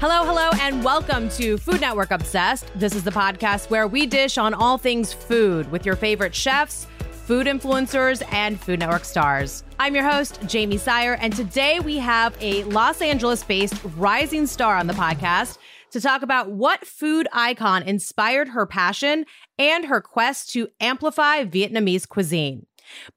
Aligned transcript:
Hello, 0.00 0.24
hello, 0.24 0.50
and 0.60 0.84
welcome 0.84 1.28
to 1.30 1.58
Food 1.58 1.80
Network 1.80 2.12
Obsessed. 2.12 2.70
This 2.76 2.94
is 2.94 3.02
the 3.02 3.10
podcast 3.10 3.68
where 3.68 3.88
we 3.88 4.06
dish 4.06 4.38
on 4.38 4.54
all 4.54 4.78
things 4.78 5.12
food 5.12 5.68
with 5.72 5.84
your 5.84 5.96
favorite 5.96 6.32
chefs, 6.32 6.86
food 7.26 7.48
influencers, 7.48 8.22
and 8.32 8.60
Food 8.60 8.78
Network 8.78 9.04
stars. 9.04 9.64
I'm 9.80 9.96
your 9.96 10.08
host, 10.08 10.38
Jamie 10.46 10.76
Sire, 10.76 11.14
and 11.14 11.34
today 11.34 11.80
we 11.80 11.96
have 11.96 12.36
a 12.40 12.62
Los 12.62 13.02
Angeles 13.02 13.42
based 13.42 13.74
rising 13.96 14.46
star 14.46 14.76
on 14.76 14.86
the 14.86 14.92
podcast 14.92 15.58
to 15.90 16.00
talk 16.00 16.22
about 16.22 16.52
what 16.52 16.86
food 16.86 17.26
icon 17.32 17.82
inspired 17.82 18.50
her 18.50 18.66
passion 18.66 19.24
and 19.58 19.86
her 19.86 20.00
quest 20.00 20.52
to 20.52 20.68
amplify 20.78 21.44
Vietnamese 21.44 22.08
cuisine. 22.08 22.67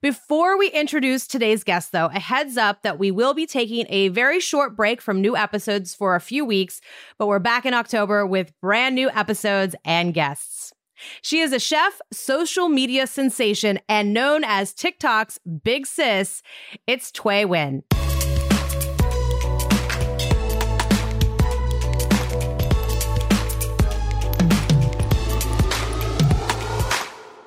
Before 0.02 0.58
we 0.58 0.70
introduce 0.70 1.28
today's 1.28 1.64
guest, 1.64 1.92
though, 1.92 2.08
a 2.08 2.20
heads 2.20 2.58
up 2.58 2.82
that 2.84 3.00
we 3.00 3.12
will 3.12 3.34
be 3.34 3.46
taking 3.46 3.86
a 3.90 4.10
very 4.10 4.40
short 4.40 4.76
break 4.76 5.02
from 5.02 5.22
new 5.22 5.36
episodes 5.36 5.94
for 5.94 6.16
a 6.16 6.22
few 6.22 6.46
weeks, 6.46 6.82
but 7.18 7.28
we're 7.28 7.40
back 7.40 7.66
in 7.66 7.74
October 7.74 8.26
with 8.26 8.54
brand 8.62 8.96
new 8.96 9.10
episodes 9.12 9.76
and 9.86 10.14
guests. 10.14 10.74
She 11.22 11.40
is 11.40 11.52
a 11.52 11.60
chef, 11.60 12.00
social 12.12 12.70
media 12.70 13.08
sensation, 13.08 13.80
and 13.90 14.14
known 14.14 14.44
as 14.44 14.74
TikTok's 14.74 15.40
Big 15.64 15.88
Sis. 15.88 16.42
It's 16.88 17.12
Thuy 17.12 17.46
Nguyen. 17.46 17.91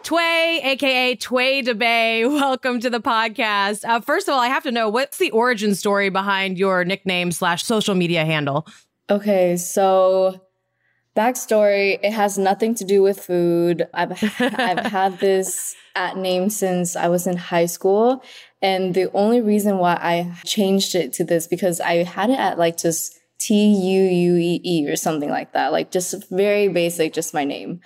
Thuy, 0.05 0.63
aka 0.63 1.17
Thuy 1.17 1.65
DeBay, 1.65 2.29
welcome 2.41 2.79
to 2.79 2.91
the 2.91 3.01
podcast. 3.01 3.89
Uh, 3.89 4.01
first 4.01 4.29
of 4.29 4.35
all, 4.35 4.41
I 4.41 4.49
have 4.49 4.63
to 4.65 4.71
know 4.71 4.91
what's 4.91 5.17
the 5.17 5.31
origin 5.31 5.75
story 5.75 6.11
behind 6.11 6.59
your 6.59 6.85
nickname 6.85 7.33
slash 7.33 7.65
social 7.65 7.95
media 7.95 8.27
handle? 8.27 8.67
Okay, 9.09 9.57
so 9.57 10.43
backstory: 11.17 11.99
it 12.03 12.13
has 12.13 12.37
nothing 12.37 12.75
to 12.75 12.85
do 12.85 13.01
with 13.01 13.19
food. 13.19 13.89
I've 13.95 14.13
I've 14.41 14.85
had 14.85 15.21
this 15.21 15.75
at 15.95 16.19
name 16.19 16.51
since 16.51 16.97
I 16.97 17.09
was 17.09 17.27
in 17.27 17.39
high 17.39 17.65
school, 17.65 18.23
and 18.61 18.93
the 18.93 19.11
only 19.13 19.41
reason 19.41 19.79
why 19.79 19.95
I 19.95 20.37
changed 20.45 20.95
it 20.95 21.15
to 21.15 21.25
this 21.25 21.47
because 21.47 21.81
I 21.81 22.03
had 22.03 22.29
it 22.29 22.39
at 22.39 22.59
like 22.59 22.77
just 22.77 23.19
T 23.39 23.55
U 23.55 24.03
U 24.03 24.37
E 24.37 24.61
E 24.63 24.87
or 24.87 24.97
something 24.97 25.31
like 25.31 25.55
that, 25.55 25.73
like 25.73 25.91
just 25.91 26.29
very 26.29 26.69
basic, 26.69 27.15
just 27.15 27.33
my 27.33 27.45
name. 27.45 27.81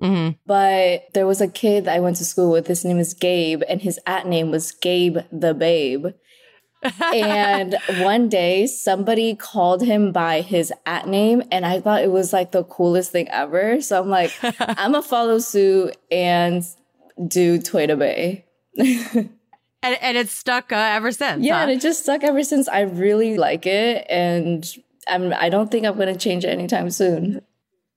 Mm-hmm. 0.00 0.38
But 0.46 1.08
there 1.12 1.26
was 1.26 1.40
a 1.40 1.48
kid 1.48 1.84
that 1.84 1.96
I 1.96 2.00
went 2.00 2.16
to 2.16 2.24
school 2.24 2.50
with. 2.50 2.66
His 2.66 2.84
name 2.84 2.98
is 2.98 3.14
Gabe, 3.14 3.62
and 3.68 3.82
his 3.82 3.98
at 4.06 4.26
name 4.26 4.50
was 4.50 4.72
Gabe 4.72 5.18
the 5.30 5.54
Babe. 5.54 6.06
and 7.12 7.76
one 7.98 8.28
day 8.28 8.66
somebody 8.66 9.34
called 9.34 9.82
him 9.82 10.12
by 10.12 10.40
his 10.40 10.72
at 10.86 11.06
name, 11.06 11.42
and 11.50 11.66
I 11.66 11.80
thought 11.80 12.02
it 12.02 12.10
was 12.10 12.32
like 12.32 12.52
the 12.52 12.64
coolest 12.64 13.12
thing 13.12 13.28
ever. 13.28 13.80
So 13.80 14.00
I'm 14.00 14.08
like, 14.08 14.32
I'm 14.42 14.92
gonna 14.92 15.02
follow 15.02 15.38
suit 15.38 15.96
and 16.10 16.64
do 17.26 17.58
Thuy 17.58 17.90
DeBay. 17.90 18.44
and, 19.82 19.98
and 20.00 20.16
it's 20.16 20.32
stuck 20.32 20.72
uh, 20.72 20.76
ever 20.76 21.12
since. 21.12 21.44
Yeah, 21.44 21.56
huh? 21.56 21.62
and 21.62 21.70
it 21.72 21.80
just 21.82 22.02
stuck 22.04 22.24
ever 22.24 22.42
since. 22.42 22.68
I 22.68 22.80
really 22.80 23.36
like 23.36 23.66
it, 23.66 24.06
and 24.08 24.66
I'm, 25.06 25.34
I 25.34 25.50
don't 25.50 25.70
think 25.70 25.84
I'm 25.84 25.98
gonna 25.98 26.16
change 26.16 26.44
it 26.44 26.48
anytime 26.48 26.90
soon. 26.90 27.42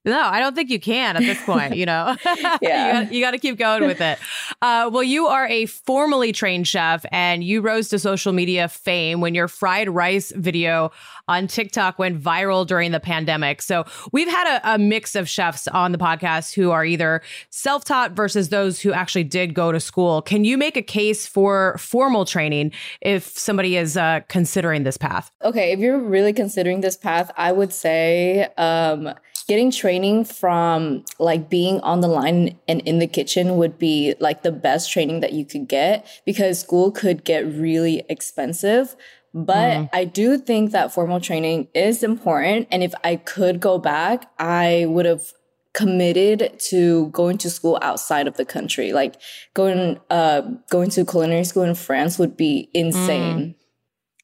No, 0.05 0.19
I 0.19 0.39
don't 0.39 0.53
think 0.53 0.69
you 0.69 0.79
can 0.79 1.15
at 1.15 1.21
this 1.21 1.41
point. 1.43 1.75
You 1.75 1.85
know, 1.85 2.15
yeah, 2.61 3.09
you 3.09 3.21
got 3.21 3.31
to 3.31 3.37
keep 3.37 3.57
going 3.57 3.85
with 3.85 4.01
it. 4.01 4.19
Uh, 4.61 4.89
well, 4.91 5.03
you 5.03 5.27
are 5.27 5.47
a 5.47 5.65
formally 5.65 6.31
trained 6.31 6.67
chef, 6.67 7.05
and 7.11 7.43
you 7.43 7.61
rose 7.61 7.87
to 7.89 7.99
social 7.99 8.33
media 8.33 8.67
fame 8.67 9.21
when 9.21 9.33
your 9.33 9.47
fried 9.47 9.89
rice 9.89 10.31
video 10.35 10.91
on 11.27 11.47
TikTok 11.47 11.97
went 11.97 12.21
viral 12.21 12.67
during 12.67 12.91
the 12.91 12.99
pandemic. 12.99 13.61
So 13.61 13.85
we've 14.11 14.27
had 14.27 14.57
a, 14.57 14.73
a 14.73 14.77
mix 14.77 15.15
of 15.15 15.29
chefs 15.29 15.69
on 15.69 15.93
the 15.93 15.97
podcast 15.97 16.53
who 16.53 16.71
are 16.71 16.83
either 16.83 17.21
self-taught 17.49 18.11
versus 18.11 18.49
those 18.49 18.81
who 18.81 18.91
actually 18.91 19.23
did 19.23 19.53
go 19.53 19.72
to 19.72 19.79
school. 19.79 20.22
Can 20.22 20.44
you 20.44 20.57
make 20.57 20.75
a 20.75 20.81
case 20.81 21.25
for 21.25 21.78
formal 21.78 22.25
training 22.25 22.73
if 23.01 23.38
somebody 23.38 23.78
is 23.78 23.95
uh, 23.95 24.19
considering 24.28 24.83
this 24.83 24.97
path? 24.97 25.31
Okay, 25.44 25.72
if 25.72 25.79
you're 25.79 25.99
really 25.99 26.33
considering 26.33 26.81
this 26.81 26.97
path, 26.97 27.31
I 27.38 27.53
would 27.53 27.72
say. 27.72 28.49
Um, 28.57 29.13
getting 29.47 29.71
training 29.71 30.25
from 30.25 31.03
like 31.19 31.49
being 31.49 31.79
on 31.81 32.01
the 32.01 32.07
line 32.07 32.57
and 32.67 32.81
in 32.81 32.99
the 32.99 33.07
kitchen 33.07 33.57
would 33.57 33.77
be 33.77 34.15
like 34.19 34.43
the 34.43 34.51
best 34.51 34.91
training 34.91 35.19
that 35.21 35.33
you 35.33 35.45
could 35.45 35.67
get 35.67 36.07
because 36.25 36.59
school 36.59 36.91
could 36.91 37.23
get 37.23 37.45
really 37.45 38.03
expensive. 38.09 38.95
But 39.33 39.77
mm. 39.77 39.89
I 39.93 40.05
do 40.05 40.37
think 40.37 40.71
that 40.71 40.93
formal 40.93 41.19
training 41.19 41.67
is 41.73 42.03
important. 42.03 42.67
And 42.71 42.83
if 42.83 42.93
I 43.03 43.15
could 43.15 43.59
go 43.59 43.79
back, 43.79 44.31
I 44.37 44.85
would 44.87 45.05
have 45.05 45.33
committed 45.73 46.59
to 46.69 47.07
going 47.07 47.39
to 47.39 47.49
school 47.49 47.79
outside 47.81 48.27
of 48.27 48.37
the 48.37 48.45
country. 48.45 48.93
Like 48.93 49.15
going, 49.55 49.99
uh, 50.11 50.41
going 50.69 50.91
to 50.91 51.03
culinary 51.03 51.45
school 51.45 51.63
in 51.63 51.73
France 51.73 52.19
would 52.19 52.37
be 52.37 52.69
insane. 52.73 53.39
Mm. 53.39 53.55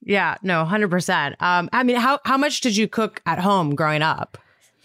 Yeah, 0.02 0.38
no, 0.44 0.64
100%. 0.64 1.42
Um, 1.42 1.70
I 1.74 1.84
mean, 1.84 1.98
how, 1.98 2.20
how 2.24 2.38
much 2.38 2.62
did 2.62 2.78
you 2.78 2.88
cook 2.88 3.22
at 3.26 3.40
home 3.40 3.76
growing 3.76 4.02
up? 4.02 4.38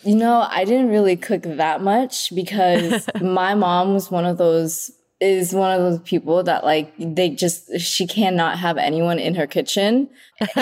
You 0.04 0.16
know, 0.16 0.46
I 0.50 0.64
didn't 0.64 0.88
really 0.88 1.16
cook 1.16 1.42
that 1.42 1.80
much 1.80 2.34
because 2.34 3.08
my 3.20 3.54
mom 3.54 3.94
was 3.94 4.10
one 4.10 4.26
of 4.26 4.38
those 4.38 4.90
is 5.20 5.54
one 5.54 5.70
of 5.70 5.80
those 5.80 6.00
people 6.00 6.42
that 6.42 6.64
like 6.64 6.92
they 6.98 7.30
just 7.30 7.80
she 7.80 8.06
cannot 8.06 8.58
have 8.58 8.76
anyone 8.76 9.18
in 9.18 9.34
her 9.34 9.46
kitchen. 9.46 10.10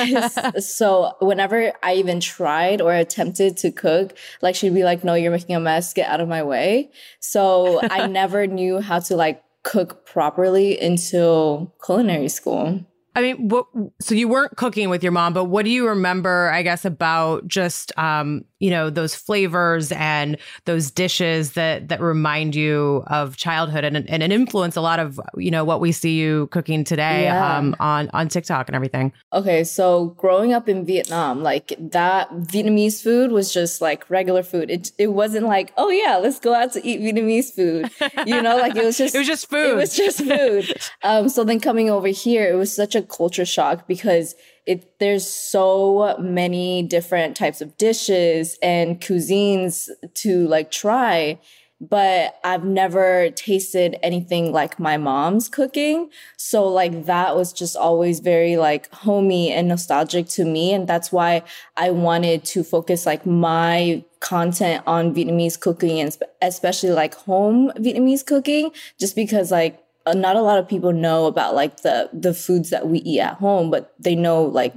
so 0.61 1.17
whenever 1.21 1.73
I 1.83 1.95
even 1.95 2.21
tried 2.21 2.81
or 2.81 2.95
attempted 2.95 3.57
to 3.59 3.73
cook, 3.73 4.17
like 4.41 4.55
she'd 4.55 4.75
be 4.75 4.85
like, 4.85 5.03
"No, 5.03 5.15
you're 5.15 5.33
making 5.33 5.57
a 5.57 5.61
mess. 5.61 5.93
Get 5.93 6.09
out 6.09 6.21
of 6.21 6.29
my 6.29 6.43
way." 6.43 6.91
So 7.19 7.81
I 7.83 8.07
never 8.21 8.47
knew 8.47 8.81
how 8.81 9.01
to 9.01 9.17
like 9.17 9.43
cook 9.65 10.07
properly 10.07 10.79
until 10.79 11.75
culinary 11.85 12.29
school. 12.29 12.85
I 13.15 13.21
mean, 13.21 13.49
what, 13.49 13.67
so 14.01 14.15
you 14.15 14.27
weren't 14.27 14.57
cooking 14.57 14.89
with 14.89 15.03
your 15.03 15.13
mom, 15.13 15.35
but 15.35 15.45
what 15.45 15.67
do 15.67 15.71
you 15.71 15.87
remember, 15.87 16.51
I 16.51 16.63
guess, 16.63 16.87
about 16.87 17.47
just, 17.47 17.93
um, 17.99 18.47
you 18.63 18.71
know, 18.71 18.91
those 18.91 19.13
flavors 19.13 19.91
and 19.91 20.39
those 20.67 20.89
dishes 20.93 21.55
that, 21.55 21.89
that 21.89 22.01
remind 22.01 22.55
you 22.55 23.03
of 23.09 23.37
childhood 23.37 23.83
and, 23.83 24.09
and 24.09 24.23
it 24.23 24.31
influence 24.31 24.77
a 24.77 24.81
lot 24.81 25.01
of, 25.01 25.21
you 25.37 25.51
know, 25.51 25.65
what 25.65 25.81
we 25.81 25.91
see 25.91 26.17
you 26.17 26.47
cooking 26.53 26.85
today, 26.85 27.25
yeah. 27.25 27.57
um, 27.57 27.75
on, 27.81 28.09
on 28.11 28.29
TikTok 28.29 28.69
and 28.69 28.77
everything. 28.77 29.13
Okay. 29.33 29.65
So 29.65 30.11
growing 30.11 30.53
up 30.53 30.69
in 30.69 30.87
Vietnam, 30.87 31.43
like 31.43 31.75
that 31.77 32.31
Vietnamese 32.31 33.03
food 33.03 33.33
was 33.33 33.53
just 33.53 33.81
like 33.81 34.09
regular 34.09 34.45
food. 34.45 34.71
It, 34.71 34.93
it 34.97 35.09
wasn't 35.09 35.47
like, 35.47 35.73
oh 35.77 35.91
yeah, 35.91 36.19
let's 36.19 36.39
go 36.39 36.55
out 36.55 36.73
to 36.75 36.87
eat 36.87 37.01
Vietnamese 37.01 37.53
food. 37.53 37.91
You 38.29 38.41
know, 38.41 38.59
like 38.59 38.77
it 38.77 38.85
was 38.85 38.97
just, 38.97 39.13
it 39.17 39.19
was 39.19 39.27
just 39.27 39.51
food. 39.51 39.73
It 39.73 39.75
was 39.75 39.97
just 39.97 40.19
food. 40.19 40.73
um, 41.03 41.29
so 41.29 41.43
then 41.43 41.59
coming 41.59 41.91
over 41.91 42.07
here, 42.07 42.49
it 42.49 42.55
was 42.55 42.73
such 42.73 42.95
a 42.95 43.03
culture 43.03 43.45
shock 43.45 43.89
because 43.89 44.37
it 44.67 44.99
there's 44.99 45.29
so 45.29 46.17
many 46.19 46.83
different 46.83 47.37
types 47.37 47.61
of 47.61 47.77
dishes 47.79 48.59
and 48.63 49.01
cuisines 49.01 49.89
to 50.15 50.47
like 50.49 50.71
try 50.71 51.39
but 51.83 52.39
I've 52.45 52.63
never 52.63 53.31
tasted 53.31 53.97
anything 54.05 54.53
like 54.53 54.79
my 54.79 54.97
mom's 54.97 55.49
cooking. 55.49 56.11
So 56.37 56.69
like 56.69 57.07
that 57.07 57.35
was 57.35 57.53
just 57.53 57.77
always 57.77 58.21
very 58.21 58.57
like 58.57 58.89
homey 58.95 59.51
and 59.51 59.67
nostalgic 59.67 60.29
to 60.29 60.45
me. 60.45 60.73
And 60.73 60.87
that's 60.87 61.11
why 61.11 61.43
I 61.77 61.91
wanted 61.91 62.45
to 62.45 62.63
focus 62.63 63.05
like 63.05 63.27
my 63.27 64.05
content 64.21 64.85
on 64.87 65.13
Vietnamese 65.13 65.59
cooking 65.59 65.99
and 65.99 66.17
especially 66.41 66.91
like 66.91 67.15
home 67.17 67.73
Vietnamese 67.77 68.25
cooking, 68.25 68.71
just 69.01 69.17
because 69.17 69.51
like 69.51 69.82
not 70.09 70.37
a 70.37 70.43
lot 70.43 70.59
of 70.59 70.69
people 70.69 70.93
know 70.93 71.27
about 71.27 71.55
like 71.55 71.83
the 71.83 72.11
the 72.13 72.35
foods 72.35 72.71
that 72.71 72.89
we 72.89 72.99
eat 73.01 73.21
at 73.21 73.35
home, 73.35 73.71
but 73.71 73.95
they 73.99 74.15
know 74.15 74.43
like 74.43 74.75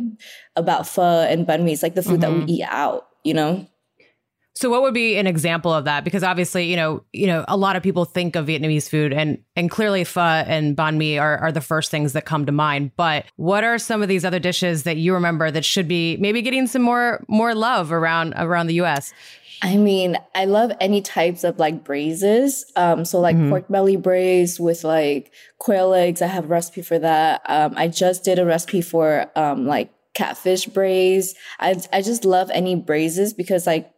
about 0.55 0.87
pho 0.87 1.21
and 1.21 1.47
banh 1.47 1.63
mi. 1.63 1.73
It's 1.73 1.83
like 1.83 1.95
the 1.95 2.03
food 2.03 2.21
mm-hmm. 2.21 2.21
that 2.21 2.31
we 2.31 2.39
mm-hmm. 2.39 2.49
eat 2.49 2.63
out, 2.63 3.07
you 3.23 3.33
know. 3.33 3.67
So 4.57 4.69
what 4.69 4.81
would 4.83 4.93
be 4.93 5.17
an 5.17 5.27
example 5.27 5.73
of 5.73 5.83
that? 5.83 6.05
Because 6.05 6.23
obviously, 6.23 6.69
you 6.69 6.77
know, 6.77 7.03
you 7.11 7.27
know, 7.27 7.43
a 7.49 7.57
lot 7.57 7.75
of 7.75 7.83
people 7.83 8.05
think 8.05 8.37
of 8.37 8.45
Vietnamese 8.47 8.89
food 8.89 9.11
and 9.11 9.39
and 9.57 9.69
clearly 9.69 10.05
pho 10.05 10.21
and 10.21 10.77
banh 10.77 10.95
mi 10.95 11.17
are, 11.17 11.37
are 11.39 11.51
the 11.51 11.59
first 11.59 11.91
things 11.91 12.13
that 12.13 12.23
come 12.23 12.45
to 12.45 12.53
mind. 12.53 12.91
But 12.95 13.25
what 13.35 13.65
are 13.65 13.77
some 13.77 14.01
of 14.01 14.07
these 14.07 14.23
other 14.23 14.39
dishes 14.39 14.83
that 14.83 14.95
you 14.95 15.13
remember 15.13 15.51
that 15.51 15.65
should 15.65 15.89
be 15.89 16.15
maybe 16.17 16.41
getting 16.41 16.67
some 16.67 16.83
more 16.83 17.23
more 17.27 17.53
love 17.53 17.91
around 17.91 18.33
around 18.37 18.67
the 18.67 18.75
US? 18.75 19.13
I 19.65 19.77
mean, 19.77 20.15
I 20.35 20.45
love 20.45 20.71
any 20.79 21.01
types 21.01 21.43
of 21.43 21.57
like 21.57 21.83
braises. 21.83 22.71
Um, 22.75 23.03
so 23.03 23.19
like 23.19 23.35
mm-hmm. 23.35 23.49
pork 23.49 23.67
belly 23.67 23.95
braise 23.95 24.59
with 24.59 24.83
like 24.83 25.31
quail 25.57 25.95
eggs. 25.95 26.21
I 26.21 26.27
have 26.27 26.45
a 26.45 26.47
recipe 26.47 26.83
for 26.83 26.99
that. 26.99 27.41
Um, 27.49 27.73
I 27.75 27.87
just 27.87 28.23
did 28.23 28.37
a 28.37 28.45
recipe 28.45 28.83
for 28.83 29.25
um 29.35 29.65
like 29.65 29.91
catfish 30.13 30.67
braise. 30.67 31.33
I 31.59 31.81
I 31.91 32.03
just 32.03 32.25
love 32.25 32.51
any 32.53 32.75
braises 32.75 33.33
because 33.33 33.65
like 33.65 33.91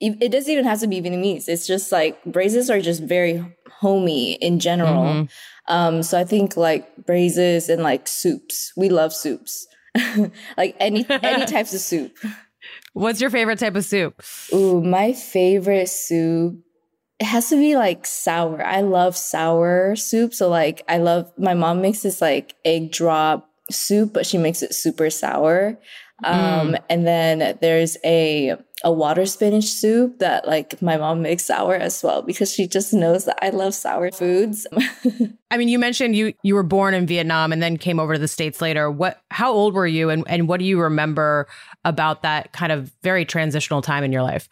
it 0.00 0.30
doesn't 0.30 0.52
even 0.52 0.64
have 0.64 0.78
to 0.78 0.86
be 0.86 1.00
Vietnamese. 1.00 1.48
It's 1.48 1.66
just 1.66 1.90
like 1.90 2.24
braises 2.24 2.70
are 2.70 2.80
just 2.80 3.02
very 3.02 3.44
homey 3.80 4.34
in 4.34 4.60
general. 4.60 5.02
Mm-hmm. 5.02 5.74
Um, 5.74 6.04
so 6.04 6.16
I 6.16 6.22
think 6.22 6.56
like 6.56 7.04
braises 7.06 7.68
and 7.68 7.82
like 7.82 8.06
soups. 8.06 8.72
We 8.76 8.88
love 8.88 9.12
soups. 9.12 9.66
like 10.56 10.76
any 10.78 11.04
any 11.10 11.44
types 11.56 11.74
of 11.74 11.80
soup. 11.80 12.16
What's 12.98 13.20
your 13.20 13.30
favorite 13.30 13.60
type 13.60 13.76
of 13.76 13.84
soup? 13.84 14.20
Ooh, 14.52 14.82
my 14.82 15.12
favorite 15.12 15.88
soup. 15.88 16.58
It 17.20 17.26
has 17.26 17.48
to 17.50 17.56
be 17.56 17.76
like 17.76 18.04
sour. 18.04 18.64
I 18.64 18.80
love 18.80 19.16
sour 19.16 19.94
soup. 19.94 20.34
So 20.34 20.48
like 20.48 20.82
I 20.88 20.98
love 20.98 21.30
my 21.38 21.54
mom 21.54 21.80
makes 21.80 22.02
this 22.02 22.20
like 22.20 22.56
egg 22.64 22.90
drop 22.90 23.48
soup, 23.70 24.12
but 24.12 24.26
she 24.26 24.36
makes 24.36 24.62
it 24.62 24.74
super 24.74 25.10
sour. 25.10 25.78
Um, 26.24 26.72
mm. 26.72 26.82
and 26.88 27.06
then 27.06 27.56
there's 27.60 27.96
a 28.04 28.56
a 28.84 28.92
water 28.92 29.26
spinach 29.26 29.66
soup 29.66 30.18
that 30.18 30.46
like 30.46 30.80
my 30.80 30.96
mom 30.96 31.22
makes 31.22 31.44
sour 31.44 31.74
as 31.74 32.02
well 32.02 32.22
because 32.22 32.52
she 32.52 32.66
just 32.66 32.92
knows 32.92 33.24
that 33.24 33.38
I 33.42 33.50
love 33.50 33.74
sour 33.74 34.10
foods. 34.10 34.66
I 35.50 35.56
mean, 35.56 35.68
you 35.68 35.78
mentioned 35.78 36.16
you 36.16 36.34
you 36.42 36.54
were 36.54 36.64
born 36.64 36.94
in 36.94 37.06
Vietnam 37.06 37.52
and 37.52 37.62
then 37.62 37.76
came 37.76 38.00
over 38.00 38.14
to 38.14 38.18
the 38.18 38.28
states 38.28 38.60
later. 38.60 38.90
What 38.90 39.20
how 39.30 39.52
old 39.52 39.74
were 39.74 39.86
you 39.86 40.10
and 40.10 40.24
and 40.28 40.48
what 40.48 40.58
do 40.58 40.66
you 40.66 40.80
remember 40.80 41.46
about 41.88 42.22
that 42.22 42.52
kind 42.52 42.70
of 42.70 42.92
very 43.02 43.24
transitional 43.24 43.82
time 43.82 44.04
in 44.04 44.12
your 44.12 44.22
life? 44.22 44.48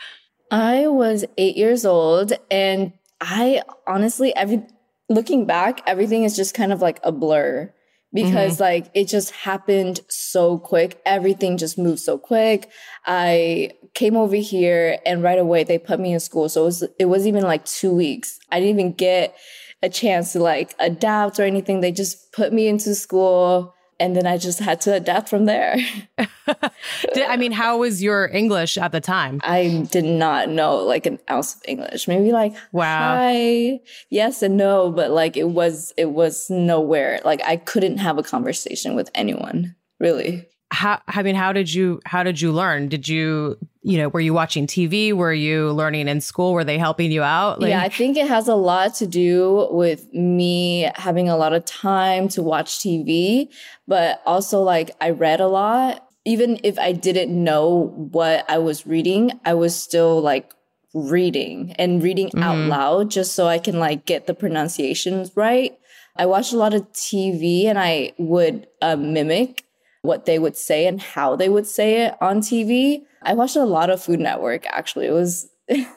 I 0.50 0.86
was 0.86 1.24
8 1.36 1.56
years 1.56 1.84
old 1.84 2.32
and 2.50 2.92
I 3.20 3.62
honestly 3.86 4.34
every 4.34 4.64
looking 5.08 5.46
back 5.46 5.82
everything 5.86 6.24
is 6.24 6.36
just 6.36 6.54
kind 6.54 6.72
of 6.72 6.80
like 6.80 7.00
a 7.02 7.12
blur 7.12 7.72
because 8.12 8.54
mm-hmm. 8.54 8.62
like 8.62 8.90
it 8.94 9.08
just 9.08 9.30
happened 9.32 10.00
so 10.08 10.58
quick. 10.58 11.00
Everything 11.04 11.56
just 11.56 11.76
moved 11.76 12.00
so 12.00 12.16
quick. 12.16 12.70
I 13.04 13.72
came 13.94 14.16
over 14.16 14.36
here 14.36 14.98
and 15.04 15.22
right 15.22 15.38
away 15.38 15.64
they 15.64 15.78
put 15.78 16.00
me 16.00 16.12
in 16.12 16.20
school. 16.20 16.48
So 16.48 16.62
it 16.62 16.64
was, 16.64 16.82
it 16.98 17.04
was 17.06 17.26
even 17.26 17.42
like 17.42 17.64
two 17.64 17.94
weeks. 17.94 18.38
I 18.50 18.60
didn't 18.60 18.78
even 18.78 18.92
get 18.92 19.36
a 19.82 19.88
chance 19.88 20.32
to 20.32 20.40
like 20.40 20.74
adapt 20.78 21.38
or 21.38 21.42
anything. 21.42 21.80
They 21.80 21.92
just 21.92 22.32
put 22.32 22.52
me 22.52 22.68
into 22.68 22.94
school 22.94 23.74
and 23.98 24.14
then 24.14 24.26
I 24.26 24.38
just 24.38 24.58
had 24.58 24.80
to 24.82 24.94
adapt 24.94 25.28
from 25.28 25.46
there. 25.46 25.76
did, 26.18 27.24
I 27.26 27.36
mean, 27.36 27.52
how 27.52 27.78
was 27.78 28.02
your 28.02 28.28
English 28.28 28.76
at 28.76 28.92
the 28.92 29.00
time? 29.00 29.40
I 29.42 29.86
did 29.90 30.04
not 30.04 30.48
know 30.48 30.76
like 30.76 31.06
an 31.06 31.18
ounce 31.30 31.56
of 31.56 31.62
English. 31.66 32.08
Maybe 32.08 32.32
like 32.32 32.54
wow, 32.72 33.16
hi, 33.16 33.80
yes 34.10 34.42
and 34.42 34.56
no, 34.56 34.90
but 34.90 35.10
like 35.10 35.36
it 35.36 35.48
was 35.48 35.92
it 35.96 36.10
was 36.10 36.50
nowhere. 36.50 37.20
Like 37.24 37.42
I 37.44 37.56
couldn't 37.56 37.98
have 37.98 38.18
a 38.18 38.22
conversation 38.22 38.94
with 38.94 39.10
anyone 39.14 39.74
really 39.98 40.46
how 40.70 41.00
i 41.06 41.22
mean 41.22 41.34
how 41.34 41.52
did 41.52 41.72
you 41.72 42.00
how 42.04 42.22
did 42.22 42.40
you 42.40 42.52
learn? 42.52 42.88
Did 42.88 43.06
you 43.08 43.56
you 43.82 43.98
know 43.98 44.08
were 44.08 44.20
you 44.20 44.34
watching 44.34 44.66
tv 44.66 45.12
were 45.12 45.32
you 45.32 45.70
learning 45.72 46.08
in 46.08 46.20
school? 46.20 46.52
Were 46.52 46.64
they 46.64 46.78
helping 46.78 47.12
you 47.12 47.22
out? 47.22 47.60
Like- 47.60 47.70
yeah 47.70 47.82
i 47.82 47.88
think 47.88 48.16
it 48.16 48.26
has 48.26 48.48
a 48.48 48.54
lot 48.54 48.94
to 48.96 49.06
do 49.06 49.68
with 49.70 50.12
me 50.12 50.90
having 50.96 51.28
a 51.28 51.36
lot 51.36 51.52
of 51.52 51.64
time 51.64 52.28
to 52.28 52.42
watch 52.42 52.78
tv 52.78 53.48
but 53.86 54.20
also 54.26 54.62
like 54.62 54.90
i 55.00 55.10
read 55.10 55.40
a 55.40 55.48
lot. 55.48 56.02
Even 56.24 56.58
if 56.64 56.76
i 56.80 56.90
didn't 56.90 57.32
know 57.32 57.94
what 58.12 58.44
i 58.50 58.58
was 58.58 58.86
reading 58.86 59.38
i 59.44 59.54
was 59.54 59.80
still 59.80 60.20
like 60.20 60.52
reading 60.92 61.72
and 61.78 62.02
reading 62.02 62.28
mm-hmm. 62.28 62.42
out 62.42 62.56
loud 62.56 63.10
just 63.10 63.34
so 63.34 63.46
i 63.46 63.58
can 63.58 63.78
like 63.78 64.04
get 64.04 64.26
the 64.26 64.34
pronunciations 64.34 65.30
right. 65.36 65.78
I 66.18 66.24
watched 66.24 66.54
a 66.54 66.56
lot 66.56 66.74
of 66.74 66.90
tv 66.92 67.66
and 67.66 67.78
i 67.78 68.12
would 68.18 68.66
uh, 68.82 68.96
mimic 68.96 69.65
what 70.06 70.24
they 70.24 70.38
would 70.38 70.56
say 70.56 70.86
and 70.86 71.00
how 71.00 71.36
they 71.36 71.48
would 71.48 71.66
say 71.66 72.06
it 72.06 72.14
on 72.20 72.40
TV. 72.40 73.02
I 73.22 73.34
watched 73.34 73.56
a 73.56 73.64
lot 73.64 73.90
of 73.90 74.02
Food 74.02 74.20
Network 74.20 74.66
actually. 74.66 75.06
It 75.06 75.12
was 75.12 75.48
because 75.68 75.92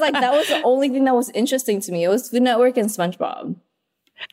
like 0.00 0.14
that 0.14 0.32
was 0.32 0.48
the 0.48 0.62
only 0.64 0.88
thing 0.88 1.04
that 1.04 1.14
was 1.14 1.30
interesting 1.30 1.80
to 1.82 1.92
me. 1.92 2.04
It 2.04 2.08
was 2.08 2.28
Food 2.28 2.42
Network 2.42 2.76
and 2.76 2.88
SpongeBob. 2.88 3.56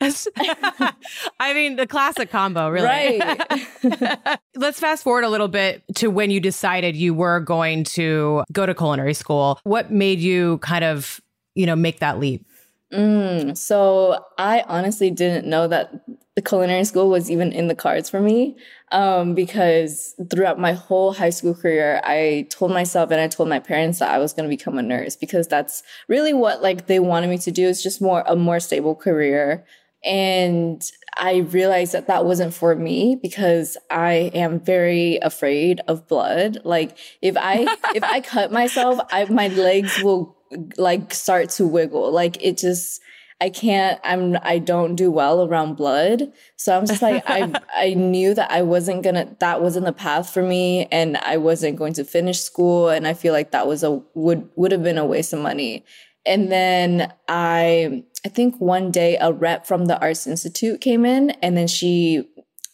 I 1.40 1.54
mean, 1.54 1.76
the 1.76 1.86
classic 1.86 2.30
combo, 2.30 2.68
really. 2.68 2.86
Right. 2.86 4.38
Let's 4.54 4.78
fast 4.78 5.02
forward 5.02 5.24
a 5.24 5.28
little 5.28 5.48
bit 5.48 5.82
to 5.96 6.08
when 6.08 6.30
you 6.30 6.40
decided 6.40 6.96
you 6.96 7.12
were 7.14 7.40
going 7.40 7.84
to 7.84 8.44
go 8.52 8.64
to 8.64 8.74
culinary 8.74 9.14
school. 9.14 9.58
What 9.64 9.90
made 9.90 10.20
you 10.20 10.58
kind 10.58 10.84
of, 10.84 11.20
you 11.54 11.66
know, 11.66 11.76
make 11.76 11.98
that 11.98 12.18
leap? 12.18 12.46
Mm, 12.92 13.56
so 13.56 14.24
I 14.38 14.64
honestly 14.68 15.10
didn't 15.10 15.46
know 15.46 15.66
that 15.68 15.92
the 16.34 16.42
culinary 16.42 16.84
school 16.84 17.10
was 17.10 17.30
even 17.30 17.52
in 17.52 17.68
the 17.68 17.74
cards 17.74 18.08
for 18.08 18.20
me 18.20 18.56
um, 18.90 19.34
because 19.34 20.14
throughout 20.30 20.58
my 20.58 20.72
whole 20.72 21.12
high 21.12 21.30
school 21.30 21.54
career 21.54 22.00
i 22.04 22.46
told 22.50 22.72
myself 22.72 23.10
and 23.10 23.20
i 23.20 23.28
told 23.28 23.48
my 23.48 23.58
parents 23.58 23.98
that 23.98 24.10
i 24.10 24.18
was 24.18 24.32
going 24.32 24.48
to 24.48 24.56
become 24.56 24.78
a 24.78 24.82
nurse 24.82 25.16
because 25.16 25.46
that's 25.46 25.82
really 26.08 26.32
what 26.32 26.62
like 26.62 26.86
they 26.86 27.00
wanted 27.00 27.28
me 27.28 27.38
to 27.38 27.50
do. 27.50 27.68
Is 27.68 27.82
just 27.82 28.00
more 28.00 28.24
a 28.26 28.36
more 28.36 28.60
stable 28.60 28.94
career. 28.94 29.64
And 30.04 30.82
i 31.16 31.36
realized 31.36 31.92
that 31.92 32.06
that 32.06 32.24
wasn't 32.24 32.54
for 32.54 32.74
me 32.74 33.18
because 33.20 33.76
i 33.90 34.30
am 34.34 34.60
very 34.60 35.18
afraid 35.22 35.80
of 35.88 36.08
blood. 36.08 36.58
Like 36.64 36.96
if 37.20 37.36
i 37.36 37.66
if 37.94 38.02
i 38.02 38.20
cut 38.20 38.52
myself 38.52 39.00
i 39.10 39.24
my 39.26 39.48
legs 39.48 40.02
will 40.02 40.36
like 40.76 41.14
start 41.14 41.50
to 41.50 41.66
wiggle. 41.66 42.10
Like 42.10 42.42
it 42.42 42.58
just 42.58 43.00
I 43.42 43.50
can't, 43.50 44.00
I'm, 44.04 44.38
I 44.42 44.60
don't 44.60 44.94
do 44.94 45.10
well 45.10 45.44
around 45.44 45.74
blood. 45.74 46.32
So 46.54 46.78
I'm 46.78 46.86
just 46.86 47.02
like, 47.02 47.24
I, 47.26 47.52
I 47.74 47.94
knew 47.94 48.34
that 48.34 48.52
I 48.52 48.62
wasn't 48.62 49.02
gonna, 49.02 49.34
that 49.40 49.60
wasn't 49.60 49.86
the 49.86 49.92
path 49.92 50.30
for 50.30 50.44
me 50.44 50.86
and 50.92 51.16
I 51.16 51.38
wasn't 51.38 51.76
going 51.76 51.92
to 51.94 52.04
finish 52.04 52.38
school. 52.38 52.88
And 52.88 53.04
I 53.04 53.14
feel 53.14 53.32
like 53.32 53.50
that 53.50 53.66
was 53.66 53.82
a, 53.82 54.00
would, 54.14 54.48
would 54.54 54.70
have 54.70 54.84
been 54.84 54.96
a 54.96 55.04
waste 55.04 55.32
of 55.32 55.40
money. 55.40 55.84
And 56.24 56.52
then 56.52 57.12
I, 57.26 58.04
I 58.24 58.28
think 58.28 58.60
one 58.60 58.92
day 58.92 59.16
a 59.20 59.32
rep 59.32 59.66
from 59.66 59.86
the 59.86 60.00
Arts 60.00 60.28
Institute 60.28 60.80
came 60.80 61.04
in 61.04 61.30
and 61.42 61.56
then 61.56 61.66
she 61.66 62.22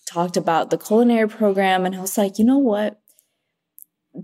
talked 0.06 0.36
about 0.36 0.68
the 0.68 0.76
culinary 0.76 1.30
program. 1.30 1.86
And 1.86 1.96
I 1.96 2.00
was 2.02 2.18
like, 2.18 2.38
you 2.38 2.44
know 2.44 2.58
what? 2.58 3.00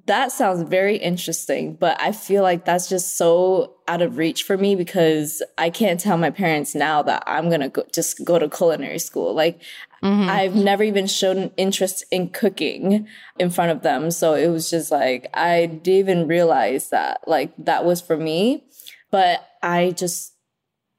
That 0.06 0.32
sounds 0.32 0.68
very 0.68 0.96
interesting, 0.96 1.74
but 1.74 2.00
I 2.00 2.12
feel 2.12 2.42
like 2.42 2.64
that's 2.64 2.88
just 2.88 3.16
so 3.16 3.76
out 3.86 4.02
of 4.02 4.16
reach 4.16 4.42
for 4.42 4.56
me 4.56 4.74
because 4.74 5.42
I 5.58 5.70
can't 5.70 6.00
tell 6.00 6.16
my 6.16 6.30
parents 6.30 6.74
now 6.74 7.02
that 7.02 7.22
I'm 7.26 7.48
going 7.48 7.60
to 7.60 7.68
go, 7.68 7.84
just 7.92 8.24
go 8.24 8.38
to 8.38 8.48
culinary 8.48 8.98
school. 8.98 9.34
Like 9.34 9.60
mm-hmm. 10.02 10.28
I've 10.28 10.54
never 10.54 10.82
even 10.82 11.06
shown 11.06 11.52
interest 11.56 12.04
in 12.10 12.30
cooking 12.30 13.06
in 13.38 13.50
front 13.50 13.72
of 13.72 13.82
them. 13.82 14.10
So 14.10 14.34
it 14.34 14.48
was 14.48 14.70
just 14.70 14.90
like, 14.90 15.28
I 15.34 15.66
didn't 15.66 15.88
even 15.88 16.26
realize 16.26 16.88
that 16.90 17.20
like 17.26 17.52
that 17.58 17.84
was 17.84 18.00
for 18.00 18.16
me, 18.16 18.64
but 19.10 19.46
I 19.62 19.90
just 19.90 20.32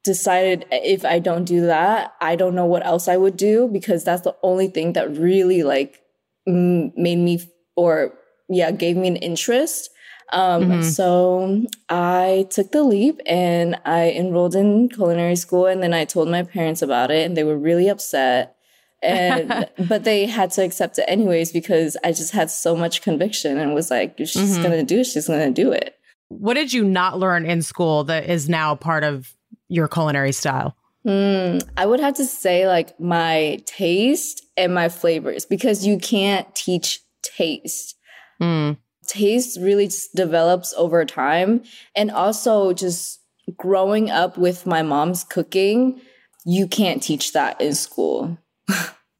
decided 0.04 0.64
if 0.70 1.04
I 1.04 1.18
don't 1.18 1.44
do 1.44 1.66
that, 1.66 2.14
I 2.20 2.36
don't 2.36 2.54
know 2.54 2.66
what 2.66 2.86
else 2.86 3.08
I 3.08 3.16
would 3.16 3.36
do 3.36 3.68
because 3.68 4.04
that's 4.04 4.22
the 4.22 4.36
only 4.42 4.68
thing 4.68 4.92
that 4.92 5.16
really 5.16 5.64
like 5.64 6.00
made 6.46 7.18
me 7.18 7.40
or 7.76 8.14
yeah, 8.48 8.70
gave 8.70 8.96
me 8.96 9.08
an 9.08 9.16
interest. 9.16 9.90
Um, 10.32 10.64
mm-hmm. 10.64 10.82
So 10.82 11.66
I 11.88 12.46
took 12.50 12.72
the 12.72 12.82
leap 12.82 13.20
and 13.26 13.76
I 13.84 14.10
enrolled 14.10 14.56
in 14.56 14.88
culinary 14.88 15.36
school. 15.36 15.66
And 15.66 15.82
then 15.82 15.94
I 15.94 16.04
told 16.04 16.28
my 16.28 16.42
parents 16.42 16.82
about 16.82 17.10
it, 17.10 17.24
and 17.26 17.36
they 17.36 17.44
were 17.44 17.58
really 17.58 17.88
upset. 17.88 18.56
And 19.02 19.68
but 19.88 20.04
they 20.04 20.26
had 20.26 20.50
to 20.52 20.64
accept 20.64 20.98
it 20.98 21.04
anyways 21.06 21.52
because 21.52 21.96
I 22.02 22.12
just 22.12 22.32
had 22.32 22.50
so 22.50 22.74
much 22.74 23.02
conviction 23.02 23.58
and 23.58 23.74
was 23.74 23.90
like, 23.90 24.16
"She's 24.18 24.36
mm-hmm. 24.36 24.62
gonna 24.62 24.82
do 24.82 25.00
it. 25.00 25.04
She's 25.04 25.28
gonna 25.28 25.50
do 25.50 25.72
it." 25.72 25.94
What 26.28 26.54
did 26.54 26.72
you 26.72 26.82
not 26.82 27.18
learn 27.18 27.46
in 27.46 27.62
school 27.62 28.04
that 28.04 28.28
is 28.28 28.48
now 28.48 28.74
part 28.74 29.04
of 29.04 29.32
your 29.68 29.86
culinary 29.86 30.32
style? 30.32 30.76
Mm, 31.06 31.62
I 31.76 31.86
would 31.86 32.00
have 32.00 32.14
to 32.14 32.24
say 32.24 32.66
like 32.66 32.98
my 32.98 33.62
taste 33.64 34.44
and 34.56 34.74
my 34.74 34.88
flavors 34.88 35.44
because 35.44 35.86
you 35.86 35.98
can't 35.98 36.52
teach 36.54 37.00
taste. 37.22 37.95
Mm. 38.40 38.76
Taste 39.06 39.58
really 39.60 39.86
just 39.86 40.14
develops 40.14 40.74
over 40.74 41.04
time. 41.04 41.62
And 41.94 42.10
also, 42.10 42.72
just 42.72 43.20
growing 43.56 44.10
up 44.10 44.36
with 44.36 44.66
my 44.66 44.82
mom's 44.82 45.24
cooking, 45.24 46.00
you 46.44 46.66
can't 46.66 47.02
teach 47.02 47.32
that 47.32 47.60
in 47.60 47.74
school. 47.74 48.38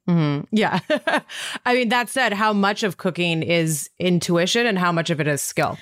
Mm-hmm. 0.08 0.44
Yeah. 0.52 0.80
I 1.66 1.74
mean, 1.74 1.88
that 1.88 2.08
said, 2.08 2.32
how 2.32 2.52
much 2.52 2.82
of 2.82 2.96
cooking 2.96 3.42
is 3.42 3.90
intuition 3.98 4.66
and 4.66 4.78
how 4.78 4.92
much 4.92 5.10
of 5.10 5.20
it 5.20 5.26
is 5.26 5.42
skill? 5.42 5.78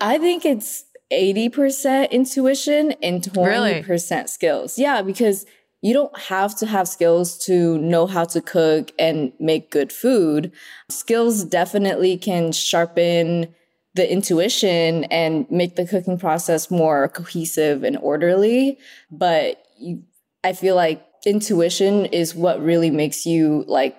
I 0.00 0.18
think 0.18 0.44
it's 0.44 0.84
80% 1.12 2.10
intuition 2.10 2.92
and 3.02 3.22
20% 3.22 3.46
really? 3.46 4.26
skills. 4.26 4.78
Yeah, 4.78 5.02
because 5.02 5.46
you 5.80 5.94
don't 5.94 6.16
have 6.18 6.56
to 6.56 6.66
have 6.66 6.88
skills 6.88 7.38
to 7.46 7.78
know 7.78 8.06
how 8.06 8.24
to 8.24 8.40
cook 8.40 8.90
and 8.98 9.32
make 9.38 9.70
good 9.70 9.92
food. 9.92 10.52
Skills 10.90 11.44
definitely 11.44 12.16
can 12.16 12.52
sharpen 12.52 13.54
the 13.94 14.10
intuition 14.10 15.04
and 15.04 15.48
make 15.50 15.76
the 15.76 15.86
cooking 15.86 16.18
process 16.18 16.70
more 16.70 17.08
cohesive 17.08 17.84
and 17.84 17.96
orderly. 17.98 18.78
But 19.10 19.62
you, 19.78 20.02
I 20.42 20.52
feel 20.52 20.74
like 20.74 21.04
intuition 21.26 22.06
is 22.06 22.34
what 22.34 22.62
really 22.62 22.90
makes 22.90 23.26
you 23.26 23.64
like 23.66 23.96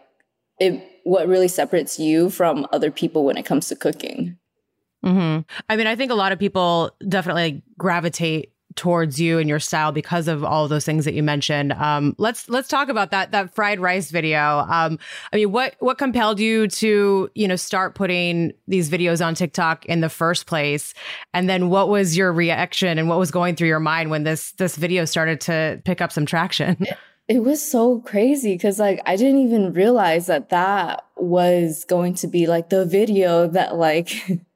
it, 0.60 0.84
what 1.04 1.28
really 1.28 1.48
separates 1.48 1.98
you 1.98 2.30
from 2.30 2.68
other 2.72 2.92
people 2.92 3.24
when 3.24 3.38
it 3.38 3.46
comes 3.46 3.68
to 3.70 3.76
cooking. 3.76 4.38
Mm-hmm. 5.06 5.42
I 5.70 5.76
mean, 5.78 5.88
I 5.88 5.96
think 5.96 6.12
a 6.12 6.16
lot 6.16 6.34
of 6.34 6.40
people 6.40 6.92
definitely 7.08 7.64
gravitate 7.78 8.52
towards 8.80 9.20
you 9.20 9.40
and 9.40 9.50
your 9.50 9.60
style 9.60 9.92
because 9.92 10.30
of 10.30 10.42
all 10.42 10.64
of 10.64 10.70
those 10.70 10.86
things 10.86 11.04
that 11.04 11.14
you 11.14 11.22
mentioned. 11.22 11.74
Um, 11.74 12.16
let's 12.18 12.48
let's 12.48 12.70
talk 12.70 12.88
about 12.88 13.12
that 13.12 13.32
that 13.32 13.54
fried 13.54 13.82
rice 13.82 14.10
video. 14.10 14.60
Um, 14.70 14.98
I 15.34 15.36
mean, 15.36 15.52
what 15.52 15.76
what 15.80 15.98
compelled 15.98 16.40
you 16.40 16.70
to 16.70 17.30
you 17.36 17.48
know 17.48 17.58
start 17.58 17.94
putting 17.94 18.54
these 18.70 18.90
videos 18.90 19.24
on 19.24 19.36
TikTok 19.36 19.86
in 19.88 20.00
the 20.00 20.08
first 20.08 20.46
place, 20.46 20.94
and 21.34 21.50
then 21.50 21.70
what 21.70 21.90
was 21.90 22.16
your 22.16 22.32
reaction 22.32 22.98
and 22.98 23.10
what 23.10 23.20
was 23.20 23.32
going 23.32 23.58
through 23.58 23.68
your 23.68 23.82
mind 23.82 24.12
when 24.12 24.24
this 24.24 24.54
this 24.54 24.78
video 24.78 25.04
started 25.04 25.42
to 25.42 25.82
pick 25.84 26.00
up 26.00 26.14
some 26.14 26.26
traction? 26.26 26.88
It 27.30 27.44
was 27.44 27.64
so 27.64 28.00
crazy 28.00 28.56
because 28.56 28.80
like 28.80 29.02
I 29.06 29.16
didn't 29.16 29.46
even 29.46 29.72
realize 29.72 30.26
that 30.26 30.50
that 30.50 31.06
was 31.16 31.86
going 31.86 32.16
to 32.16 32.28
be 32.28 32.48
like 32.48 32.70
the 32.70 32.86
video 32.86 33.48
that 33.50 33.76
like 33.76 34.10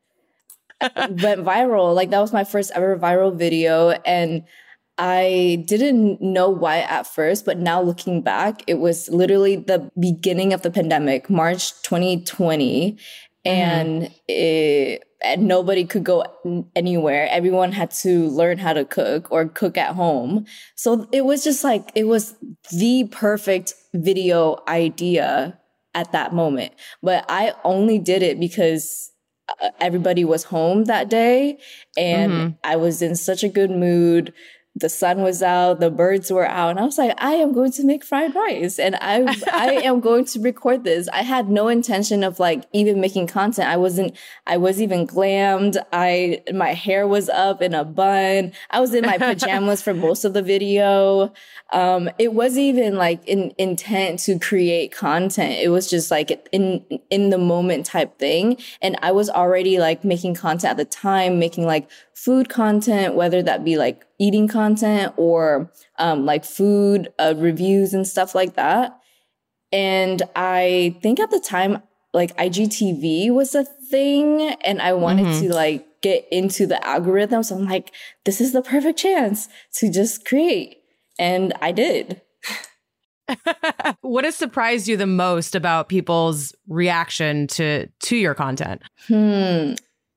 went 0.95 1.43
viral. 1.43 1.95
Like 1.95 2.09
that 2.11 2.19
was 2.19 2.33
my 2.33 2.43
first 2.43 2.71
ever 2.75 2.97
viral 2.97 3.35
video 3.35 3.91
and 4.05 4.43
I 4.97 5.63
didn't 5.67 6.21
know 6.21 6.49
why 6.49 6.79
at 6.81 7.07
first, 7.07 7.45
but 7.45 7.57
now 7.57 7.81
looking 7.81 8.21
back, 8.21 8.63
it 8.67 8.75
was 8.75 9.09
literally 9.09 9.55
the 9.55 9.89
beginning 9.99 10.53
of 10.53 10.61
the 10.61 10.69
pandemic, 10.69 11.29
March 11.29 11.73
2020. 11.81 12.91
Mm-hmm. 12.91 12.99
And 13.45 14.13
it, 14.27 15.03
and 15.23 15.47
nobody 15.47 15.85
could 15.85 16.03
go 16.03 16.25
anywhere. 16.75 17.27
Everyone 17.31 17.71
had 17.71 17.91
to 17.91 18.27
learn 18.29 18.57
how 18.57 18.73
to 18.73 18.85
cook 18.85 19.31
or 19.31 19.47
cook 19.47 19.77
at 19.77 19.95
home. 19.95 20.45
So 20.75 21.07
it 21.11 21.25
was 21.25 21.43
just 21.43 21.63
like, 21.63 21.91
it 21.95 22.03
was 22.03 22.35
the 22.71 23.05
perfect 23.11 23.73
video 23.93 24.61
idea 24.67 25.57
at 25.95 26.11
that 26.11 26.33
moment. 26.33 26.73
But 27.01 27.25
I 27.29 27.53
only 27.63 27.99
did 27.99 28.21
it 28.21 28.39
because 28.39 29.12
everybody 29.79 30.25
was 30.25 30.45
home 30.45 30.85
that 30.85 31.09
day 31.09 31.57
and 31.97 32.31
mm-hmm. 32.31 32.49
I 32.63 32.75
was 32.75 33.01
in 33.01 33.15
such 33.15 33.43
a 33.43 33.49
good 33.49 33.71
mood 33.71 34.33
the 34.75 34.89
sun 34.89 35.21
was 35.21 35.43
out, 35.43 35.79
the 35.79 35.91
birds 35.91 36.31
were 36.31 36.47
out, 36.47 36.71
and 36.71 36.79
I 36.79 36.83
was 36.83 36.97
like, 36.97 37.13
I 37.19 37.33
am 37.33 37.53
going 37.53 37.71
to 37.73 37.85
make 37.85 38.03
fried 38.03 38.33
rice 38.33 38.79
and 38.79 38.95
I 38.95 39.23
I 39.51 39.73
am 39.83 39.99
going 39.99 40.25
to 40.25 40.39
record 40.39 40.83
this. 40.83 41.07
I 41.09 41.21
had 41.21 41.49
no 41.49 41.67
intention 41.67 42.23
of 42.23 42.39
like 42.39 42.63
even 42.73 42.99
making 42.99 43.27
content. 43.27 43.69
I 43.69 43.77
wasn't 43.77 44.15
I 44.47 44.57
was 44.57 44.81
even 44.81 45.05
glammed. 45.05 45.77
I 45.91 46.41
my 46.53 46.73
hair 46.73 47.07
was 47.07 47.29
up 47.29 47.61
in 47.61 47.75
a 47.75 47.83
bun. 47.83 48.51
I 48.71 48.79
was 48.79 48.93
in 48.93 49.05
my 49.05 49.17
pajamas 49.17 49.81
for 49.81 49.93
most 49.93 50.25
of 50.25 50.33
the 50.33 50.41
video. 50.41 51.31
Um, 51.71 52.09
it 52.17 52.33
wasn't 52.33 52.65
even 52.65 52.95
like 52.95 53.27
in 53.27 53.53
intent 53.57 54.19
to 54.21 54.39
create 54.39 54.91
content. 54.91 55.53
It 55.61 55.69
was 55.69 55.89
just 55.89 56.09
like 56.09 56.47
in 56.51 56.83
in 57.11 57.29
the 57.29 57.37
moment 57.37 57.85
type 57.85 58.17
thing. 58.17 58.57
And 58.81 58.97
I 59.03 59.11
was 59.11 59.29
already 59.29 59.79
like 59.79 60.03
making 60.03 60.33
content 60.33 60.71
at 60.71 60.77
the 60.77 60.85
time, 60.85 61.37
making 61.37 61.65
like 61.65 61.89
food 62.13 62.49
content, 62.49 63.15
whether 63.15 63.43
that 63.43 63.65
be 63.65 63.77
like 63.77 64.05
eating 64.19 64.47
content 64.47 65.13
or 65.17 65.71
um, 65.97 66.25
like 66.25 66.45
food 66.45 67.11
uh, 67.19 67.33
reviews 67.37 67.93
and 67.93 68.07
stuff 68.07 68.35
like 68.35 68.55
that. 68.55 68.97
And 69.71 70.21
I 70.35 70.97
think 71.01 71.19
at 71.19 71.31
the 71.31 71.39
time, 71.39 71.81
like 72.13 72.37
IGTV 72.37 73.31
was 73.31 73.55
a 73.55 73.65
thing, 73.65 74.41
and 74.63 74.81
I 74.81 74.93
wanted 74.93 75.25
mm-hmm. 75.25 75.47
to 75.47 75.53
like 75.53 75.85
get 76.01 76.27
into 76.31 76.67
the 76.67 76.85
algorithm. 76.85 77.41
So 77.41 77.55
I'm 77.55 77.65
like, 77.65 77.91
this 78.23 78.39
is 78.39 78.53
the 78.53 78.61
perfect 78.61 78.99
chance 78.99 79.47
to 79.77 79.91
just 79.91 80.25
create. 80.25 80.77
And 81.17 81.53
I 81.61 81.71
did. 81.71 82.21
what 84.01 84.25
has 84.25 84.35
surprised 84.35 84.87
you 84.87 84.97
the 84.97 85.07
most 85.07 85.55
about 85.55 85.89
people's 85.89 86.53
reaction 86.67 87.47
to 87.47 87.87
to 87.87 88.15
your 88.15 88.35
content? 88.35 88.81
Hmm. 89.07 89.73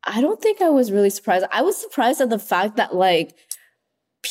I 0.09 0.21
don't 0.21 0.41
think 0.41 0.61
I 0.61 0.69
was 0.69 0.93
really 0.93 1.11
surprised. 1.11 1.47
I 1.51 1.63
was 1.63 1.77
surprised 1.77 2.21
at 2.21 2.31
the 2.31 2.39
fact 2.39 2.77
that 2.77 2.95
like 2.95 3.35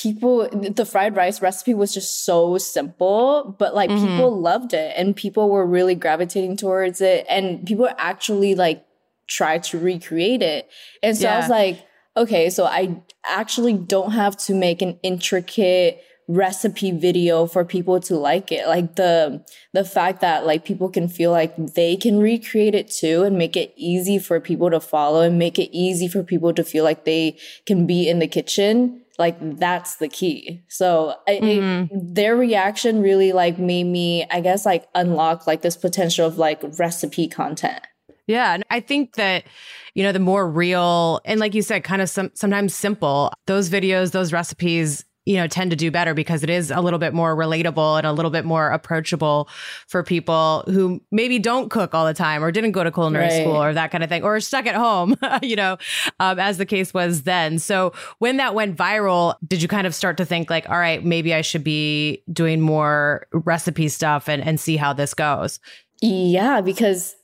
people 0.02 0.50
the 0.50 0.86
fried 0.86 1.16
rice 1.16 1.42
recipe 1.42 1.74
was 1.74 1.94
just 1.94 2.26
so 2.26 2.58
simple, 2.58 3.56
but 3.58 3.74
like 3.74 3.90
mm-hmm. 3.90 4.06
people 4.06 4.40
loved 4.40 4.74
it 4.74 4.94
and 4.98 5.16
people 5.16 5.50
were 5.50 5.66
really 5.66 5.96
gravitating 5.96 6.58
towards 6.58 7.00
it 7.02 7.26
and 7.30 7.66
people 7.66 7.88
actually 7.98 8.56
like 8.56 8.86
tried 9.28 9.64
to 9.64 9.80
recreate 9.80 10.42
it. 10.42 10.70
And 11.02 11.18
so 11.18 11.24
yeah. 11.24 11.36
I 11.36 11.38
was 11.40 11.50
like, 11.50 11.86
okay, 12.18 12.50
so 12.50 12.66
I 12.66 13.02
actually 13.26 13.74
don't 13.74 14.12
have 14.12 14.38
to 14.38 14.54
make 14.54 14.82
an 14.82 15.00
intricate 15.02 16.02
recipe 16.28 16.92
video 16.92 17.46
for 17.46 17.64
people 17.64 18.00
to 18.02 18.18
like 18.18 18.52
it. 18.52 18.68
Like 18.68 18.96
the, 18.96 19.46
the 19.74 19.86
fact 19.86 20.22
that 20.22 20.46
like 20.46 20.66
people 20.66 20.90
can 20.90 21.08
feel 21.08 21.32
like 21.32 21.56
they 21.58 21.96
can 21.96 22.20
recreate 22.20 22.76
it 22.76 22.90
too 22.90 23.24
and 23.24 23.38
make 23.38 23.56
it 23.56 23.74
easy 23.76 24.20
for 24.20 24.40
people 24.40 24.72
to 24.72 24.80
follow 24.80 25.22
and 25.22 25.38
make 25.38 25.60
it 25.60 25.70
easy 25.72 26.08
for 26.08 26.24
people 26.24 26.54
to 26.54 26.64
feel 26.64 26.84
like 26.84 27.06
they 27.06 27.38
can 27.66 27.86
be 27.86 28.10
in 28.10 28.20
the 28.20 28.28
kitchen. 28.28 29.05
Like 29.18 29.38
that's 29.60 29.98
the 29.98 30.08
key. 30.08 30.64
So 30.68 31.16
mm-hmm. 31.28 31.94
it, 31.96 32.16
their 32.16 32.36
reaction 32.36 33.02
really 33.02 33.32
like 33.32 33.58
made 33.58 33.86
me, 33.86 34.26
I 34.30 34.42
guess, 34.42 34.66
like 34.66 34.88
unlock 34.94 35.48
like 35.48 35.62
this 35.62 35.78
potential 35.78 36.28
of 36.28 36.38
like 36.38 36.62
recipe 36.78 37.28
content. 37.28 37.82
Yeah. 38.28 38.54
And 38.54 38.66
I 38.70 38.80
think 38.80 39.16
that, 39.16 39.46
you 39.94 40.04
know, 40.04 40.12
the 40.12 40.20
more 40.20 40.50
real 40.50 41.22
and 41.26 41.40
like 41.40 41.54
you 41.54 41.62
said, 41.62 41.84
kind 41.84 42.02
of 42.02 42.10
some, 42.10 42.32
sometimes 42.34 42.76
simple, 42.76 43.32
those 43.46 43.70
videos, 43.70 44.12
those 44.12 44.34
recipes, 44.34 45.06
you 45.26 45.36
know, 45.36 45.48
tend 45.48 45.72
to 45.72 45.76
do 45.76 45.90
better 45.90 46.14
because 46.14 46.44
it 46.44 46.50
is 46.50 46.72
a 46.72 46.82
little 46.82 47.00
bit 47.00 47.14
more 47.14 47.36
relatable 47.36 47.98
and 47.98 48.06
a 48.06 48.12
little 48.12 48.32
bit 48.32 48.46
more 48.46 48.70
approachable 48.70 49.50
for 49.88 50.04
people 50.04 50.64
who 50.68 51.02
maybe 51.12 51.40
don't 51.40 51.70
cook 51.70 51.94
all 51.96 52.06
the 52.06 52.14
time 52.14 52.44
or 52.44 52.52
didn't 52.52 52.72
go 52.72 52.84
to 52.84 52.92
culinary 52.92 53.26
right. 53.26 53.42
school 53.42 53.56
or 53.56 53.74
that 53.74 53.92
kind 53.92 54.04
of 54.04 54.10
thing 54.10 54.24
or 54.24 54.40
stuck 54.40 54.68
at 54.68 54.76
home, 54.76 55.16
you 55.42 55.56
know, 55.56 55.78
um, 56.20 56.40
as 56.40 56.58
the 56.58 56.66
case 56.66 56.94
was 56.94 57.24
then. 57.24 57.58
So 57.58 57.94
when 58.20 58.38
that 58.38 58.54
went 58.54 58.78
viral, 58.78 59.36
did 59.48 59.62
you 59.62 59.68
kind 59.68 59.88
of 59.88 59.96
start 59.96 60.18
to 60.18 60.26
think 60.26 60.50
like, 60.50 60.70
all 60.70 60.78
right, 60.78 61.04
maybe 61.04 61.34
I 61.34 61.42
should 61.42 61.64
be 61.64 62.24
doing 62.32 62.62
more 62.62 63.26
recipe 63.34 63.90
stuff 63.90 64.30
and, 64.30 64.44
and 64.44 64.60
see 64.60 64.78
how 64.78 64.94
this 64.94 65.14
goes? 65.14 65.60
Yeah, 66.02 66.62
because 66.62 67.16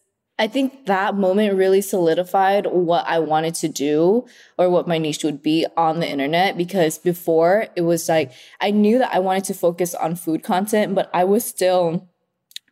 I 0.42 0.48
think 0.48 0.88
that 0.88 1.14
moment 1.14 1.56
really 1.56 1.82
solidified 1.82 2.66
what 2.66 3.06
I 3.06 3.20
wanted 3.20 3.54
to 3.56 3.70
do 3.70 4.26
or 4.58 4.72
what 4.72 4.88
my 4.88 4.98
niche 4.98 5.24
would 5.24 5.44
be 5.44 5.68
on 5.78 6.00
the 6.00 6.10
internet 6.10 6.58
because 6.58 6.98
before 6.98 7.68
it 7.76 7.82
was 7.82 8.10
like 8.10 8.32
I 8.60 8.72
knew 8.72 8.98
that 8.98 9.14
I 9.14 9.20
wanted 9.20 9.44
to 9.46 9.54
focus 9.54 9.94
on 9.94 10.16
food 10.16 10.42
content, 10.42 10.96
but 10.96 11.12
I 11.14 11.26
was 11.26 11.46
still 11.46 12.10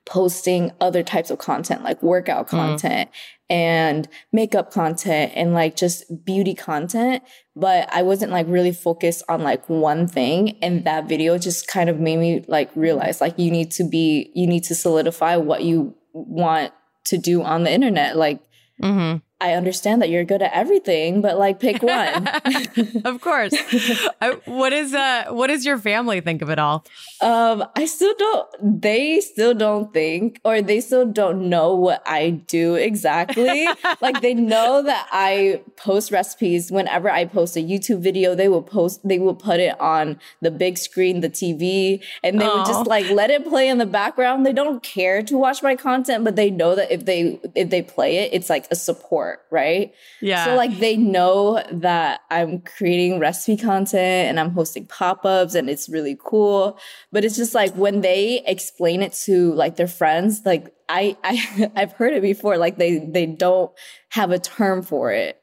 posting 0.05 0.71
other 0.81 1.03
types 1.03 1.29
of 1.29 1.38
content 1.38 1.83
like 1.83 2.01
workout 2.01 2.47
mm. 2.47 2.49
content 2.49 3.11
mm. 3.11 3.55
and 3.55 4.07
makeup 4.33 4.71
content 4.71 5.31
and 5.35 5.53
like 5.53 5.75
just 5.75 6.25
beauty 6.25 6.55
content 6.55 7.21
but 7.55 7.88
i 7.93 8.01
wasn't 8.01 8.31
like 8.31 8.47
really 8.49 8.71
focused 8.71 9.21
on 9.29 9.43
like 9.43 9.69
one 9.69 10.07
thing 10.07 10.57
and 10.63 10.83
that 10.85 11.07
video 11.07 11.38
just 11.38 11.67
kind 11.67 11.91
of 11.91 11.99
made 11.99 12.17
me 12.17 12.43
like 12.47 12.71
realize 12.75 13.21
like 13.21 13.38
you 13.38 13.51
need 13.51 13.69
to 13.69 13.83
be 13.83 14.31
you 14.33 14.47
need 14.47 14.63
to 14.63 14.73
solidify 14.73 15.35
what 15.35 15.61
you 15.61 15.93
want 16.13 16.73
to 17.09 17.17
do 17.17 17.43
on 17.43 17.63
the 17.63 17.71
internet. 17.71 18.15
Like, 18.15 18.39
mm-hmm. 18.81 19.17
I 19.41 19.53
understand 19.53 20.01
that 20.01 20.10
you're 20.10 20.25
good 20.25 20.41
at 20.41 20.51
everything, 20.53 21.22
but 21.22 21.38
like 21.38 21.60
pick 21.60 21.81
one. 21.84 22.27
of 23.05 23.22
course. 23.22 23.53
I, 24.22 24.38
what 24.46 24.74
is 24.74 24.93
uh 24.93 25.25
what 25.29 25.48
does 25.48 25.65
your 25.65 25.77
family 25.77 26.19
think 26.22 26.41
of 26.41 26.50
it 26.50 26.60
all? 26.60 26.86
Um 27.22 27.63
I 27.75 27.86
still 27.86 28.13
don't 28.17 28.81
they 28.81 29.22
still 29.22 29.53
don't 29.53 29.93
think 29.93 30.41
or 30.43 30.62
they 30.62 30.81
still 30.81 31.05
don't 31.05 31.48
know 31.50 31.74
what 31.74 32.03
I 32.05 32.31
do 32.31 32.75
exactly. 32.75 33.67
like 34.01 34.22
they 34.22 34.34
know 34.34 34.81
that 34.84 35.08
I 35.12 35.62
post 35.77 36.12
recipes 36.12 36.72
whenever 36.72 37.10
I 37.10 37.25
post 37.25 37.55
a 37.55 37.62
YouTube 37.62 38.01
video, 38.01 38.36
they 38.36 38.50
will 38.50 38.63
post 38.63 39.08
they 39.08 39.19
will 39.19 39.36
put 39.36 39.60
it 39.60 39.79
on 39.79 40.19
the 40.41 40.51
big 40.51 40.77
screen, 40.77 41.22
the 41.22 41.29
TV, 41.29 42.03
and 42.24 42.41
they 42.41 42.46
Aww. 42.46 42.58
would 42.58 42.65
just 42.65 42.88
like 42.88 43.10
let 43.10 43.29
it 43.29 43.48
play 43.48 43.69
in 43.69 43.77
the 43.77 43.86
background. 43.86 44.46
They 44.46 44.53
don't 44.53 44.84
care 44.84 45.24
to 45.24 45.38
watch 45.38 45.63
my 45.63 45.75
content, 45.75 46.25
but 46.25 46.36
they 46.36 46.50
know 46.50 46.75
that 46.75 46.91
if 46.91 47.05
they 47.05 47.39
if 47.55 47.69
they 47.69 47.81
play 47.81 48.17
it, 48.17 48.34
it's 48.34 48.50
like 48.50 48.67
a 48.69 48.75
support 48.75 49.28
right? 49.51 49.93
Yeah. 50.21 50.45
So 50.45 50.55
like 50.55 50.79
they 50.79 50.98
know 50.98 51.63
that 51.71 52.21
I'm 52.29 52.62
creating 52.62 53.19
recipe 53.19 53.57
content 53.57 54.29
and 54.29 54.39
I'm 54.39 54.51
hosting 54.51 54.86
pop-ups 54.86 55.55
and 55.55 55.69
it's 55.69 55.89
really 55.89 56.17
cool. 56.24 56.77
But 57.12 57.24
it's 57.24 57.36
just 57.36 57.53
like 57.53 57.74
when 57.75 58.01
they 58.01 58.43
explain 58.45 59.01
it 59.01 59.13
to 59.25 59.53
like 59.53 59.75
their 59.75 59.88
friends, 59.88 60.41
like 60.45 60.74
I, 60.88 61.17
I 61.24 61.71
I've 61.75 61.93
heard 61.93 62.13
it 62.13 62.21
before, 62.21 62.57
like 62.57 62.77
they 62.77 63.00
they 63.00 63.25
don't 63.25 63.71
have 64.09 64.31
a 64.31 64.39
term 64.39 64.81
for 64.81 65.12
it. 65.12 65.39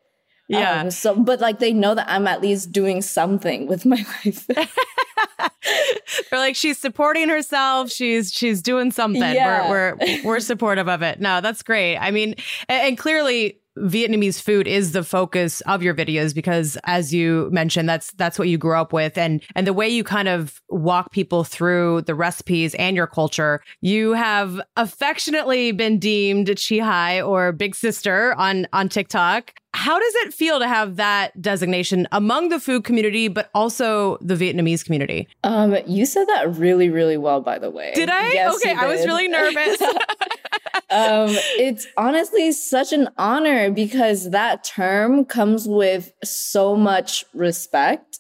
Yeah. 0.49 0.81
Um, 0.81 0.90
so, 0.90 1.16
but 1.16 1.40
like 1.40 1.59
they 1.59 1.73
know 1.73 1.95
that 1.95 2.09
I'm 2.09 2.26
at 2.26 2.40
least 2.40 2.73
doing 2.73 3.02
something 3.02 3.66
with 3.66 3.85
my 3.85 3.97
life. 4.25 4.47
They're 6.31 6.38
like, 6.38 6.57
she's 6.57 6.78
supporting 6.78 7.28
herself. 7.28 7.90
She's 7.90 8.33
she's 8.33 8.62
doing 8.62 8.90
something. 8.93 9.21
Yeah. 9.23 9.69
We're 9.69 9.97
we're 9.97 10.25
we're 10.25 10.40
supportive 10.40 10.88
of 10.88 11.02
it. 11.02 11.21
No, 11.21 11.40
that's 11.40 11.62
great. 11.62 11.97
I 11.97 12.11
mean, 12.11 12.37
and, 12.69 12.88
and 12.88 12.99
clearly 12.99 13.61
Vietnamese 13.78 14.40
food 14.40 14.66
is 14.66 14.92
the 14.92 15.04
focus 15.04 15.61
of 15.62 15.83
your 15.83 15.95
videos 15.95 16.35
because 16.35 16.78
as 16.85 17.12
you 17.12 17.49
mentioned 17.52 17.88
that's 17.88 18.12
that's 18.12 18.38
what 18.38 18.49
you 18.49 18.56
grew 18.59 18.76
up 18.76 18.92
with 18.92 19.18
and 19.18 19.42
and 19.54 19.66
the 19.66 19.73
way 19.73 19.88
you 19.88 20.02
kind 20.02 20.28
of 20.28 20.62
walk 20.68 21.12
people 21.12 21.45
through 21.45 22.00
the 22.02 22.14
recipes 22.14 22.75
and 22.76 22.97
your 22.97 23.06
culture 23.06 23.61
you 23.80 24.12
have 24.12 24.61
affectionately 24.76 25.73
been 25.73 25.99
deemed 25.99 26.47
Chi 26.47 26.78
Hai 26.78 27.21
or 27.21 27.52
big 27.52 27.75
sister 27.75 28.35
on 28.38 28.66
on 28.73 28.88
TikTok 28.88 29.52
How 29.75 29.99
does 29.99 30.14
it 30.25 30.33
feel 30.33 30.59
to 30.59 30.66
have 30.66 30.97
that 30.97 31.38
designation 31.40 32.09
among 32.11 32.49
the 32.49 32.59
food 32.59 32.85
community, 32.85 33.28
but 33.28 33.50
also 33.52 34.16
the 34.23 34.35
Vietnamese 34.35 34.83
community? 34.83 35.28
Um, 35.45 35.76
you 35.87 36.06
said 36.06 36.25
that 36.28 36.56
really, 36.56 36.88
really 36.88 37.18
well, 37.18 37.42
by 37.42 37.59
the 37.59 37.71
way. 37.71 37.92
Did 37.95 38.09
I? 38.09 38.33
Yes, 38.33 38.54
okay, 38.56 38.73
I 38.75 38.87
was 38.87 39.04
really 39.04 39.28
nervous. 39.28 39.76
um, 40.90 41.30
it's 41.58 41.87
honestly 41.96 42.52
such 42.52 42.92
an 42.92 43.08
honor 43.18 43.70
because 43.70 44.30
that 44.30 44.64
term 44.64 45.25
comes 45.25 45.66
with 45.66 46.12
so 46.25 46.76
much 46.76 47.25
respect. 47.35 48.18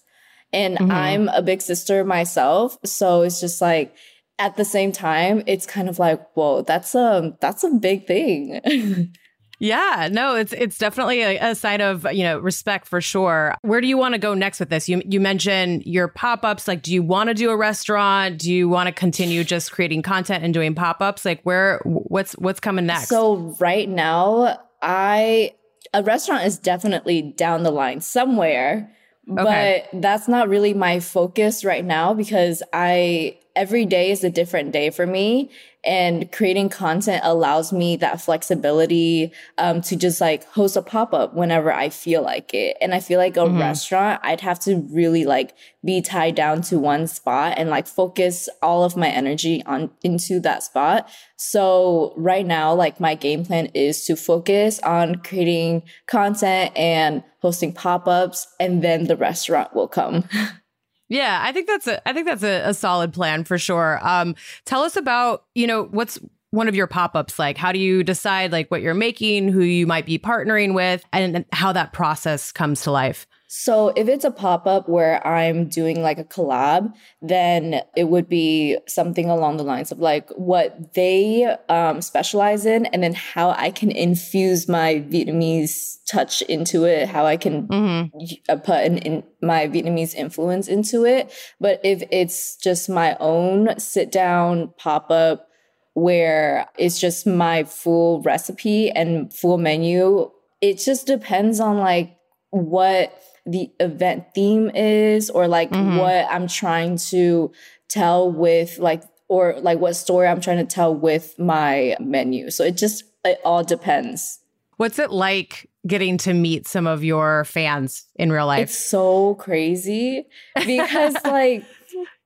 And 0.52 0.78
mm-hmm. 0.78 0.90
I'm 0.90 1.28
a 1.28 1.42
big 1.42 1.60
sister 1.60 2.04
myself. 2.04 2.78
So 2.84 3.22
it's 3.22 3.40
just 3.40 3.60
like, 3.60 3.94
at 4.38 4.56
the 4.56 4.64
same 4.64 4.92
time, 4.92 5.42
it's 5.46 5.66
kind 5.66 5.88
of 5.88 5.98
like, 5.98 6.20
whoa, 6.34 6.62
that's 6.62 6.94
a 6.94 7.36
that's 7.40 7.64
a 7.64 7.70
big 7.70 8.06
thing. 8.06 8.60
Yeah, 9.58 10.08
no, 10.12 10.36
it's 10.36 10.52
it's 10.52 10.76
definitely 10.76 11.22
a, 11.22 11.50
a, 11.50 11.54
sign 11.54 11.80
of 11.80 12.06
you 12.12 12.24
know 12.24 12.38
respect 12.38 12.86
for 12.86 13.00
sure. 13.00 13.54
Where 13.62 13.80
do 13.80 13.86
you 13.86 13.96
want 13.96 14.12
to 14.12 14.18
go 14.18 14.34
next 14.34 14.60
with 14.60 14.68
this? 14.68 14.86
You 14.86 15.00
you 15.06 15.18
mentioned 15.18 15.84
your 15.86 16.08
pop 16.08 16.44
ups. 16.44 16.68
Like, 16.68 16.82
do 16.82 16.92
you 16.92 17.02
want 17.02 17.28
to 17.28 17.34
do 17.34 17.50
a 17.50 17.56
restaurant? 17.56 18.38
Do 18.38 18.52
you 18.52 18.68
want 18.68 18.88
to 18.88 18.92
continue 18.92 19.44
just 19.44 19.72
creating 19.72 20.02
content 20.02 20.44
and 20.44 20.52
doing 20.52 20.74
pop 20.74 21.00
ups? 21.00 21.24
Like, 21.24 21.40
where 21.44 21.80
what's 21.84 22.32
what's 22.34 22.60
coming 22.60 22.84
next? 22.84 23.08
So 23.08 23.56
right 23.58 23.88
now, 23.88 24.60
I 24.82 25.54
a 25.94 26.02
restaurant 26.02 26.44
is 26.44 26.58
definitely 26.58 27.22
down 27.22 27.62
the 27.62 27.70
line 27.70 28.02
somewhere, 28.02 28.94
okay. 29.30 29.86
but 29.90 30.02
that's 30.02 30.28
not 30.28 30.50
really 30.50 30.74
my 30.74 31.00
focus 31.00 31.64
right 31.64 31.84
now 31.84 32.12
because 32.12 32.62
I 32.74 33.38
every 33.54 33.86
day 33.86 34.10
is 34.10 34.22
a 34.22 34.28
different 34.28 34.72
day 34.72 34.90
for 34.90 35.06
me 35.06 35.50
and 35.86 36.30
creating 36.32 36.68
content 36.68 37.20
allows 37.24 37.72
me 37.72 37.96
that 37.96 38.20
flexibility 38.20 39.32
um, 39.58 39.80
to 39.82 39.96
just 39.96 40.20
like 40.20 40.44
host 40.48 40.76
a 40.76 40.82
pop-up 40.82 41.34
whenever 41.34 41.72
i 41.72 41.88
feel 41.88 42.22
like 42.22 42.52
it. 42.52 42.76
And 42.80 42.94
i 42.94 43.00
feel 43.00 43.18
like 43.18 43.36
a 43.36 43.40
mm-hmm. 43.40 43.58
restaurant 43.58 44.20
i'd 44.24 44.40
have 44.40 44.58
to 44.60 44.86
really 44.90 45.24
like 45.24 45.54
be 45.86 46.02
tied 46.02 46.34
down 46.34 46.60
to 46.60 46.78
one 46.78 47.06
spot 47.06 47.54
and 47.56 47.70
like 47.70 47.86
focus 47.86 48.48
all 48.60 48.82
of 48.82 48.96
my 48.96 49.08
energy 49.08 49.62
on 49.66 49.90
into 50.02 50.40
that 50.40 50.62
spot. 50.64 51.08
So 51.36 52.12
right 52.16 52.44
now 52.44 52.74
like 52.74 53.00
my 53.00 53.14
game 53.14 53.44
plan 53.44 53.66
is 53.66 54.04
to 54.06 54.16
focus 54.16 54.80
on 54.80 55.16
creating 55.16 55.84
content 56.06 56.76
and 56.76 57.22
hosting 57.40 57.72
pop-ups 57.72 58.48
and 58.58 58.82
then 58.82 59.04
the 59.04 59.16
restaurant 59.16 59.74
will 59.74 59.88
come 59.88 60.28
Yeah, 61.08 61.40
I 61.42 61.52
think 61.52 61.66
that's 61.66 61.86
a 61.86 62.06
I 62.08 62.12
think 62.12 62.26
that's 62.26 62.42
a, 62.42 62.68
a 62.68 62.74
solid 62.74 63.12
plan 63.12 63.44
for 63.44 63.58
sure. 63.58 64.00
Um, 64.02 64.34
tell 64.64 64.82
us 64.82 64.96
about 64.96 65.44
you 65.54 65.66
know 65.66 65.84
what's 65.84 66.18
one 66.50 66.68
of 66.68 66.74
your 66.74 66.86
pop-ups 66.86 67.38
like 67.38 67.58
how 67.58 67.70
do 67.72 67.78
you 67.78 68.02
decide 68.02 68.52
like 68.52 68.70
what 68.70 68.80
you're 68.80 68.94
making 68.94 69.48
who 69.48 69.60
you 69.60 69.86
might 69.86 70.06
be 70.06 70.18
partnering 70.18 70.74
with 70.74 71.04
and 71.12 71.44
how 71.52 71.72
that 71.72 71.92
process 71.92 72.50
comes 72.52 72.82
to 72.82 72.90
life 72.90 73.26
so 73.48 73.92
if 73.94 74.08
it's 74.08 74.24
a 74.24 74.30
pop-up 74.30 74.88
where 74.88 75.24
I'm 75.26 75.68
doing 75.68 76.02
like 76.02 76.18
a 76.18 76.24
collab, 76.24 76.92
then 77.22 77.80
it 77.96 78.04
would 78.04 78.28
be 78.28 78.76
something 78.88 79.30
along 79.30 79.56
the 79.56 79.62
lines 79.62 79.92
of 79.92 80.00
like 80.00 80.28
what 80.30 80.94
they 80.94 81.56
um, 81.68 82.02
specialize 82.02 82.66
in 82.66 82.86
and 82.86 83.02
then 83.04 83.14
how 83.14 83.50
I 83.50 83.70
can 83.70 83.92
infuse 83.92 84.68
my 84.68 85.04
Vietnamese 85.08 85.98
touch 86.10 86.42
into 86.42 86.84
it, 86.84 87.08
how 87.08 87.24
I 87.24 87.36
can 87.36 87.68
mm-hmm. 87.68 88.06
Uh, 88.48 88.56
put 88.56 88.84
an, 88.84 88.98
in 88.98 89.22
my 89.42 89.68
Vietnamese 89.68 90.14
influence 90.14 90.66
into 90.66 91.04
it. 91.04 91.32
But 91.60 91.80
if 91.84 92.02
it's 92.10 92.56
just 92.56 92.88
my 92.88 93.16
own 93.20 93.78
sit 93.78 94.10
down 94.10 94.72
pop-up 94.76 95.48
where 95.94 96.68
it's 96.76 97.00
just 97.00 97.26
my 97.26 97.64
full 97.64 98.22
recipe 98.22 98.90
and 98.90 99.32
full 99.32 99.56
menu, 99.56 100.30
it 100.60 100.78
just 100.78 101.06
depends 101.06 101.60
on 101.60 101.78
like 101.78 102.16
what 102.50 103.16
the 103.46 103.70
event 103.80 104.26
theme 104.34 104.70
is 104.74 105.30
or 105.30 105.48
like 105.48 105.70
mm-hmm. 105.70 105.98
what 105.98 106.26
I'm 106.30 106.48
trying 106.48 106.98
to 107.10 107.52
tell 107.88 108.30
with 108.30 108.78
like 108.78 109.02
or 109.28 109.56
like 109.60 109.78
what 109.78 109.94
story 109.94 110.28
I'm 110.28 110.40
trying 110.40 110.58
to 110.58 110.64
tell 110.64 110.94
with 110.94 111.38
my 111.38 111.96
menu. 112.00 112.50
So 112.50 112.64
it 112.64 112.76
just 112.76 113.04
it 113.24 113.40
all 113.44 113.64
depends. 113.64 114.40
What's 114.76 114.98
it 114.98 115.10
like 115.10 115.70
getting 115.86 116.18
to 116.18 116.34
meet 116.34 116.66
some 116.66 116.86
of 116.86 117.02
your 117.02 117.44
fans 117.44 118.06
in 118.16 118.30
real 118.30 118.46
life? 118.46 118.64
It's 118.64 118.76
so 118.76 119.34
crazy 119.36 120.26
because 120.66 121.14
like 121.24 121.64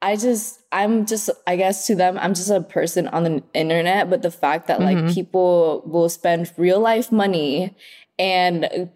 I 0.02 0.16
just 0.16 0.60
I'm 0.72 1.06
just 1.06 1.30
I 1.46 1.56
guess 1.56 1.86
to 1.86 1.94
them 1.94 2.18
I'm 2.18 2.34
just 2.34 2.50
a 2.50 2.60
person 2.60 3.08
on 3.08 3.24
the 3.24 3.42
internet, 3.54 4.10
but 4.10 4.22
the 4.22 4.30
fact 4.30 4.66
that 4.68 4.80
mm-hmm. 4.80 5.06
like 5.06 5.14
people 5.14 5.82
will 5.86 6.08
spend 6.08 6.52
real 6.56 6.80
life 6.80 7.12
money 7.12 7.76
and 8.18 8.90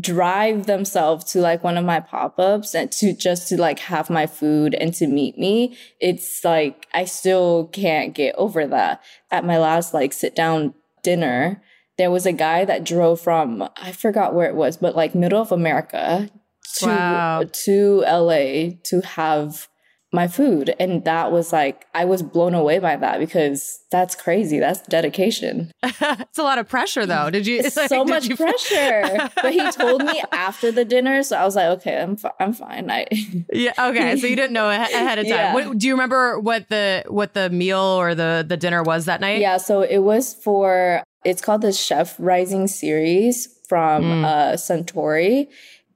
drive 0.00 0.66
themselves 0.66 1.24
to 1.24 1.40
like 1.40 1.62
one 1.62 1.76
of 1.76 1.84
my 1.84 2.00
pop-ups 2.00 2.74
and 2.74 2.90
to 2.90 3.12
just 3.12 3.48
to 3.48 3.60
like 3.60 3.78
have 3.78 4.10
my 4.10 4.26
food 4.26 4.74
and 4.74 4.94
to 4.94 5.06
meet 5.06 5.38
me 5.38 5.76
it's 6.00 6.42
like 6.42 6.88
i 6.92 7.04
still 7.04 7.68
can't 7.68 8.14
get 8.14 8.34
over 8.36 8.66
that 8.66 9.00
at 9.30 9.44
my 9.44 9.58
last 9.58 9.94
like 9.94 10.12
sit 10.12 10.34
down 10.34 10.74
dinner 11.02 11.62
there 11.96 12.10
was 12.10 12.26
a 12.26 12.32
guy 12.32 12.64
that 12.64 12.82
drove 12.82 13.20
from 13.20 13.68
i 13.76 13.92
forgot 13.92 14.34
where 14.34 14.48
it 14.48 14.56
was 14.56 14.76
but 14.76 14.96
like 14.96 15.14
middle 15.14 15.40
of 15.40 15.52
america 15.52 16.28
to 16.76 16.86
wow. 16.86 17.44
to 17.52 18.00
la 18.00 18.70
to 18.82 19.00
have 19.04 19.68
my 20.14 20.28
food. 20.28 20.74
And 20.78 21.04
that 21.04 21.32
was 21.32 21.52
like, 21.52 21.86
I 21.92 22.04
was 22.04 22.22
blown 22.22 22.54
away 22.54 22.78
by 22.78 22.96
that 22.96 23.18
because 23.18 23.80
that's 23.90 24.14
crazy. 24.14 24.60
That's 24.60 24.80
dedication. 24.82 25.72
it's 25.82 26.38
a 26.38 26.42
lot 26.42 26.58
of 26.58 26.68
pressure 26.68 27.04
though. 27.04 27.30
Did 27.30 27.46
you? 27.46 27.58
It's 27.58 27.76
like, 27.76 27.88
so 27.88 28.04
much 28.04 28.26
you... 28.26 28.36
pressure. 28.36 29.28
but 29.42 29.52
he 29.52 29.70
told 29.72 30.04
me 30.04 30.22
after 30.32 30.70
the 30.70 30.84
dinner. 30.84 31.22
So 31.22 31.36
I 31.36 31.44
was 31.44 31.56
like, 31.56 31.66
okay, 31.78 32.00
I'm, 32.00 32.16
fi- 32.16 32.32
I'm 32.38 32.52
fine. 32.52 32.90
I 32.90 33.06
yeah. 33.52 33.72
Okay. 33.78 34.16
So 34.16 34.26
you 34.26 34.36
didn't 34.36 34.52
know 34.52 34.70
ahead 34.70 35.18
of 35.18 35.26
time. 35.26 35.34
Yeah. 35.34 35.54
What, 35.54 35.78
do 35.78 35.86
you 35.86 35.92
remember 35.92 36.38
what 36.38 36.68
the, 36.68 37.04
what 37.08 37.34
the 37.34 37.50
meal 37.50 37.80
or 37.80 38.14
the, 38.14 38.44
the 38.48 38.56
dinner 38.56 38.82
was 38.82 39.06
that 39.06 39.20
night? 39.20 39.40
Yeah. 39.40 39.56
So 39.56 39.82
it 39.82 39.98
was 39.98 40.32
for, 40.32 41.02
it's 41.24 41.42
called 41.42 41.62
the 41.62 41.72
Chef 41.72 42.14
Rising 42.18 42.68
series 42.68 43.48
from 43.68 44.04
mm. 44.04 44.24
uh, 44.24 44.52
Suntory 44.52 45.48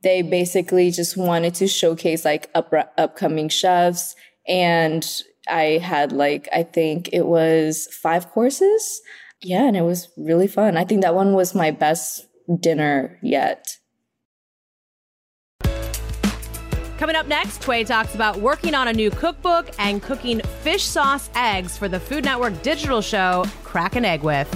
they 0.03 0.23
basically 0.23 0.91
just 0.91 1.17
wanted 1.17 1.55
to 1.55 1.67
showcase 1.67 2.25
like 2.25 2.51
up- 2.55 2.73
upcoming 2.97 3.49
chefs 3.49 4.15
and 4.47 5.07
I 5.49 5.79
had 5.83 6.13
like 6.13 6.49
I 6.53 6.63
think 6.63 7.11
it 7.13 7.27
was 7.27 7.89
5 7.93 8.29
courses. 8.29 9.01
Yeah, 9.41 9.69
and 9.69 9.77
it 9.77 9.83
was 9.83 10.09
really 10.17 10.49
fun. 10.49 10.77
I 10.77 10.85
think 10.85 11.03
that 11.03 11.15
one 11.15 11.33
was 11.35 11.55
my 11.55 11.71
best 11.71 12.27
dinner 12.61 13.19
yet. 13.23 13.77
Coming 16.99 17.15
up 17.15 17.29
next, 17.29 17.63
Thuy 17.63 17.87
talks 17.87 18.17
about 18.17 18.39
working 18.39 18.75
on 18.75 18.89
a 18.89 18.93
new 18.93 19.11
cookbook 19.11 19.71
and 19.79 20.03
cooking 20.03 20.41
fish 20.63 20.83
sauce 20.83 21.31
eggs 21.37 21.79
for 21.79 21.87
the 21.89 22.01
Food 22.01 22.25
Network 22.25 22.61
digital 22.63 23.01
show 23.01 23.45
Crack 23.63 23.95
an 23.95 24.05
Egg 24.05 24.25
with. 24.25 24.49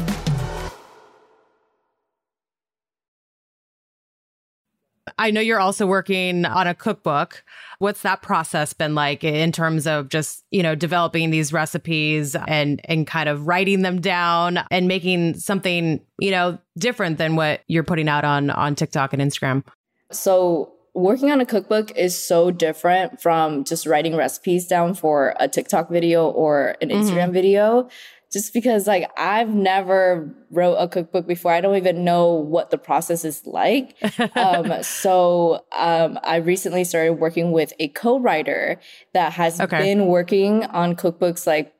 I 5.18 5.30
know 5.30 5.40
you're 5.40 5.60
also 5.60 5.86
working 5.86 6.44
on 6.44 6.66
a 6.66 6.74
cookbook. 6.74 7.44
What's 7.78 8.02
that 8.02 8.22
process 8.22 8.72
been 8.72 8.94
like 8.94 9.24
in 9.24 9.52
terms 9.52 9.86
of 9.86 10.08
just, 10.08 10.44
you 10.50 10.62
know, 10.62 10.74
developing 10.74 11.30
these 11.30 11.52
recipes 11.52 12.34
and 12.34 12.80
and 12.84 13.06
kind 13.06 13.28
of 13.28 13.46
writing 13.46 13.82
them 13.82 14.00
down 14.00 14.60
and 14.70 14.88
making 14.88 15.34
something, 15.34 16.00
you 16.18 16.30
know, 16.30 16.58
different 16.78 17.18
than 17.18 17.36
what 17.36 17.60
you're 17.68 17.82
putting 17.82 18.08
out 18.08 18.24
on 18.24 18.50
on 18.50 18.74
TikTok 18.74 19.12
and 19.12 19.22
Instagram? 19.22 19.64
So, 20.10 20.72
working 20.94 21.30
on 21.30 21.40
a 21.40 21.46
cookbook 21.46 21.90
is 21.96 22.16
so 22.16 22.50
different 22.50 23.20
from 23.20 23.64
just 23.64 23.86
writing 23.86 24.14
recipes 24.14 24.66
down 24.66 24.94
for 24.94 25.34
a 25.40 25.48
TikTok 25.48 25.90
video 25.90 26.28
or 26.28 26.76
an 26.80 26.88
mm-hmm. 26.88 27.00
Instagram 27.00 27.24
mm-hmm. 27.24 27.32
video 27.32 27.88
just 28.32 28.54
because 28.54 28.86
like 28.86 29.10
I've 29.16 29.50
never 29.50 30.34
wrote 30.50 30.76
a 30.76 30.88
cookbook 30.88 31.26
before. 31.26 31.52
I 31.52 31.60
don't 31.60 31.76
even 31.76 32.02
know 32.02 32.32
what 32.32 32.70
the 32.70 32.78
process 32.78 33.24
is 33.24 33.46
like. 33.46 33.94
um, 34.36 34.82
so 34.82 35.64
um, 35.76 36.18
I 36.22 36.36
recently 36.36 36.84
started 36.84 37.14
working 37.14 37.52
with 37.52 37.74
a 37.78 37.88
co-writer 37.88 38.80
that 39.12 39.34
has 39.34 39.60
okay. 39.60 39.78
been 39.78 40.06
working 40.06 40.64
on 40.64 40.96
cookbooks 40.96 41.46
like 41.46 41.74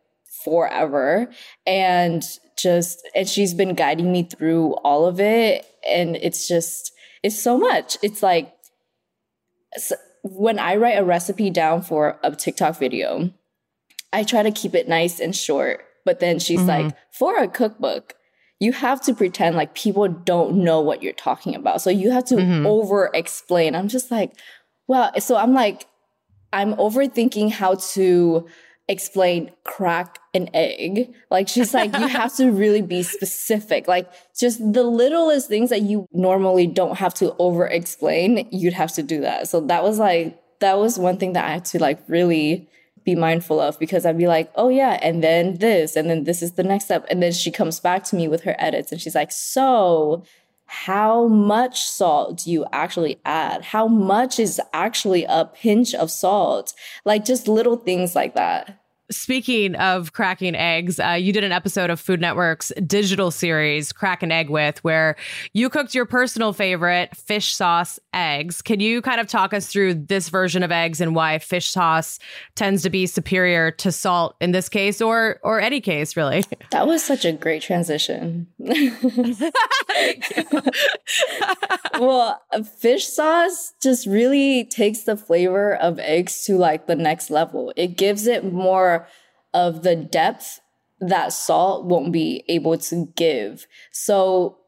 forever 0.45 1.31
and 1.67 2.23
just 2.59 3.09
and 3.15 3.29
she's 3.29 3.55
been 3.55 3.75
guiding 3.75 4.13
me 4.13 4.25
through 4.25 4.75
all 4.85 5.07
of 5.07 5.21
it 5.21 5.65
and 5.89 6.17
it's 6.17 6.47
just 6.47 6.93
it's 7.23 7.41
so 7.41 7.57
much. 7.57 7.97
It's 8.03 8.23
like 8.23 8.55
so 9.77 9.97
when 10.23 10.59
I 10.59 10.77
write 10.77 10.99
a 10.99 11.05
recipe 11.05 11.51
down 11.51 11.83
for 11.83 12.19
a 12.23 12.31
TikTok 12.31 12.79
video, 12.79 13.33
I 14.13 14.23
try 14.23 14.43
to 14.43 14.51
keep 14.51 14.75
it 14.75 14.87
nice 14.87 15.19
and 15.19 15.35
short 15.35 15.85
but 16.05 16.21
then 16.21 16.39
she's 16.39 16.61
mm-hmm. 16.61 16.87
like, 16.87 16.97
for 17.11 17.37
a 17.37 17.49
cookbook, 17.49 18.15
you 18.61 18.73
have 18.73 19.01
to 19.03 19.15
pretend 19.15 19.57
like 19.57 19.75
people 19.75 20.07
don't 20.07 20.55
know 20.55 20.81
what 20.81 21.03
you're 21.03 21.13
talking 21.13 21.55
about. 21.55 21.81
So 21.81 21.91
you 21.91 22.11
have 22.13 22.25
to 22.27 22.37
mm-hmm. 22.37 22.65
over 22.67 23.11
explain. 23.13 23.75
I'm 23.75 23.89
just 23.89 24.11
like, 24.11 24.33
well, 24.87 25.11
so 25.21 25.37
I'm 25.37 25.53
like, 25.53 25.87
I'm 26.53 26.75
overthinking 26.75 27.51
how 27.51 27.75
to 27.95 28.47
explain 28.89 29.51
crack 29.65 30.19
an 30.35 30.49
egg. 30.55 31.13
Like 31.31 31.49
she's 31.49 31.75
like, 31.75 31.97
you 31.97 32.07
have 32.09 32.37
to 32.37 32.53
really 32.53 32.83
be 32.83 33.03
specific. 33.03 33.89
Like 33.89 34.11
just 34.39 34.61
the 34.73 34.85
littlest 34.85 35.49
things 35.49 35.71
that 35.71 35.83
you 35.83 36.07
normally 36.13 36.67
don't 36.67 36.99
have 36.99 37.15
to 37.15 37.35
over 37.39 37.67
explain, 37.67 38.49
you'd 38.53 38.75
have 38.75 38.93
to 38.93 39.03
do 39.03 39.23
that. 39.23 39.49
So 39.49 39.61
that 39.63 39.83
was 39.83 39.99
like, 39.99 40.41
that 40.61 40.79
was 40.79 40.99
one 40.99 41.17
thing 41.17 41.33
that 41.33 41.45
I 41.45 41.53
had 41.55 41.65
to 41.67 41.79
like 41.79 41.99
really 42.07 42.69
be 43.05 43.15
mindful 43.15 43.61
of 43.61 43.79
because 43.79 44.07
I'd 44.07 44.19
be 44.19 44.27
like, 44.27 44.51
oh 44.55 44.69
yeah, 44.69 44.99
and 45.03 45.23
then 45.23 45.59
this, 45.59 45.97
and 45.97 46.09
then 46.09 46.25
this 46.25 46.43
is 46.43 46.53
the 46.53 46.63
next 46.63 46.87
step. 46.87 47.07
And 47.11 47.23
then 47.23 47.33
she 47.33 47.51
comes 47.51 47.81
back 47.81 48.05
to 48.05 48.17
me 48.17 48.29
with 48.29 48.43
her 48.43 48.57
edits 48.59 48.93
and 48.93 49.01
she's 49.01 49.15
like, 49.15 49.33
so 49.33 50.25
how 50.67 51.27
much 51.27 51.85
salt 51.85 52.39
do 52.39 52.51
you 52.51 52.65
actually 52.73 53.21
add? 53.27 53.63
How 53.63 53.87
much 53.87 54.39
is 54.39 54.61
actually 54.73 55.25
a 55.25 55.45
pinch 55.45 55.95
of 55.95 56.11
salt? 56.11 56.73
Like 57.05 57.27
just 57.27 57.47
little 57.47 57.77
things 57.77 58.15
like 58.15 58.35
that. 58.35 58.82
Speaking 59.13 59.75
of 59.77 60.15
cracking 60.15 60.55
eggs, 60.55 60.99
uh, 60.99 61.11
you 61.11 61.35
did 61.35 61.45
an 61.45 61.53
episode 61.53 61.91
of 61.91 62.01
Food 62.01 62.19
Network's 62.21 62.73
digital 62.87 63.31
series, 63.31 63.93
Crack 63.93 64.23
an 64.23 64.33
Egg 64.33 64.49
With, 64.49 64.83
where 64.83 65.17
you 65.53 65.69
cooked 65.69 65.95
your 65.95 66.07
personal 66.07 66.55
favorite 66.55 67.15
fish 67.15 67.55
sauce 67.55 68.01
eggs. 68.15 68.63
Can 68.63 68.81
you 68.81 69.03
kind 69.03 69.21
of 69.21 69.27
talk 69.27 69.53
us 69.53 69.67
through 69.67 69.95
this 69.95 70.31
version 70.31 70.63
of 70.63 70.73
eggs 70.73 70.99
and 71.01 71.15
why 71.15 71.39
fish 71.39 71.69
sauce 71.69 72.19
tends 72.55 72.83
to 72.83 72.91
be 72.91 73.07
superior 73.07 73.71
to 73.73 73.93
salt 73.93 74.35
in 74.41 74.53
this 74.53 74.71
case 74.71 75.03
or 75.03 75.39
or 75.43 75.61
any 75.61 75.81
case, 75.81 76.17
really? 76.17 76.45
That 76.71 76.87
was 76.87 77.05
such 77.05 77.27
a 77.27 77.33
great 77.33 77.61
transition. 77.61 78.47
well, 82.01 82.41
fish 82.79 83.07
sauce 83.07 83.75
just 83.83 84.07
really 84.07 84.65
takes 84.65 85.03
the 85.03 85.19
flavor 85.19 85.75
of 85.77 85.99
eggs 85.99 86.45
to 86.45 86.57
like 86.57 86.87
the 86.87 86.97
next 86.97 87.29
level. 87.31 87.75
It 87.77 87.99
gives 87.99 88.27
it 88.27 88.51
more 88.51 89.02
of 89.55 89.83
the 89.83 89.97
depth 89.97 90.61
that 91.01 91.33
salt 91.33 91.85
won't 91.85 92.13
be 92.13 92.45
able 92.49 92.79
to 92.79 93.07
give. 93.17 93.67
So 93.91 94.59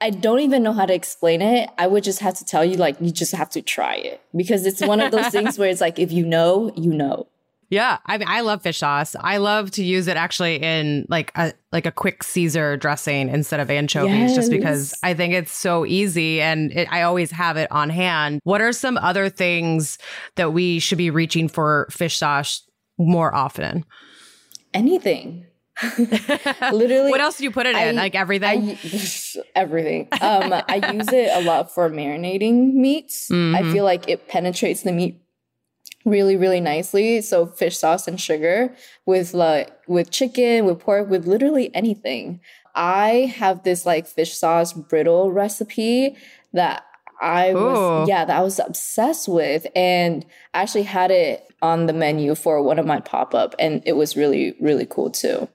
I 0.00 0.10
don't 0.10 0.40
even 0.40 0.62
know 0.62 0.72
how 0.72 0.86
to 0.86 0.94
explain 0.94 1.40
it. 1.40 1.70
I 1.78 1.86
would 1.86 2.04
just 2.04 2.18
have 2.20 2.34
to 2.34 2.44
tell 2.44 2.64
you, 2.64 2.76
like, 2.76 2.96
you 3.00 3.10
just 3.10 3.32
have 3.32 3.48
to 3.50 3.62
try 3.62 3.94
it 3.94 4.20
because 4.36 4.66
it's 4.66 4.80
one 4.80 5.00
of 5.00 5.12
those 5.12 5.28
things 5.30 5.58
where 5.58 5.70
it's 5.70 5.80
like, 5.80 5.98
if 5.98 6.12
you 6.12 6.26
know, 6.26 6.72
you 6.76 6.92
know. 6.92 7.28
Yeah, 7.70 7.98
I 8.06 8.18
mean, 8.18 8.28
I 8.28 8.42
love 8.42 8.62
fish 8.62 8.78
sauce. 8.78 9.16
I 9.18 9.38
love 9.38 9.70
to 9.72 9.84
use 9.84 10.06
it 10.06 10.16
actually 10.16 10.56
in 10.56 11.06
like 11.08 11.32
a 11.34 11.54
like 11.72 11.86
a 11.86 11.90
quick 11.90 12.22
Caesar 12.22 12.76
dressing 12.76 13.28
instead 13.28 13.58
of 13.58 13.70
anchovies, 13.70 14.12
yes. 14.12 14.34
just 14.36 14.50
because 14.50 14.94
I 15.02 15.14
think 15.14 15.34
it's 15.34 15.52
so 15.52 15.86
easy 15.86 16.40
and 16.40 16.70
it, 16.72 16.86
I 16.92 17.02
always 17.02 17.30
have 17.30 17.56
it 17.56 17.72
on 17.72 17.90
hand. 17.90 18.40
What 18.44 18.60
are 18.60 18.72
some 18.72 18.98
other 18.98 19.28
things 19.28 19.98
that 20.36 20.52
we 20.52 20.78
should 20.78 20.98
be 20.98 21.10
reaching 21.10 21.48
for 21.48 21.88
fish 21.90 22.18
sauce 22.18 22.62
more 22.98 23.34
often? 23.34 23.84
Anything. 24.74 25.46
Literally. 25.98 27.10
what 27.10 27.20
else 27.20 27.38
do 27.38 27.44
you 27.44 27.50
put 27.50 27.66
it 27.66 27.74
in? 27.74 27.96
Like 27.96 28.14
everything? 28.14 28.70
I, 28.70 29.42
everything. 29.56 30.08
Um, 30.20 30.52
I 30.52 30.92
use 30.92 31.08
it 31.12 31.30
a 31.32 31.40
lot 31.42 31.74
for 31.74 31.90
marinating 31.90 32.74
meats. 32.74 33.28
Mm-hmm. 33.28 33.56
I 33.56 33.72
feel 33.72 33.84
like 33.84 34.08
it 34.08 34.28
penetrates 34.28 34.82
the 34.82 34.92
meat 34.92 35.20
really, 36.04 36.36
really 36.36 36.60
nicely. 36.60 37.20
So 37.22 37.46
fish 37.46 37.76
sauce 37.78 38.06
and 38.06 38.20
sugar 38.20 38.74
with 39.06 39.34
like 39.34 39.72
with 39.88 40.10
chicken, 40.10 40.64
with 40.64 40.80
pork, 40.80 41.08
with 41.08 41.26
literally 41.26 41.74
anything. 41.74 42.40
I 42.74 43.32
have 43.36 43.62
this 43.62 43.86
like 43.86 44.06
fish 44.06 44.34
sauce 44.34 44.72
brittle 44.72 45.32
recipe 45.32 46.16
that 46.52 46.84
I 47.20 47.50
Ooh. 47.50 47.54
was 47.54 47.78
oh. 47.78 48.06
yeah, 48.08 48.24
that 48.24 48.36
I 48.36 48.42
was 48.42 48.58
obsessed 48.58 49.28
with 49.28 49.66
and 49.74 50.24
I 50.52 50.62
actually 50.62 50.82
had 50.82 51.10
it 51.10 51.46
on 51.62 51.86
the 51.86 51.92
menu 51.92 52.34
for 52.34 52.62
one 52.62 52.78
of 52.78 52.86
my 52.86 53.00
pop-up 53.00 53.54
and 53.58 53.82
it 53.86 53.94
was 53.94 54.16
really 54.16 54.56
really 54.60 54.86
cool 54.86 55.10
too. 55.10 55.48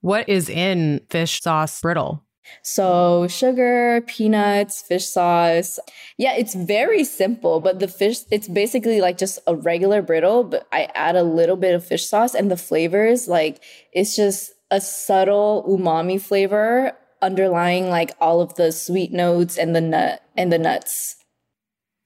What 0.00 0.28
is 0.28 0.48
in 0.48 1.00
fish 1.08 1.40
sauce 1.40 1.80
brittle? 1.80 2.24
So, 2.62 3.26
sugar, 3.28 4.02
peanuts, 4.06 4.82
fish 4.82 5.06
sauce. 5.06 5.78
Yeah, 6.18 6.34
it's 6.34 6.54
very 6.54 7.04
simple, 7.04 7.60
but 7.60 7.78
the 7.78 7.88
fish, 7.88 8.18
it's 8.30 8.48
basically 8.48 9.00
like 9.00 9.16
just 9.16 9.38
a 9.46 9.54
regular 9.54 10.02
brittle, 10.02 10.44
but 10.44 10.66
I 10.72 10.88
add 10.94 11.16
a 11.16 11.22
little 11.22 11.56
bit 11.56 11.74
of 11.74 11.84
fish 11.84 12.04
sauce 12.04 12.34
and 12.34 12.50
the 12.50 12.56
flavors, 12.56 13.28
like, 13.28 13.62
it's 13.92 14.14
just 14.16 14.52
a 14.70 14.80
subtle 14.80 15.64
umami 15.68 16.20
flavor 16.20 16.92
underlying 17.22 17.88
like 17.88 18.12
all 18.20 18.40
of 18.40 18.54
the 18.56 18.72
sweet 18.72 19.12
notes 19.12 19.56
and 19.56 19.74
the 19.74 19.80
nut 19.80 20.22
and 20.36 20.52
the 20.52 20.58
nuts. 20.58 21.16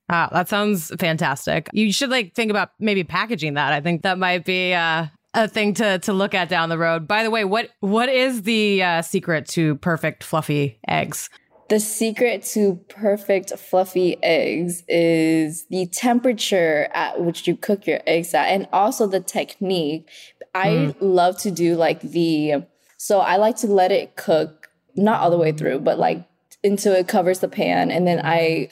Ah, 0.08 0.28
that 0.32 0.48
sounds 0.48 0.92
fantastic. 1.00 1.68
You 1.72 1.92
should 1.92 2.10
like 2.10 2.34
think 2.34 2.50
about 2.50 2.70
maybe 2.78 3.02
packaging 3.02 3.54
that. 3.54 3.72
I 3.72 3.80
think 3.80 4.02
that 4.02 4.18
might 4.18 4.44
be 4.44 4.72
uh, 4.72 5.06
a 5.34 5.48
thing 5.48 5.74
to 5.74 5.98
to 6.00 6.12
look 6.12 6.34
at 6.34 6.48
down 6.48 6.68
the 6.68 6.78
road. 6.78 7.08
By 7.08 7.22
the 7.22 7.30
way, 7.30 7.44
what 7.44 7.70
what 7.80 8.08
is 8.08 8.42
the 8.42 8.82
uh, 8.82 9.02
secret 9.02 9.48
to 9.48 9.74
perfect 9.76 10.22
fluffy 10.22 10.78
eggs? 10.86 11.28
The 11.68 11.80
secret 11.80 12.44
to 12.52 12.76
perfect 12.88 13.50
fluffy 13.58 14.22
eggs 14.22 14.84
is 14.86 15.66
the 15.66 15.86
temperature 15.86 16.88
at 16.94 17.20
which 17.20 17.48
you 17.48 17.56
cook 17.56 17.88
your 17.88 18.00
eggs 18.06 18.32
at, 18.34 18.46
and 18.46 18.68
also 18.72 19.08
the 19.08 19.20
technique. 19.20 20.08
I 20.54 20.68
mm. 20.68 20.96
love 21.00 21.38
to 21.38 21.50
do 21.50 21.74
like 21.74 22.00
the 22.00 22.64
so 22.98 23.20
I 23.20 23.36
like 23.36 23.56
to 23.58 23.66
let 23.66 23.92
it 23.92 24.16
cook 24.16 24.65
not 24.96 25.20
all 25.20 25.30
the 25.30 25.38
way 25.38 25.52
through, 25.52 25.80
but 25.80 25.98
like 25.98 26.24
until 26.64 26.94
it 26.94 27.08
covers 27.08 27.40
the 27.40 27.48
pan. 27.48 27.90
And 27.90 28.06
then 28.06 28.20
I 28.24 28.68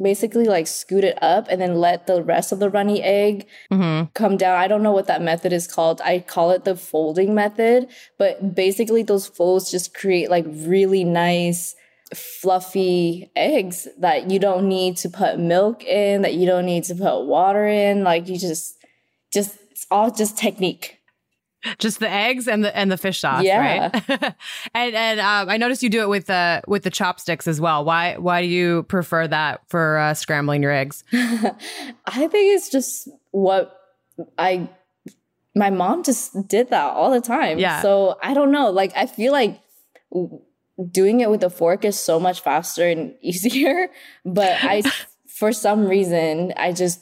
basically 0.00 0.44
like 0.44 0.66
scoot 0.66 1.04
it 1.04 1.18
up 1.22 1.46
and 1.48 1.60
then 1.60 1.76
let 1.76 2.06
the 2.06 2.22
rest 2.22 2.52
of 2.52 2.58
the 2.58 2.70
runny 2.70 3.02
egg 3.02 3.46
mm-hmm. 3.70 4.06
come 4.14 4.36
down. 4.36 4.58
I 4.58 4.68
don't 4.68 4.82
know 4.82 4.92
what 4.92 5.06
that 5.06 5.22
method 5.22 5.52
is 5.52 5.66
called. 5.66 6.00
I 6.04 6.18
call 6.20 6.50
it 6.50 6.64
the 6.64 6.76
folding 6.76 7.34
method, 7.34 7.88
but 8.18 8.54
basically 8.54 9.02
those 9.02 9.26
folds 9.26 9.70
just 9.70 9.94
create 9.94 10.30
like 10.30 10.44
really 10.48 11.04
nice 11.04 11.74
fluffy 12.12 13.30
eggs 13.34 13.88
that 13.98 14.30
you 14.30 14.38
don't 14.38 14.68
need 14.68 14.96
to 14.98 15.08
put 15.08 15.38
milk 15.38 15.84
in, 15.84 16.22
that 16.22 16.34
you 16.34 16.46
don't 16.46 16.66
need 16.66 16.84
to 16.84 16.94
put 16.94 17.24
water 17.24 17.66
in. 17.66 18.04
Like 18.04 18.28
you 18.28 18.38
just, 18.38 18.76
just, 19.32 19.56
it's 19.70 19.86
all 19.90 20.10
just 20.10 20.36
technique 20.36 20.98
just 21.78 22.00
the 22.00 22.08
eggs 22.08 22.48
and 22.48 22.64
the 22.64 22.76
and 22.76 22.90
the 22.90 22.96
fish 22.96 23.20
sauce, 23.20 23.42
yeah. 23.42 23.90
right? 23.92 24.04
and 24.74 24.94
and 24.94 25.20
um, 25.20 25.48
I 25.48 25.56
noticed 25.56 25.82
you 25.82 25.90
do 25.90 26.02
it 26.02 26.08
with 26.08 26.26
the 26.26 26.62
with 26.66 26.82
the 26.82 26.90
chopsticks 26.90 27.46
as 27.46 27.60
well. 27.60 27.84
Why 27.84 28.16
why 28.16 28.42
do 28.42 28.48
you 28.48 28.84
prefer 28.84 29.26
that 29.28 29.62
for 29.68 29.98
uh, 29.98 30.14
scrambling 30.14 30.62
your 30.62 30.72
eggs? 30.72 31.04
I 31.12 32.28
think 32.28 32.54
it's 32.56 32.70
just 32.70 33.08
what 33.30 33.78
I 34.38 34.68
my 35.54 35.70
mom 35.70 36.02
just 36.02 36.48
did 36.48 36.70
that 36.70 36.92
all 36.94 37.10
the 37.10 37.20
time. 37.20 37.58
Yeah. 37.58 37.82
So 37.82 38.18
I 38.22 38.34
don't 38.34 38.50
know. 38.50 38.70
Like 38.70 38.92
I 38.96 39.06
feel 39.06 39.32
like 39.32 39.60
doing 40.90 41.20
it 41.20 41.30
with 41.30 41.42
a 41.42 41.50
fork 41.50 41.84
is 41.84 41.98
so 41.98 42.18
much 42.18 42.40
faster 42.40 42.88
and 42.88 43.14
easier, 43.22 43.88
but 44.24 44.56
I 44.62 44.82
for 45.26 45.52
some 45.52 45.86
reason 45.86 46.52
I 46.56 46.72
just 46.72 47.00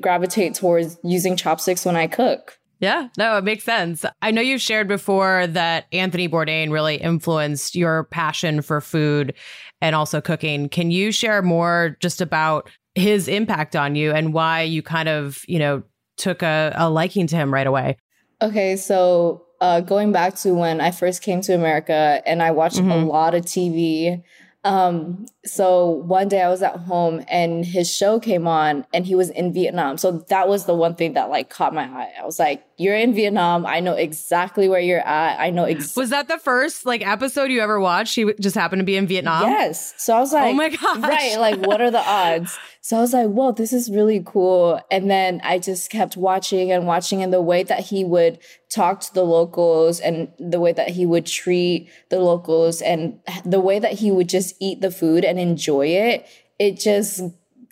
gravitate 0.00 0.54
towards 0.54 0.98
using 1.04 1.36
chopsticks 1.36 1.84
when 1.84 1.96
I 1.96 2.06
cook. 2.06 2.58
Yeah, 2.84 3.08
no, 3.16 3.38
it 3.38 3.44
makes 3.44 3.64
sense. 3.64 4.04
I 4.20 4.30
know 4.30 4.42
you've 4.42 4.60
shared 4.60 4.88
before 4.88 5.46
that 5.46 5.86
Anthony 5.90 6.28
Bourdain 6.28 6.70
really 6.70 6.96
influenced 6.96 7.74
your 7.74 8.04
passion 8.04 8.60
for 8.60 8.82
food 8.82 9.32
and 9.80 9.96
also 9.96 10.20
cooking. 10.20 10.68
Can 10.68 10.90
you 10.90 11.10
share 11.10 11.40
more 11.40 11.96
just 12.00 12.20
about 12.20 12.68
his 12.94 13.26
impact 13.26 13.74
on 13.74 13.94
you 13.94 14.12
and 14.12 14.34
why 14.34 14.60
you 14.60 14.82
kind 14.82 15.08
of, 15.08 15.46
you 15.48 15.58
know, 15.58 15.82
took 16.18 16.42
a, 16.42 16.74
a 16.76 16.90
liking 16.90 17.26
to 17.28 17.36
him 17.36 17.54
right 17.54 17.66
away? 17.66 17.96
Okay, 18.42 18.76
so 18.76 19.46
uh, 19.62 19.80
going 19.80 20.12
back 20.12 20.34
to 20.40 20.52
when 20.52 20.82
I 20.82 20.90
first 20.90 21.22
came 21.22 21.40
to 21.40 21.54
America 21.54 22.20
and 22.26 22.42
I 22.42 22.50
watched 22.50 22.76
mm-hmm. 22.76 22.90
a 22.90 23.06
lot 23.06 23.34
of 23.34 23.46
TV 23.46 24.22
um, 24.64 25.26
so 25.44 25.90
one 25.90 26.28
day 26.28 26.40
I 26.40 26.48
was 26.48 26.62
at 26.62 26.76
home 26.76 27.22
and 27.28 27.66
his 27.66 27.94
show 27.94 28.18
came 28.18 28.46
on 28.46 28.86
and 28.94 29.04
he 29.04 29.14
was 29.14 29.28
in 29.28 29.52
Vietnam. 29.52 29.98
So 29.98 30.24
that 30.30 30.48
was 30.48 30.64
the 30.64 30.74
one 30.74 30.94
thing 30.94 31.12
that 31.12 31.28
like 31.28 31.50
caught 31.50 31.74
my 31.74 31.84
eye. 31.84 32.12
I 32.18 32.24
was 32.24 32.38
like, 32.38 32.64
you're 32.78 32.96
in 32.96 33.14
Vietnam. 33.14 33.66
I 33.66 33.80
know 33.80 33.92
exactly 33.92 34.66
where 34.68 34.80
you're 34.80 35.06
at. 35.06 35.38
I 35.38 35.50
know 35.50 35.64
exactly. 35.64 36.00
Was 36.00 36.10
that 36.10 36.28
the 36.28 36.38
first 36.38 36.86
like 36.86 37.06
episode 37.06 37.50
you 37.50 37.60
ever 37.60 37.78
watched? 37.78 38.14
He 38.14 38.32
just 38.40 38.56
happened 38.56 38.80
to 38.80 38.84
be 38.84 38.96
in 38.96 39.06
Vietnam? 39.06 39.42
Yes. 39.50 39.92
So 39.98 40.16
I 40.16 40.20
was 40.20 40.32
like, 40.32 40.44
oh 40.44 40.54
my 40.54 40.68
God. 40.82 41.02
Right. 41.02 41.38
Like, 41.38 41.60
what 41.60 41.82
are 41.82 41.90
the 41.90 42.00
odds? 42.00 42.58
So 42.84 42.98
I 42.98 43.00
was 43.00 43.14
like, 43.14 43.28
whoa, 43.28 43.50
this 43.52 43.72
is 43.72 43.90
really 43.90 44.22
cool. 44.22 44.78
And 44.90 45.10
then 45.10 45.40
I 45.42 45.58
just 45.58 45.88
kept 45.88 46.18
watching 46.18 46.70
and 46.70 46.86
watching 46.86 47.22
and 47.22 47.32
the 47.32 47.40
way 47.40 47.62
that 47.62 47.80
he 47.80 48.04
would 48.04 48.38
talk 48.68 49.00
to 49.00 49.14
the 49.14 49.22
locals 49.22 50.00
and 50.00 50.30
the 50.38 50.60
way 50.60 50.70
that 50.74 50.90
he 50.90 51.06
would 51.06 51.24
treat 51.24 51.88
the 52.10 52.20
locals 52.20 52.82
and 52.82 53.20
the 53.42 53.58
way 53.58 53.78
that 53.78 53.92
he 53.92 54.10
would 54.10 54.28
just 54.28 54.54
eat 54.60 54.82
the 54.82 54.90
food 54.90 55.24
and 55.24 55.40
enjoy 55.40 55.86
it. 55.86 56.26
It 56.58 56.78
just 56.78 57.22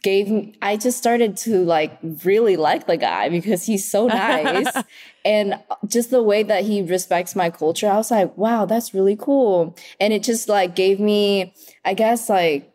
gave 0.03 0.31
me, 0.31 0.55
I 0.63 0.79
just 0.79 0.97
started 0.97 1.37
to 1.39 1.63
like 1.63 1.99
really 2.25 2.57
like 2.57 2.87
the 2.87 2.97
guy 2.97 3.29
because 3.29 3.67
he's 3.67 3.87
so 3.87 4.07
nice. 4.07 4.75
and 5.27 5.63
just 5.89 6.11
the 6.11 6.23
way 6.23 6.43
that 6.43 6.65
he 6.65 6.81
respects 6.81 7.37
my 7.37 7.51
culture, 7.51 7.91
I 7.91 7.99
was 7.99 8.11
like, 8.11 8.35
wow, 8.39 8.65
that's 8.65 8.95
really 8.95 9.17
cool. 9.17 9.77
And 10.01 10.15
it 10.15 10.23
just 10.23 10.49
like 10.49 10.75
gave 10.75 10.99
me, 10.99 11.53
I 11.85 11.93
guess, 11.93 12.31
like, 12.31 12.73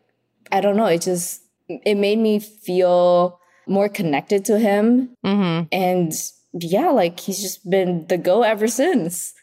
I 0.51 0.61
don't 0.61 0.77
know, 0.77 0.85
it 0.85 1.01
just, 1.01 1.41
it 1.69 1.95
made 1.95 2.19
me 2.19 2.39
feel 2.39 3.39
more 3.67 3.89
connected 3.89 4.45
to 4.45 4.59
him. 4.59 5.15
Mm-hmm. 5.25 5.67
And 5.71 6.13
yeah, 6.53 6.89
like 6.89 7.19
he's 7.19 7.41
just 7.41 7.69
been 7.69 8.07
the 8.07 8.17
go 8.17 8.43
ever 8.43 8.67
since. 8.67 9.33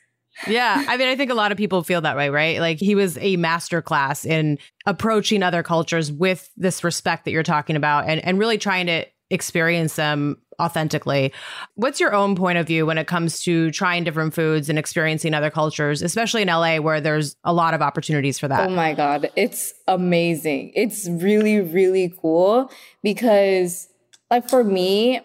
yeah. 0.48 0.84
I 0.88 0.96
mean, 0.96 1.08
I 1.08 1.16
think 1.16 1.30
a 1.30 1.34
lot 1.34 1.52
of 1.52 1.58
people 1.58 1.82
feel 1.84 2.00
that 2.00 2.16
way, 2.16 2.28
right? 2.28 2.58
Like 2.58 2.78
he 2.78 2.94
was 2.94 3.16
a 3.18 3.36
master 3.36 3.80
class 3.82 4.24
in 4.24 4.58
approaching 4.86 5.42
other 5.42 5.62
cultures 5.62 6.10
with 6.10 6.50
this 6.56 6.82
respect 6.82 7.24
that 7.24 7.30
you're 7.30 7.42
talking 7.42 7.76
about 7.76 8.08
and, 8.08 8.24
and 8.24 8.38
really 8.38 8.58
trying 8.58 8.86
to 8.86 9.06
experience 9.34 9.96
them 9.96 10.38
authentically. 10.60 11.32
What's 11.74 12.00
your 12.00 12.14
own 12.14 12.36
point 12.36 12.58
of 12.58 12.66
view 12.66 12.86
when 12.86 12.98
it 12.98 13.06
comes 13.06 13.42
to 13.42 13.70
trying 13.70 14.04
different 14.04 14.34
foods 14.34 14.68
and 14.68 14.78
experiencing 14.78 15.34
other 15.34 15.50
cultures, 15.50 16.00
especially 16.00 16.42
in 16.42 16.48
LA 16.48 16.76
where 16.76 17.00
there's 17.00 17.36
a 17.44 17.52
lot 17.52 17.74
of 17.74 17.82
opportunities 17.82 18.38
for 18.38 18.48
that? 18.48 18.68
Oh 18.68 18.72
my 18.72 18.94
God. 18.94 19.30
It's 19.36 19.74
amazing. 19.88 20.72
It's 20.74 21.08
really, 21.08 21.60
really 21.60 22.14
cool 22.20 22.70
because, 23.02 23.88
like, 24.30 24.48
for 24.48 24.64
me, 24.64 25.20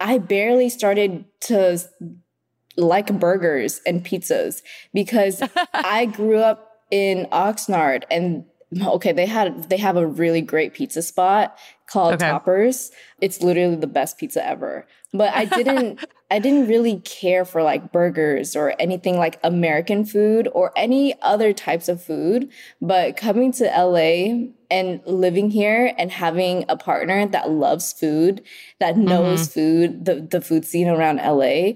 I 0.00 0.18
barely 0.18 0.68
started 0.68 1.24
to 1.42 1.78
like 2.76 3.18
burgers 3.18 3.80
and 3.86 4.04
pizzas 4.04 4.62
because 4.94 5.42
I 5.74 6.06
grew 6.06 6.38
up 6.38 6.70
in 6.90 7.26
Oxnard 7.32 8.04
and 8.10 8.44
okay, 8.82 9.12
they 9.12 9.26
had 9.26 9.68
they 9.70 9.76
have 9.78 9.96
a 9.96 10.06
really 10.06 10.40
great 10.40 10.74
pizza 10.74 11.02
spot 11.02 11.58
called 11.86 12.14
okay. 12.14 12.28
Toppers. 12.28 12.90
It's 13.20 13.40
literally 13.42 13.76
the 13.76 13.86
best 13.86 14.18
pizza 14.18 14.46
ever. 14.46 14.86
But 15.12 15.32
I 15.34 15.46
didn't 15.46 16.04
I 16.30 16.38
didn't 16.38 16.68
really 16.68 17.00
care 17.00 17.46
for 17.46 17.62
like 17.62 17.90
burgers 17.90 18.54
or 18.54 18.74
anything 18.78 19.16
like 19.16 19.40
American 19.42 20.04
food 20.04 20.48
or 20.52 20.72
any 20.76 21.14
other 21.22 21.54
types 21.54 21.88
of 21.88 22.02
food. 22.02 22.50
But 22.82 23.16
coming 23.16 23.52
to 23.52 23.64
LA 23.64 24.50
and 24.70 25.00
living 25.06 25.50
here 25.50 25.94
and 25.96 26.10
having 26.10 26.66
a 26.68 26.76
partner 26.76 27.26
that 27.26 27.50
loves 27.50 27.94
food, 27.94 28.42
that 28.78 28.98
knows 28.98 29.48
mm-hmm. 29.48 29.52
food, 29.52 30.04
the, 30.04 30.20
the 30.20 30.40
food 30.42 30.66
scene 30.66 30.88
around 30.88 31.16
LA, 31.16 31.72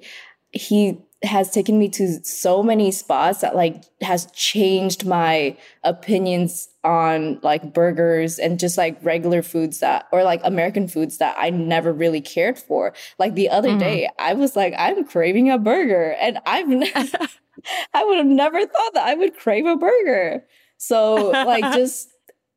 he 0.53 0.99
has 1.23 1.51
taken 1.51 1.79
me 1.79 1.89
to 1.89 2.23
so 2.25 2.63
many 2.63 2.91
spots 2.91 3.41
that 3.41 3.55
like 3.55 3.85
has 4.01 4.27
changed 4.33 5.07
my 5.07 5.57
opinions 5.85 6.69
on 6.85 7.39
like 7.43 7.73
burgers 7.73 8.39
and 8.39 8.59
just 8.59 8.77
like 8.77 8.99
regular 9.05 9.43
foods 9.43 9.81
that 9.81 10.07
or 10.11 10.25
like 10.25 10.41
American 10.43 10.89
foods 10.89 11.19
that 11.19 11.37
I 11.39 11.51
never 11.51 11.93
really 11.93 12.21
cared 12.21 12.59
for. 12.59 12.93
Like 13.19 13.35
the 13.35 13.49
other 13.49 13.71
mm-hmm. 13.71 13.79
day, 13.79 14.11
I 14.19 14.35
was 14.35 14.57
like, 14.57 14.75
I'm 14.77 15.05
craving 15.05 15.51
a 15.51 15.59
burger, 15.59 16.17
and 16.21 16.39
I've 16.45 16.67
I 17.95 18.05
would 18.05 18.19
have 18.19 18.27
never 18.27 18.61
thought 18.61 18.95
that 18.95 19.07
I 19.07 19.15
would 19.15 19.37
crave 19.37 19.67
a 19.67 19.77
burger. 19.77 20.45
So 20.79 21.31
like 21.31 21.63
just 21.75 22.09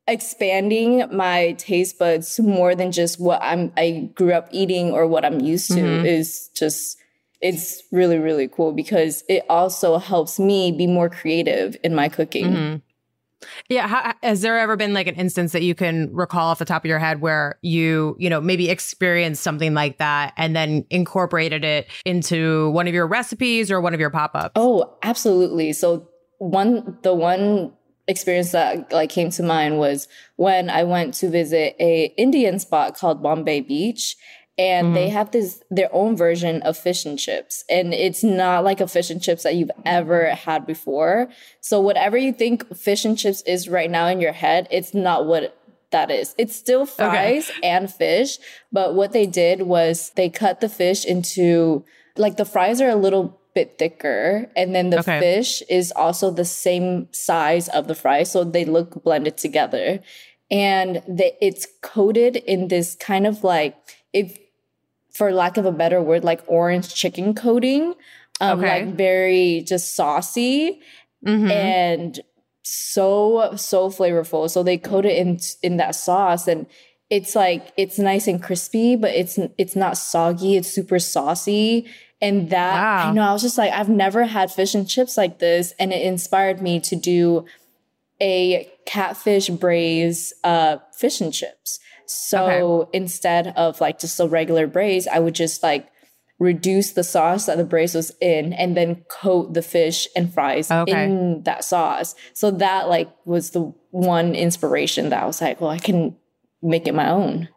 expanding 0.08 1.04
my 1.14 1.52
taste 1.52 1.98
buds 1.98 2.38
more 2.38 2.74
than 2.74 2.92
just 2.92 3.20
what 3.20 3.40
I'm 3.42 3.72
I 3.76 4.10
grew 4.14 4.32
up 4.32 4.48
eating 4.52 4.92
or 4.92 5.06
what 5.06 5.24
I'm 5.24 5.40
used 5.40 5.68
to 5.72 5.80
mm-hmm. 5.80 6.06
is 6.06 6.48
just 6.54 6.98
it's 7.40 7.82
really 7.92 8.18
really 8.18 8.48
cool 8.48 8.72
because 8.72 9.24
it 9.28 9.44
also 9.48 9.98
helps 9.98 10.38
me 10.38 10.72
be 10.72 10.86
more 10.86 11.08
creative 11.08 11.76
in 11.82 11.94
my 11.94 12.08
cooking. 12.08 12.46
Mm-hmm. 12.46 12.76
Yeah, 13.68 13.86
how, 13.86 14.14
has 14.22 14.40
there 14.40 14.58
ever 14.58 14.76
been 14.76 14.94
like 14.94 15.06
an 15.06 15.14
instance 15.14 15.52
that 15.52 15.62
you 15.62 15.74
can 15.74 16.14
recall 16.14 16.48
off 16.48 16.58
the 16.58 16.64
top 16.64 16.84
of 16.84 16.88
your 16.88 16.98
head 16.98 17.20
where 17.20 17.58
you, 17.62 18.16
you 18.18 18.30
know, 18.30 18.40
maybe 18.40 18.70
experienced 18.70 19.42
something 19.42 19.74
like 19.74 19.98
that 19.98 20.32
and 20.36 20.56
then 20.56 20.86
incorporated 20.90 21.64
it 21.64 21.88
into 22.04 22.70
one 22.70 22.88
of 22.88 22.94
your 22.94 23.06
recipes 23.06 23.70
or 23.70 23.80
one 23.80 23.92
of 23.92 24.00
your 24.00 24.10
pop-ups? 24.10 24.52
Oh, 24.56 24.96
absolutely. 25.02 25.72
So 25.74 26.08
one 26.38 26.98
the 27.02 27.14
one 27.14 27.72
experience 28.08 28.52
that 28.52 28.92
like 28.92 29.10
came 29.10 29.30
to 29.30 29.42
mind 29.42 29.78
was 29.78 30.08
when 30.36 30.70
I 30.70 30.84
went 30.84 31.14
to 31.14 31.28
visit 31.28 31.76
a 31.80 32.14
Indian 32.16 32.58
spot 32.58 32.96
called 32.96 33.22
Bombay 33.22 33.60
Beach 33.60 34.16
and 34.58 34.86
mm-hmm. 34.86 34.94
they 34.94 35.08
have 35.08 35.30
this 35.30 35.62
their 35.70 35.92
own 35.92 36.16
version 36.16 36.62
of 36.62 36.76
fish 36.76 37.04
and 37.04 37.18
chips 37.18 37.64
and 37.68 37.92
it's 37.92 38.24
not 38.24 38.64
like 38.64 38.80
a 38.80 38.88
fish 38.88 39.10
and 39.10 39.22
chips 39.22 39.42
that 39.42 39.54
you've 39.54 39.70
ever 39.84 40.30
had 40.34 40.66
before 40.66 41.28
so 41.60 41.80
whatever 41.80 42.16
you 42.16 42.32
think 42.32 42.74
fish 42.76 43.04
and 43.04 43.18
chips 43.18 43.42
is 43.42 43.68
right 43.68 43.90
now 43.90 44.06
in 44.06 44.20
your 44.20 44.32
head 44.32 44.66
it's 44.70 44.94
not 44.94 45.26
what 45.26 45.58
that 45.90 46.10
is 46.10 46.34
it's 46.38 46.56
still 46.56 46.86
fries 46.86 47.50
okay. 47.50 47.60
and 47.62 47.92
fish 47.92 48.38
but 48.72 48.94
what 48.94 49.12
they 49.12 49.26
did 49.26 49.62
was 49.62 50.10
they 50.16 50.28
cut 50.28 50.60
the 50.60 50.68
fish 50.68 51.04
into 51.04 51.84
like 52.16 52.36
the 52.36 52.44
fries 52.44 52.80
are 52.80 52.90
a 52.90 52.96
little 52.96 53.40
bit 53.54 53.78
thicker 53.78 54.50
and 54.56 54.74
then 54.74 54.90
the 54.90 54.98
okay. 54.98 55.20
fish 55.20 55.62
is 55.70 55.92
also 55.92 56.30
the 56.30 56.44
same 56.44 57.08
size 57.12 57.68
of 57.68 57.88
the 57.88 57.94
fries 57.94 58.30
so 58.30 58.44
they 58.44 58.64
look 58.64 59.02
blended 59.02 59.36
together 59.36 60.00
and 60.50 61.02
the, 61.08 61.32
it's 61.44 61.66
coated 61.82 62.36
in 62.36 62.68
this 62.68 62.94
kind 62.96 63.26
of 63.26 63.42
like 63.42 63.76
if 64.12 64.38
for 65.16 65.32
lack 65.32 65.56
of 65.56 65.64
a 65.64 65.72
better 65.72 66.02
word, 66.02 66.24
like 66.24 66.42
orange 66.46 66.94
chicken 66.94 67.34
coating. 67.34 67.94
Um, 68.38 68.58
okay. 68.58 68.84
like 68.84 68.94
very 68.96 69.64
just 69.66 69.96
saucy 69.96 70.82
mm-hmm. 71.24 71.50
and 71.50 72.20
so 72.62 73.54
so 73.56 73.88
flavorful. 73.90 74.50
So 74.50 74.62
they 74.62 74.76
coat 74.76 75.06
it 75.06 75.16
in 75.16 75.38
in 75.62 75.78
that 75.78 75.94
sauce 75.94 76.46
and 76.46 76.66
it's 77.08 77.34
like 77.36 77.72
it's 77.76 77.98
nice 77.98 78.26
and 78.26 78.42
crispy, 78.42 78.96
but 78.96 79.14
it's 79.14 79.38
it's 79.58 79.76
not 79.76 79.96
soggy. 79.96 80.56
It's 80.56 80.68
super 80.68 80.98
saucy. 80.98 81.86
And 82.20 82.50
that 82.50 82.74
wow. 82.74 83.10
I 83.10 83.12
know 83.12 83.22
I 83.22 83.32
was 83.32 83.42
just 83.42 83.58
like 83.58 83.72
I've 83.72 83.88
never 83.88 84.24
had 84.24 84.50
fish 84.50 84.74
and 84.74 84.88
chips 84.88 85.16
like 85.16 85.38
this, 85.38 85.72
and 85.78 85.92
it 85.92 86.02
inspired 86.02 86.60
me 86.60 86.80
to 86.80 86.96
do 86.96 87.44
a 88.20 88.70
catfish 88.86 89.48
braise 89.48 90.32
uh, 90.42 90.78
fish 90.92 91.20
and 91.20 91.32
chips. 91.32 91.78
So 92.06 92.82
okay. 92.82 92.98
instead 92.98 93.48
of 93.56 93.80
like 93.80 93.98
just 93.98 94.20
a 94.20 94.26
regular 94.26 94.66
braise, 94.66 95.06
I 95.06 95.18
would 95.18 95.34
just 95.34 95.62
like 95.62 95.88
reduce 96.38 96.92
the 96.92 97.04
sauce 97.04 97.46
that 97.46 97.56
the 97.56 97.64
braise 97.64 97.94
was 97.94 98.12
in 98.20 98.52
and 98.52 98.76
then 98.76 99.04
coat 99.08 99.54
the 99.54 99.62
fish 99.62 100.06
and 100.14 100.32
fries 100.32 100.70
oh, 100.70 100.82
okay. 100.82 101.04
in 101.04 101.42
that 101.44 101.64
sauce. 101.64 102.14
So 102.34 102.50
that 102.52 102.88
like 102.88 103.10
was 103.24 103.50
the 103.50 103.72
one 103.90 104.34
inspiration 104.34 105.08
that 105.08 105.22
I 105.22 105.26
was 105.26 105.40
like, 105.40 105.60
well, 105.60 105.70
I 105.70 105.78
can 105.78 106.16
make 106.62 106.86
it 106.86 106.94
my 106.94 107.08
own. 107.08 107.48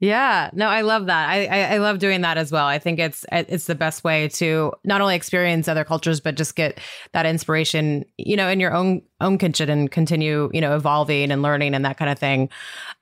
Yeah, 0.00 0.50
no, 0.52 0.68
I 0.68 0.82
love 0.82 1.06
that. 1.06 1.28
I, 1.28 1.46
I, 1.46 1.74
I 1.74 1.78
love 1.78 1.98
doing 1.98 2.20
that 2.20 2.38
as 2.38 2.52
well. 2.52 2.66
I 2.66 2.78
think 2.78 3.00
it's 3.00 3.24
it's 3.32 3.66
the 3.66 3.74
best 3.74 4.04
way 4.04 4.28
to 4.28 4.72
not 4.84 5.00
only 5.00 5.16
experience 5.16 5.66
other 5.66 5.84
cultures, 5.84 6.20
but 6.20 6.36
just 6.36 6.54
get 6.54 6.78
that 7.12 7.26
inspiration, 7.26 8.04
you 8.16 8.36
know, 8.36 8.48
in 8.48 8.60
your 8.60 8.72
own 8.72 9.02
own 9.20 9.38
kitchen 9.38 9.68
and 9.68 9.90
continue, 9.90 10.50
you 10.54 10.60
know, 10.60 10.76
evolving 10.76 11.32
and 11.32 11.42
learning 11.42 11.74
and 11.74 11.84
that 11.84 11.96
kind 11.96 12.12
of 12.12 12.18
thing. 12.18 12.48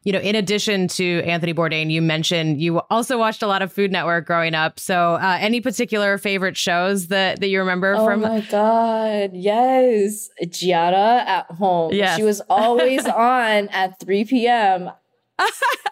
You 0.04 0.12
know, 0.12 0.20
in 0.20 0.34
addition 0.36 0.88
to 0.88 1.20
Anthony 1.24 1.52
Bourdain, 1.52 1.90
you 1.90 2.00
mentioned 2.00 2.62
you 2.62 2.80
also 2.88 3.18
watched 3.18 3.42
a 3.42 3.46
lot 3.46 3.60
of 3.60 3.70
Food 3.70 3.92
Network 3.92 4.26
growing 4.26 4.54
up. 4.54 4.80
So, 4.80 5.16
uh, 5.16 5.36
any 5.38 5.60
particular 5.60 6.16
favorite 6.16 6.56
shows 6.56 7.08
that 7.08 7.40
that 7.40 7.48
you 7.48 7.58
remember 7.58 7.94
oh 7.94 8.06
from? 8.06 8.24
Oh 8.24 8.28
my 8.28 8.40
god, 8.40 9.32
yes, 9.34 10.30
Giada 10.44 11.26
at 11.26 11.50
home. 11.50 11.92
Yeah, 11.92 12.16
she 12.16 12.22
was 12.22 12.40
always 12.48 13.04
on 13.06 13.68
at 13.68 14.00
three 14.00 14.24
p.m 14.24 14.92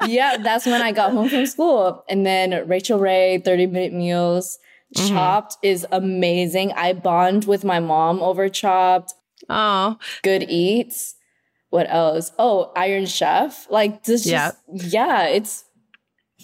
yeah, 0.07 0.37
that's 0.39 0.67
when 0.67 0.83
I 0.83 0.93
got 0.93 1.13
home 1.13 1.29
from 1.29 1.47
school. 1.47 2.05
And 2.09 2.25
then 2.25 2.67
Rachael 2.69 2.99
Ray, 2.99 3.39
30 3.39 3.67
Minute 3.67 3.93
Meals. 3.93 4.59
Mm-hmm. 4.95 5.09
Chopped 5.09 5.57
is 5.63 5.87
amazing. 5.91 6.73
I 6.73 6.93
bond 6.93 7.47
with 7.47 7.65
my 7.65 7.81
mom 7.81 8.23
over 8.23 8.49
Chopped. 8.49 9.13
Oh. 9.49 9.99
Good 10.23 10.45
Eats. 10.49 11.17
What 11.71 11.87
else? 11.91 12.31
Oh, 12.39 12.73
Iron 12.77 13.07
Chef. 13.07 13.69
Like 13.71 14.05
this 14.05 14.27
yeah. 14.27 14.53
Just, 14.77 14.93
yeah, 14.93 15.27
it's 15.27 15.65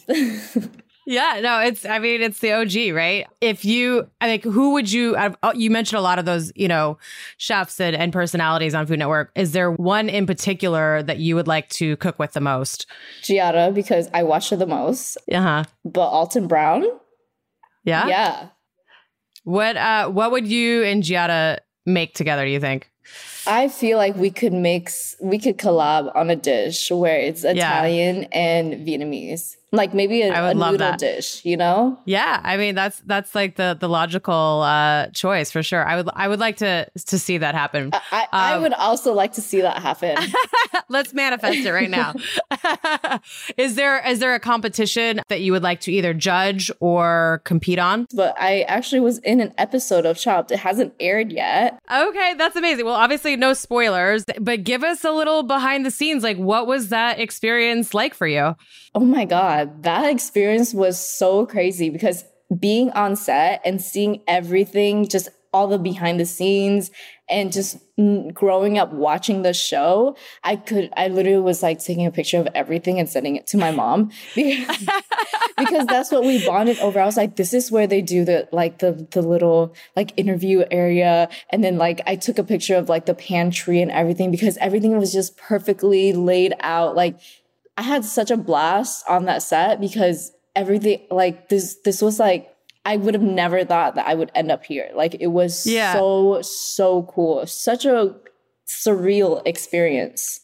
Yeah, 1.11 1.41
no, 1.43 1.59
it's. 1.59 1.85
I 1.85 1.99
mean, 1.99 2.23
it's 2.23 2.39
the 2.39 2.53
OG, 2.53 2.95
right? 2.95 3.27
If 3.41 3.65
you, 3.65 4.09
I 4.21 4.27
think, 4.27 4.45
who 4.45 4.75
would 4.75 4.93
you? 4.93 5.17
Oh, 5.43 5.53
you 5.53 5.69
mentioned 5.69 5.99
a 5.99 6.03
lot 6.03 6.21
of 6.21 6.25
those, 6.25 6.53
you 6.55 6.69
know, 6.69 6.99
chefs 7.37 7.81
and, 7.81 7.97
and 7.97 8.13
personalities 8.13 8.77
on 8.77 8.87
Food 8.87 9.01
Network. 9.01 9.33
Is 9.35 9.51
there 9.51 9.73
one 9.73 10.09
in 10.09 10.25
particular 10.25 11.03
that 11.03 11.19
you 11.19 11.35
would 11.35 11.49
like 11.49 11.69
to 11.71 11.97
cook 11.97 12.21
with 12.21 12.33
the 12.33 12.41
most? 12.41 12.87
Giada, 13.23 13.75
because 13.75 14.09
I 14.15 14.23
watch 14.23 14.51
her 14.51 14.57
the 14.57 14.69
most. 14.69 15.19
Uh 15.33 15.41
huh. 15.41 15.65
But 15.85 16.09
Alton 16.09 16.47
Brown. 16.47 16.85
Yeah. 17.83 18.07
Yeah. 18.07 18.49
What 19.43 19.77
uh 19.77 20.11
What 20.11 20.31
would 20.31 20.47
you 20.47 20.85
and 20.85 21.03
Giada 21.03 21.59
make 21.87 22.15
together? 22.15 22.45
Do 22.45 22.53
you 22.53 22.61
think? 22.61 22.89
I 23.49 23.67
feel 23.67 23.99
like 23.99 24.15
we 24.15 24.31
could 24.31 24.53
mix, 24.53 25.17
we 25.21 25.41
could 25.41 25.59
collab 25.59 26.15
on 26.15 26.31
a 26.31 26.37
dish 26.37 26.89
where 26.93 27.19
it's 27.19 27.43
Italian 27.43 28.23
yeah. 28.23 28.29
and 28.31 28.87
Vietnamese 28.87 29.57
like 29.73 29.95
maybe 29.95 30.23
a, 30.23 30.33
a 30.33 30.55
noodle 30.55 30.79
that. 30.79 30.99
dish 30.99 31.45
you 31.45 31.57
know? 31.57 31.99
Yeah 32.05 32.41
i 32.45 32.57
mean 32.57 32.75
that's 32.75 33.01
that's 33.01 33.35
like 33.35 33.57
the 33.57 33.77
the 33.79 33.89
logical 33.89 34.63
uh 34.63 35.09
choice 35.09 35.51
for 35.51 35.63
sure. 35.63 35.87
I 35.87 35.97
would 35.97 36.09
i 36.15 36.29
would 36.29 36.41
like 36.41 36.57
to 36.59 36.89
to 37.07 37.19
see 37.19 37.39
that 37.39 37.55
happen. 37.55 37.91
I, 37.93 38.01
I, 38.13 38.23
um, 38.23 38.29
I 38.33 38.59
would 38.59 38.73
also 38.75 39.13
like 39.13 39.33
to 39.35 39.41
see 39.41 39.61
that 39.61 39.79
happen. 39.79 40.17
Let's 40.89 41.15
manifest 41.15 41.59
it 41.59 41.71
right 41.71 41.91
now. 41.91 42.15
Is 43.57 43.75
there 43.75 44.07
is 44.07 44.19
there 44.19 44.35
a 44.35 44.41
competition 44.41 45.21
that 45.29 45.41
you 45.41 45.53
would 45.53 45.63
like 45.63 45.81
to 45.83 45.93
either 45.93 46.15
judge 46.15 46.71
or 46.81 47.43
compete 47.45 47.79
on? 47.79 48.07
But 48.15 48.35
i 48.39 48.63
actually 48.63 49.01
was 49.01 49.19
in 49.19 49.41
an 49.41 49.53
episode 49.59 50.07
of 50.07 50.19
chopped. 50.19 50.51
It 50.51 50.59
hasn't 50.59 50.95
aired 51.01 51.33
yet. 51.33 51.79
Okay 51.93 52.35
that's 52.35 52.57
amazing. 52.57 52.85
Well 52.85 52.95
obviously 52.95 53.37
no 53.37 53.53
spoilers 53.53 54.25
but 54.41 54.65
give 54.65 54.83
us 54.83 55.05
a 55.05 55.13
little 55.13 55.43
behind 55.43 55.85
the 55.85 55.91
scenes. 55.91 56.23
Like 56.23 56.39
what 56.39 56.67
was 56.67 56.89
that 56.89 57.21
experience 57.21 57.95
like 57.95 58.15
for 58.15 58.27
you? 58.27 58.57
Oh 58.95 59.01
my 59.01 59.25
god 59.25 59.60
that 59.83 60.11
experience 60.11 60.73
was 60.75 60.99
so 60.99 61.47
crazy 61.47 61.91
because 61.91 62.25
being 62.59 62.91
on 62.91 63.17
set 63.17 63.61
and 63.65 63.81
seeing 63.81 64.23
everything, 64.27 65.09
just 65.09 65.29
all 65.53 65.67
the 65.67 65.79
behind 65.79 66.21
the 66.21 66.27
scenes 66.27 66.91
and 67.29 67.53
just 67.53 67.79
growing 68.33 68.79
up 68.79 68.93
watching 68.93 69.43
the 69.43 69.53
show, 69.53 70.17
I 70.45 70.57
could, 70.57 70.91
I 70.97 71.09
literally 71.09 71.41
was 71.41 71.63
like 71.63 71.81
taking 71.81 72.07
a 72.07 72.11
picture 72.11 72.39
of 72.39 72.49
everything 72.55 72.99
and 72.99 73.09
sending 73.09 73.37
it 73.37 73.47
to 73.49 73.57
my 73.57 73.71
mom 73.71 74.11
because, 74.35 74.89
because 75.59 75.87
that's 75.87 76.11
what 76.13 76.25
we 76.25 76.45
bonded 76.45 76.79
over. 76.79 77.01
I 77.01 77.07
was 77.07 77.17
like, 77.17 77.37
this 77.37 77.53
is 77.53 77.71
where 77.71 77.87
they 77.87 78.01
do 78.01 78.25
the, 78.25 78.49
like 78.53 78.79
the, 78.79 79.07
the 79.11 79.23
little 79.23 79.75
like 79.97 80.13
interview 80.17 80.65
area. 80.71 81.29
And 81.51 81.63
then 81.65 81.79
like 81.79 82.01
I 82.07 82.17
took 82.17 82.39
a 82.39 82.45
picture 82.45 82.77
of 82.77 82.89
like 82.89 83.07
the 83.07 83.15
pantry 83.15 83.83
and 83.83 83.91
everything 83.91 84.31
because 84.31 84.57
everything 84.59 84.97
was 84.99 85.13
just 85.13 85.37
perfectly 85.37 86.13
laid 86.13 86.55
out. 86.61 86.95
Like 86.95 87.19
I 87.81 87.83
had 87.83 88.05
such 88.05 88.31
a 88.31 88.37
blast 88.37 89.09
on 89.09 89.25
that 89.25 89.43
set 89.43 89.81
because 89.81 90.33
everything, 90.55 91.01
like 91.11 91.49
this, 91.49 91.77
this 91.83 92.03
was 92.03 92.21
like, 92.21 92.55
I 92.85 92.99
would 92.99 93.15
have 93.15 93.23
never 93.23 93.65
thought 93.65 93.95
that 93.95 94.07
I 94.07 94.13
would 94.13 94.31
end 94.35 94.53
up 94.53 94.67
here. 94.67 94.91
Like 94.95 95.17
it 95.19 95.29
was 95.29 95.67
yeah. 95.67 95.95
so 95.95 96.43
so 96.43 97.05
cool, 97.05 97.47
such 97.47 97.87
a 97.87 98.15
surreal 98.69 99.41
experience. 99.47 100.41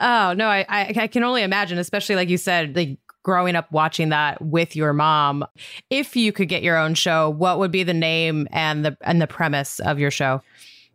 Oh 0.00 0.32
no, 0.32 0.48
I, 0.48 0.66
I 0.68 0.94
I 0.96 1.06
can 1.06 1.22
only 1.22 1.44
imagine, 1.44 1.78
especially 1.78 2.16
like 2.16 2.28
you 2.28 2.36
said, 2.36 2.74
like 2.74 2.98
growing 3.22 3.54
up 3.54 3.70
watching 3.70 4.08
that 4.08 4.42
with 4.42 4.74
your 4.74 4.92
mom. 4.92 5.44
If 5.88 6.16
you 6.16 6.32
could 6.32 6.48
get 6.48 6.64
your 6.64 6.76
own 6.76 6.94
show, 6.94 7.30
what 7.30 7.60
would 7.60 7.70
be 7.70 7.84
the 7.84 7.94
name 7.94 8.48
and 8.50 8.84
the 8.84 8.96
and 9.02 9.22
the 9.22 9.28
premise 9.28 9.78
of 9.78 10.00
your 10.00 10.10
show? 10.10 10.42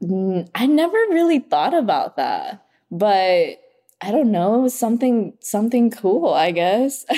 Mm, 0.03 0.49
I 0.53 0.65
never 0.65 0.97
really 1.11 1.39
thought 1.39 1.73
about 1.73 2.17
that, 2.17 2.61
but 2.91 3.61
I 4.01 4.11
don't 4.11 4.31
know, 4.31 4.67
something 4.67 5.37
something 5.41 5.91
cool, 5.91 6.33
I 6.33 6.51
guess. 6.51 7.05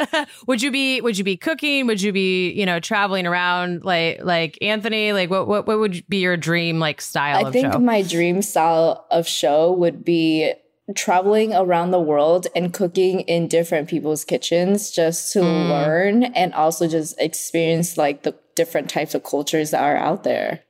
would 0.46 0.62
you 0.62 0.70
be 0.70 1.00
would 1.00 1.18
you 1.18 1.24
be 1.24 1.36
cooking 1.36 1.86
would 1.86 2.00
you 2.00 2.12
be 2.12 2.50
you 2.52 2.64
know 2.64 2.80
traveling 2.80 3.26
around 3.26 3.84
like 3.84 4.18
like 4.22 4.58
anthony 4.62 5.12
like 5.12 5.28
what 5.30 5.46
what, 5.46 5.66
what 5.66 5.78
would 5.78 6.02
be 6.08 6.18
your 6.18 6.36
dream 6.36 6.78
like 6.78 7.00
style 7.00 7.46
i 7.46 7.50
think 7.50 7.72
show? 7.72 7.78
my 7.78 8.02
dream 8.02 8.40
style 8.40 9.06
of 9.10 9.28
show 9.28 9.70
would 9.70 10.04
be 10.04 10.52
traveling 10.96 11.54
around 11.54 11.90
the 11.90 12.00
world 12.00 12.46
and 12.56 12.72
cooking 12.72 13.20
in 13.20 13.46
different 13.48 13.88
people's 13.88 14.24
kitchens 14.24 14.90
just 14.90 15.32
to 15.32 15.40
mm. 15.40 15.68
learn 15.68 16.24
and 16.24 16.52
also 16.54 16.88
just 16.88 17.18
experience 17.20 17.96
like 17.96 18.22
the 18.22 18.34
different 18.54 18.90
types 18.90 19.14
of 19.14 19.22
cultures 19.22 19.70
that 19.70 19.82
are 19.82 19.96
out 19.96 20.24
there 20.24 20.60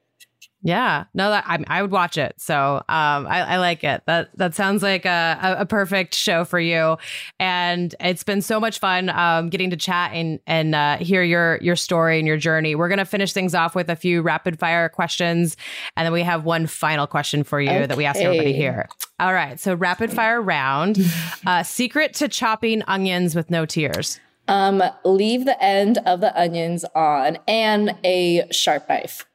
yeah, 0.62 1.04
no, 1.12 1.30
that 1.30 1.44
I, 1.46 1.62
I 1.66 1.82
would 1.82 1.90
watch 1.90 2.16
it. 2.16 2.34
So 2.38 2.76
um, 2.76 3.26
I, 3.26 3.54
I 3.54 3.56
like 3.58 3.82
it. 3.82 4.02
That 4.06 4.30
that 4.36 4.54
sounds 4.54 4.82
like 4.82 5.04
a, 5.04 5.56
a 5.58 5.66
perfect 5.66 6.14
show 6.14 6.44
for 6.44 6.60
you, 6.60 6.98
and 7.40 7.94
it's 7.98 8.22
been 8.22 8.40
so 8.40 8.60
much 8.60 8.78
fun 8.78 9.08
um, 9.08 9.48
getting 9.48 9.70
to 9.70 9.76
chat 9.76 10.12
and 10.12 10.38
and 10.46 10.74
uh, 10.74 10.98
hear 10.98 11.24
your 11.24 11.58
your 11.60 11.74
story 11.74 12.18
and 12.18 12.28
your 12.28 12.36
journey. 12.36 12.76
We're 12.76 12.88
gonna 12.88 13.04
finish 13.04 13.32
things 13.32 13.54
off 13.56 13.74
with 13.74 13.90
a 13.90 13.96
few 13.96 14.22
rapid 14.22 14.58
fire 14.58 14.88
questions, 14.88 15.56
and 15.96 16.06
then 16.06 16.12
we 16.12 16.22
have 16.22 16.44
one 16.44 16.68
final 16.68 17.08
question 17.08 17.42
for 17.42 17.60
you 17.60 17.70
okay. 17.70 17.86
that 17.86 17.96
we 17.96 18.04
ask 18.04 18.20
everybody 18.20 18.52
here. 18.52 18.88
All 19.18 19.34
right, 19.34 19.58
so 19.58 19.74
rapid 19.74 20.12
fire 20.12 20.40
round. 20.40 20.98
Uh, 21.44 21.62
secret 21.62 22.14
to 22.14 22.28
chopping 22.28 22.82
onions 22.86 23.34
with 23.34 23.50
no 23.50 23.66
tears. 23.66 24.20
Um, 24.46 24.82
leave 25.04 25.44
the 25.44 25.60
end 25.62 25.98
of 26.06 26.20
the 26.20 26.38
onions 26.38 26.84
on 26.94 27.38
and 27.48 27.96
a 28.04 28.46
sharp 28.52 28.88
knife. 28.88 29.26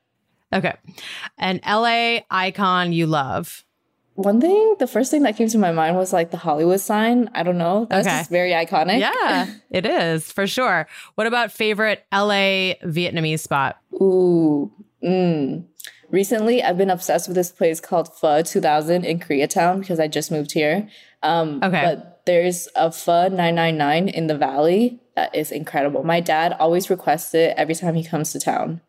Okay. 0.54 0.74
An 1.38 1.60
LA 1.66 2.20
icon 2.30 2.94
you 2.94 3.08
love. 3.08 3.66
One 4.16 4.42
thing, 4.42 4.76
the 4.80 4.88
first 4.88 5.12
thing 5.12 5.22
that 5.24 5.38
came 5.38 5.48
to 5.50 5.60
my 5.60 5.72
mind 5.72 5.96
was 5.96 6.12
like 6.12 6.32
the 6.32 6.38
Hollywood 6.38 6.80
sign. 6.80 7.30
I 7.36 7.44
don't 7.44 7.60
know. 7.60 7.86
That's 7.88 8.08
okay. 8.08 8.18
just 8.18 8.32
very 8.32 8.50
iconic. 8.50 9.00
Yeah, 9.00 9.46
it 9.70 9.86
is 9.86 10.32
for 10.32 10.48
sure. 10.48 10.88
What 11.14 11.28
about 11.28 11.52
favorite 11.52 12.04
LA 12.12 12.74
Vietnamese 12.84 13.42
spot? 13.42 13.78
Ooh. 13.94 14.72
Mm. 15.04 15.66
Recently, 16.10 16.64
I've 16.64 16.80
been 16.80 16.90
obsessed 16.90 17.28
with 17.28 17.36
this 17.36 17.52
place 17.52 17.80
called 17.80 18.12
Pho 18.16 18.42
2000 18.42 19.06
in 19.06 19.20
Koreatown 19.20 19.82
because 19.82 20.00
I 20.00 20.08
just 20.08 20.32
moved 20.32 20.54
here. 20.54 20.90
Um, 21.22 21.60
okay. 21.62 21.82
But 21.84 22.26
there's 22.26 22.68
a 22.76 22.92
Pho 22.92 23.28
999 23.28 24.08
in 24.10 24.26
the 24.26 24.38
valley 24.38 25.00
that 25.16 25.36
is 25.36 25.52
incredible. 25.52 26.04
My 26.04 26.22
dad 26.22 26.56
always 26.60 26.90
requests 26.90 27.36
it 27.36 27.54
every 27.56 27.76
time 27.76 27.94
he 27.94 28.04
comes 28.04 28.32
to 28.32 28.40
town. 28.40 28.82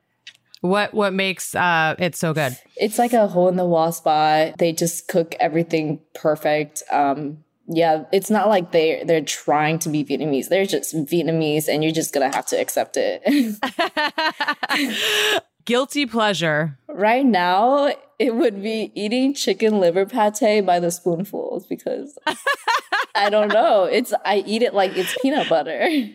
What 0.61 0.93
what 0.93 1.13
makes 1.13 1.55
uh, 1.55 1.95
it 1.99 2.17
so 2.17 2.35
good? 2.35 2.57
It's 2.77 2.99
like 2.99 3.13
a 3.13 3.29
hole 3.29 3.49
in 3.49 3.57
the 3.57 3.65
wall 3.65 3.93
spot. 3.93 4.59
They 4.59 4.73
just 4.73 5.09
cook 5.09 5.35
everything 5.39 6.01
perfect. 6.15 6.83
Um, 6.91 7.45
yeah, 7.69 8.05
it's 8.13 8.31
not 8.31 8.49
like 8.49 8.73
they 8.73 9.05
they're 9.05 9.21
trying 9.21 9.79
to 9.81 9.89
be 9.89 10.05
Vietnamese. 10.05 10.49
They're 10.49 10.67
just 10.67 10.95
Vietnamese, 10.95 11.69
and 11.69 11.85
you're 11.85 11.93
just 11.93 12.13
gonna 12.13 12.35
have 12.35 12.47
to 12.47 12.61
accept 12.61 12.97
it. 12.97 13.23
Guilty 15.65 16.07
pleasure. 16.07 16.79
Right 16.89 17.27
now, 17.27 17.93
it 18.19 18.35
would 18.35 18.63
be 18.63 18.91
eating 18.95 19.35
chicken 19.35 19.81
liver 19.81 20.07
pate 20.07 20.65
by 20.65 20.81
the 20.81 20.91
spoonfuls 20.91 21.67
because 21.67 22.19
I 23.15 23.29
don't 23.29 23.53
know. 23.53 23.85
It's 23.85 24.15
I 24.25 24.43
eat 24.47 24.63
it 24.63 24.73
like 24.73 24.97
it's 24.97 25.17
peanut 25.21 25.49
butter. 25.49 26.09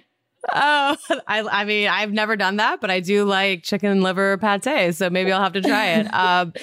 Oh, 0.51 0.97
I, 1.27 1.41
I 1.41 1.65
mean, 1.65 1.88
I've 1.88 2.12
never 2.12 2.36
done 2.36 2.58
that, 2.58 2.82
but 2.82 2.91
I 2.91 2.99
do 2.99 3.25
like 3.25 3.63
chicken 3.63 4.01
liver 4.01 4.38
pate, 4.38 4.95
so 4.95 5.10
maybe 5.10 5.32
I'll 5.32 5.41
have 5.41 5.53
to 5.53 5.62
try 5.62 5.88
it. 5.88 6.08
Um, 6.13 6.53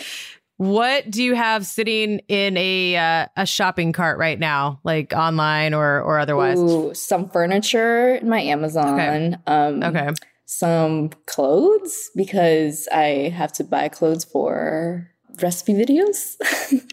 what 0.56 1.10
do 1.10 1.22
you 1.22 1.34
have 1.34 1.64
sitting 1.64 2.20
in 2.28 2.56
a 2.58 2.94
uh, 2.94 3.26
a 3.36 3.46
shopping 3.46 3.92
cart 3.92 4.18
right 4.18 4.38
now, 4.38 4.78
like 4.84 5.14
online 5.14 5.72
or 5.72 6.02
or 6.02 6.18
otherwise? 6.18 6.58
Ooh, 6.58 6.92
some 6.92 7.30
furniture 7.30 8.16
in 8.16 8.28
my 8.28 8.42
Amazon. 8.42 9.00
Okay. 9.00 9.36
Um, 9.46 9.82
okay. 9.82 10.10
Some 10.44 11.08
clothes 11.24 12.10
because 12.14 12.88
I 12.92 13.32
have 13.34 13.52
to 13.54 13.64
buy 13.64 13.88
clothes 13.88 14.24
for 14.24 15.08
recipe 15.40 15.72
videos. 15.72 16.36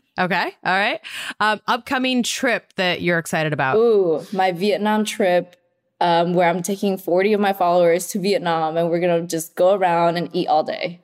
okay. 0.19 0.55
All 0.63 0.77
right. 0.77 1.01
Um, 1.41 1.59
upcoming 1.67 2.23
trip 2.23 2.71
that 2.77 3.01
you're 3.01 3.19
excited 3.19 3.51
about? 3.51 3.75
Ooh, 3.75 4.25
my 4.31 4.53
Vietnam 4.53 5.03
trip 5.03 5.57
um, 5.99 6.33
where 6.33 6.49
I'm 6.49 6.61
taking 6.61 6.97
40 6.97 7.33
of 7.33 7.39
my 7.39 7.53
followers 7.53 8.07
to 8.07 8.19
Vietnam 8.19 8.77
and 8.77 8.89
we're 8.89 8.99
going 8.99 9.21
to 9.21 9.27
just 9.27 9.55
go 9.55 9.73
around 9.73 10.17
and 10.17 10.29
eat 10.33 10.47
all 10.47 10.63
day. 10.63 11.01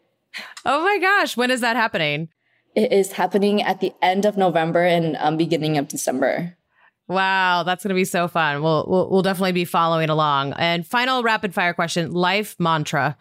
Oh 0.66 0.84
my 0.84 0.98
gosh. 1.00 1.36
When 1.38 1.52
is 1.52 1.62
that 1.62 1.76
happening? 1.76 2.30
It 2.76 2.92
is 2.92 3.14
happening 3.14 3.62
at 3.62 3.80
the 3.82 3.94
end 4.02 4.26
of 4.26 4.38
November 4.38 4.84
and 4.84 5.16
um, 5.20 5.38
beginning 5.38 5.78
of 5.78 5.88
December. 5.88 6.58
Wow, 7.08 7.64
that's 7.64 7.84
going 7.84 7.90
to 7.90 7.96
be 7.96 8.06
so 8.06 8.28
fun. 8.28 8.64
We'll, 8.64 8.86
we'll 8.88 9.10
we'll 9.10 9.22
definitely 9.22 9.52
be 9.52 9.66
following 9.66 10.10
along. 10.10 10.54
And 10.54 10.88
final 10.88 11.22
rapid 11.22 11.54
fire 11.54 11.74
question: 11.74 12.12
life 12.12 12.56
mantra. 12.60 13.18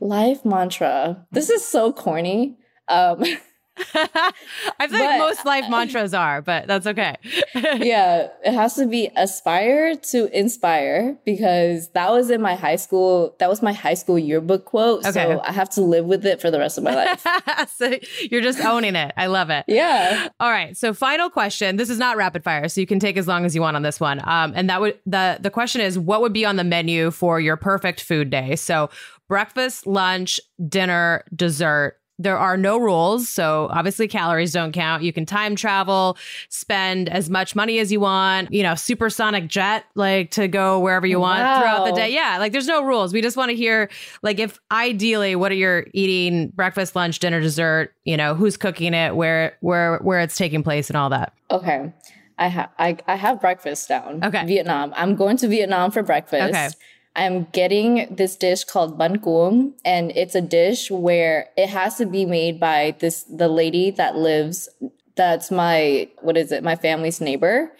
Life 0.00 0.44
mantra. 0.44 1.26
This 1.30 1.50
is 1.50 1.64
so 1.64 1.92
corny. 1.92 2.56
Um, 2.88 3.22
I 3.94 4.86
think 4.86 4.92
but, 4.92 5.18
most 5.18 5.44
life 5.44 5.68
mantras 5.68 6.14
are, 6.14 6.40
but 6.40 6.68
that's 6.68 6.86
okay. 6.86 7.16
yeah, 7.54 8.28
it 8.44 8.52
has 8.52 8.74
to 8.76 8.86
be 8.86 9.10
aspire 9.16 9.96
to 9.96 10.38
inspire 10.38 11.18
because 11.24 11.88
that 11.90 12.12
was 12.12 12.30
in 12.30 12.40
my 12.40 12.54
high 12.54 12.76
school. 12.76 13.34
That 13.40 13.48
was 13.48 13.62
my 13.62 13.72
high 13.72 13.94
school 13.94 14.18
yearbook 14.18 14.64
quote. 14.64 15.04
Okay. 15.04 15.12
So 15.12 15.40
I 15.40 15.50
have 15.50 15.70
to 15.70 15.80
live 15.80 16.04
with 16.04 16.24
it 16.24 16.40
for 16.40 16.52
the 16.52 16.58
rest 16.58 16.78
of 16.78 16.84
my 16.84 16.94
life. 17.26 17.26
so 17.74 17.94
you're 18.30 18.42
just 18.42 18.64
owning 18.64 18.94
it. 18.94 19.12
I 19.16 19.26
love 19.26 19.50
it. 19.50 19.64
Yeah. 19.66 20.28
All 20.38 20.50
right. 20.50 20.76
So 20.76 20.94
final 20.94 21.28
question. 21.28 21.76
This 21.76 21.90
is 21.90 21.98
not 21.98 22.16
rapid 22.16 22.44
fire, 22.44 22.68
so 22.68 22.80
you 22.80 22.86
can 22.86 23.00
take 23.00 23.16
as 23.16 23.26
long 23.26 23.44
as 23.44 23.56
you 23.56 23.60
want 23.60 23.74
on 23.74 23.82
this 23.82 23.98
one. 23.98 24.20
Um, 24.24 24.52
and 24.54 24.70
that 24.70 24.80
would 24.80 25.00
the 25.04 25.38
the 25.40 25.50
question 25.50 25.80
is, 25.80 25.98
what 25.98 26.20
would 26.20 26.32
be 26.32 26.44
on 26.44 26.56
the 26.56 26.64
menu 26.64 27.10
for 27.10 27.40
your 27.40 27.56
perfect 27.56 28.00
food 28.00 28.30
day? 28.30 28.54
So 28.54 28.90
breakfast, 29.28 29.86
lunch, 29.86 30.40
dinner, 30.68 31.24
dessert 31.34 31.98
there 32.18 32.38
are 32.38 32.56
no 32.56 32.78
rules. 32.78 33.28
So 33.28 33.68
obviously 33.72 34.06
calories 34.06 34.52
don't 34.52 34.72
count. 34.72 35.02
You 35.02 35.12
can 35.12 35.26
time 35.26 35.56
travel, 35.56 36.16
spend 36.48 37.08
as 37.08 37.28
much 37.28 37.56
money 37.56 37.78
as 37.78 37.90
you 37.90 38.00
want, 38.00 38.52
you 38.52 38.62
know, 38.62 38.74
supersonic 38.74 39.48
jet, 39.48 39.84
like 39.94 40.30
to 40.32 40.46
go 40.46 40.78
wherever 40.78 41.06
you 41.06 41.18
want 41.18 41.40
wow. 41.40 41.60
throughout 41.60 41.84
the 41.86 41.92
day. 41.92 42.12
Yeah. 42.12 42.38
Like 42.38 42.52
there's 42.52 42.68
no 42.68 42.84
rules. 42.84 43.12
We 43.12 43.20
just 43.20 43.36
want 43.36 43.50
to 43.50 43.56
hear 43.56 43.90
like 44.22 44.38
if 44.38 44.60
ideally 44.70 45.34
what 45.34 45.50
are 45.50 45.56
you 45.56 45.84
eating 45.92 46.48
breakfast, 46.48 46.94
lunch, 46.94 47.18
dinner, 47.18 47.40
dessert, 47.40 47.92
you 48.04 48.16
know, 48.16 48.34
who's 48.34 48.56
cooking 48.56 48.94
it, 48.94 49.16
where, 49.16 49.56
where, 49.60 49.98
where 49.98 50.20
it's 50.20 50.36
taking 50.36 50.62
place 50.62 50.88
and 50.88 50.96
all 50.96 51.10
that. 51.10 51.32
Okay. 51.50 51.92
I 52.38 52.48
have 52.48 52.70
I, 52.78 52.96
I 53.06 53.14
have 53.14 53.40
breakfast 53.40 53.88
down. 53.88 54.24
Okay. 54.24 54.44
Vietnam. 54.44 54.92
I'm 54.96 55.14
going 55.14 55.36
to 55.36 55.48
Vietnam 55.48 55.90
for 55.92 56.02
breakfast. 56.02 56.48
Okay. 56.48 56.68
I'm 57.16 57.44
getting 57.52 58.14
this 58.14 58.34
dish 58.36 58.64
called 58.64 58.98
bun 58.98 59.18
cuong, 59.18 59.74
and 59.84 60.10
it's 60.16 60.34
a 60.34 60.40
dish 60.40 60.90
where 60.90 61.48
it 61.56 61.68
has 61.68 61.96
to 61.98 62.06
be 62.06 62.26
made 62.26 62.58
by 62.58 62.96
this 62.98 63.22
the 63.24 63.48
lady 63.48 63.90
that 63.92 64.16
lives. 64.16 64.68
That's 65.16 65.50
my 65.52 66.08
what 66.22 66.36
is 66.36 66.50
it? 66.50 66.64
My 66.64 66.74
family's 66.74 67.20
neighbor. 67.20 67.72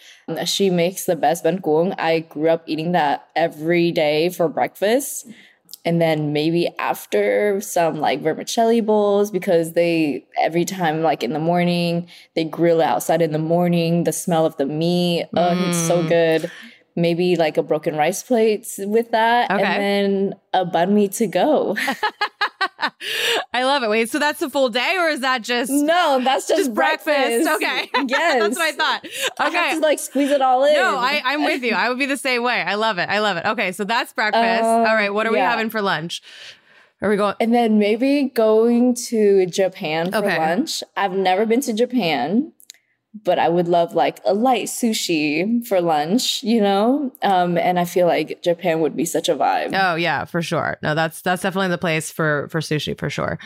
She 0.45 0.71
makes 0.71 1.07
the 1.07 1.17
best 1.17 1.43
bun 1.43 1.59
cuong. 1.59 1.95
I 1.99 2.21
grew 2.21 2.49
up 2.49 2.63
eating 2.67 2.93
that 2.93 3.29
every 3.35 3.91
day 3.91 4.29
for 4.29 4.49
breakfast. 4.49 5.27
And 5.87 6.01
then 6.01 6.33
maybe 6.33 6.71
after 6.79 7.61
some 7.61 7.99
like 8.01 8.23
vermicelli 8.23 8.81
bowls 8.81 9.31
because 9.31 9.75
they 9.75 10.25
every 10.41 10.65
time 10.65 11.03
like 11.03 11.23
in 11.23 11.35
the 11.35 11.39
morning 11.39 12.09
they 12.35 12.45
grill 12.45 12.81
outside 12.81 13.21
in 13.21 13.33
the 13.33 13.39
morning 13.39 14.05
the 14.05 14.13
smell 14.13 14.47
of 14.47 14.57
the 14.57 14.65
meat 14.65 15.29
oh 15.37 15.69
it's 15.69 15.87
so 15.87 16.03
mm. 16.03 16.09
good 16.09 16.51
maybe 16.97 17.37
like 17.37 17.57
a 17.57 17.63
broken 17.63 17.97
rice 17.97 18.23
plate 18.23 18.67
with 18.79 19.11
that, 19.13 19.51
Okay. 19.51 19.63
and 19.63 19.83
then 19.83 20.35
a 20.53 20.65
banh 20.65 20.91
mi 20.93 21.09
to 21.09 21.27
go. 21.27 21.77
I 23.53 23.65
love 23.65 23.83
it. 23.83 23.89
Wait, 23.91 24.11
so 24.11 24.19
that's 24.19 24.43
a 24.43 24.51
full 24.51 24.69
day, 24.69 24.97
or 24.99 25.09
is 25.09 25.21
that 25.21 25.43
just 25.43 25.71
no, 25.71 26.21
that's 26.23 26.49
just, 26.49 26.59
just 26.65 26.75
breakfast? 26.75 27.49
Okay, 27.49 27.91
Yes, 28.07 28.43
that's 28.43 28.57
what 28.57 28.63
I 28.63 28.73
thought. 28.73 29.07
I 29.39 29.49
Okay, 29.49 29.57
have 29.57 29.77
to 29.79 29.83
like 29.83 29.99
squeeze 29.99 30.31
it 30.31 30.43
all 30.43 30.65
in. 30.65 30.75
no, 30.75 30.97
I, 30.99 31.23
I'm 31.25 31.45
with 31.45 31.63
you. 31.63 31.73
I 31.75 31.89
would 31.89 31.99
be 31.99 32.07
the 32.07 32.17
same 32.17 32.43
way. 32.43 32.61
I 32.63 32.75
love 32.75 32.99
it. 32.99 33.09
I 33.09 33.21
love 33.21 33.37
it. 33.37 33.45
Okay, 33.47 33.73
so 33.73 33.85
that's 33.85 34.13
breakfast. 34.13 34.65
Um, 34.65 34.87
All 34.87 34.95
right, 34.95 35.13
what 35.13 35.27
are 35.27 35.33
we 35.33 35.39
having 35.39 35.71
for 35.71 35.81
lunch? 35.83 36.23
Are 37.01 37.11
we 37.11 37.17
going? 37.17 37.35
And 37.41 37.53
then 37.53 37.79
maybe 37.79 38.25
going 38.35 38.95
to 39.09 39.47
Japan 39.47 40.11
for 40.11 40.19
Okay. 40.19 40.39
lunch. 40.39 40.83
I've 40.97 41.13
never 41.13 41.45
been 41.47 41.61
to 41.63 41.73
Japan, 41.73 42.53
but 43.23 43.39
I 43.39 43.49
would 43.49 43.69
love 43.69 43.95
like 43.95 44.21
a 44.25 44.35
light 44.35 44.67
sushi 44.67 45.65
for 45.67 45.81
lunch, 45.81 46.43
you 46.43 46.61
know? 46.61 47.13
Um, 47.23 47.57
and 47.57 47.79
I 47.79 47.85
feel 47.85 48.07
like 48.07 48.43
Japan 48.43 48.81
would 48.81 48.97
be 48.97 49.05
such 49.05 49.29
a 49.29 49.37
vibe. 49.37 49.71
Oh 49.75 49.95
yeah, 49.95 50.25
for 50.25 50.43
sure. 50.43 50.79
No, 50.83 50.95
that's 50.95 51.23
that's 51.23 51.43
definitely 51.43 51.69
the 51.69 51.79
place 51.79 52.11
for 52.11 52.49
for 52.51 52.61
sushi 52.61 52.99
for 52.99 53.09
sure. 53.09 53.39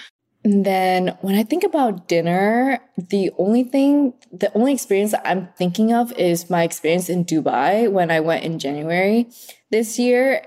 And 0.45 0.65
then 0.65 1.19
when 1.21 1.35
I 1.35 1.43
think 1.43 1.65
about 1.65 2.09
dinner, 2.09 2.81
the 2.97 3.31
only 3.39 3.65
thing, 3.65 4.15
the 4.33 4.53
only 4.55 4.73
experience 4.73 5.11
that 5.11 5.27
I'm 5.29 5.49
thinking 5.59 5.93
of 5.93 6.13
is 6.13 6.49
my 6.49 6.63
experience 6.63 7.09
in 7.11 7.25
Dubai 7.25 7.91
when 7.91 8.11
I 8.11 8.21
went 8.21 8.45
in 8.45 8.59
January 8.59 9.29
this 9.71 9.99
year. 9.99 10.47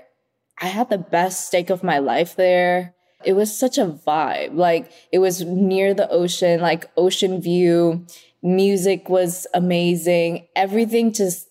I 0.60 0.66
had 0.66 0.90
the 0.90 0.98
best 0.98 1.46
steak 1.46 1.70
of 1.70 1.82
my 1.82 1.98
life 1.98 2.36
there. 2.36 2.94
It 3.24 3.34
was 3.34 3.56
such 3.56 3.78
a 3.78 3.86
vibe. 3.86 4.54
Like 4.56 4.90
it 5.12 5.18
was 5.18 5.42
near 5.42 5.94
the 5.94 6.08
ocean, 6.10 6.60
like 6.60 6.90
ocean 6.96 7.40
view. 7.40 8.06
Music 8.42 9.08
was 9.08 9.46
amazing. 9.54 10.46
Everything 10.56 11.12
just, 11.12 11.48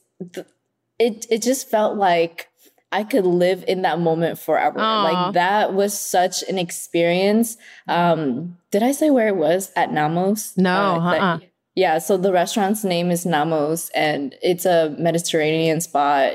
it, 1.00 1.26
it 1.30 1.42
just 1.42 1.70
felt 1.70 1.98
like 1.98 2.48
I 2.92 3.04
could 3.04 3.26
live 3.26 3.64
in 3.68 3.84
that 3.84 4.00
moment 4.00 4.38
forever. 4.38 4.80
Aw. 4.80 5.04
Like 5.04 5.34
that 5.36 5.74
was 5.74 5.98
such 5.98 6.44
an 6.44 6.58
experience. 6.58 7.56
Um, 7.88 8.58
did 8.72 8.84
I 8.84 8.92
say 8.92 9.10
where 9.10 9.28
it 9.30 9.38
was? 9.38 9.72
At 9.76 9.92
Nammos? 9.92 10.58
No, 10.58 11.00
that- 11.02 11.22
uh-uh. 11.22 11.40
yeah, 11.76 11.98
so 12.00 12.18
the 12.18 12.34
restaurant's 12.34 12.84
name 12.84 13.10
is 13.12 13.26
Nammos 13.26 13.90
and 13.96 14.36
it's 14.42 14.66
a 14.66 14.94
Mediterranean 15.00 15.80
spot. 15.80 16.34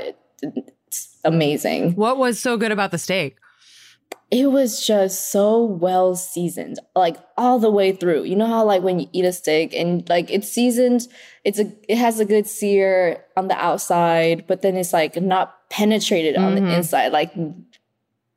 It's 0.86 1.18
amazing. 1.24 1.94
What 1.94 2.16
was 2.16 2.40
so 2.40 2.56
good 2.56 2.72
about 2.72 2.90
the 2.90 2.98
steak? 2.98 3.36
It 4.28 4.50
was 4.50 4.84
just 4.84 5.30
so 5.30 5.62
well 5.64 6.16
seasoned, 6.16 6.80
like 6.96 7.16
all 7.36 7.60
the 7.60 7.70
way 7.70 7.92
through. 7.92 8.24
You 8.24 8.34
know 8.34 8.46
how 8.46 8.64
like 8.64 8.82
when 8.82 8.98
you 8.98 9.06
eat 9.12 9.24
a 9.24 9.32
steak 9.32 9.72
and 9.72 10.06
like 10.08 10.30
it's 10.32 10.48
seasoned, 10.50 11.06
it's 11.44 11.60
a 11.60 11.72
it 11.88 11.96
has 11.96 12.18
a 12.18 12.24
good 12.24 12.46
sear 12.48 13.24
on 13.36 13.46
the 13.46 13.54
outside, 13.56 14.46
but 14.48 14.62
then 14.62 14.76
it's 14.76 14.92
like 14.92 15.14
not 15.22 15.54
penetrated 15.70 16.36
on 16.36 16.54
Mhm. 16.56 16.66
the 16.68 16.76
inside. 16.76 17.12
Like 17.12 17.32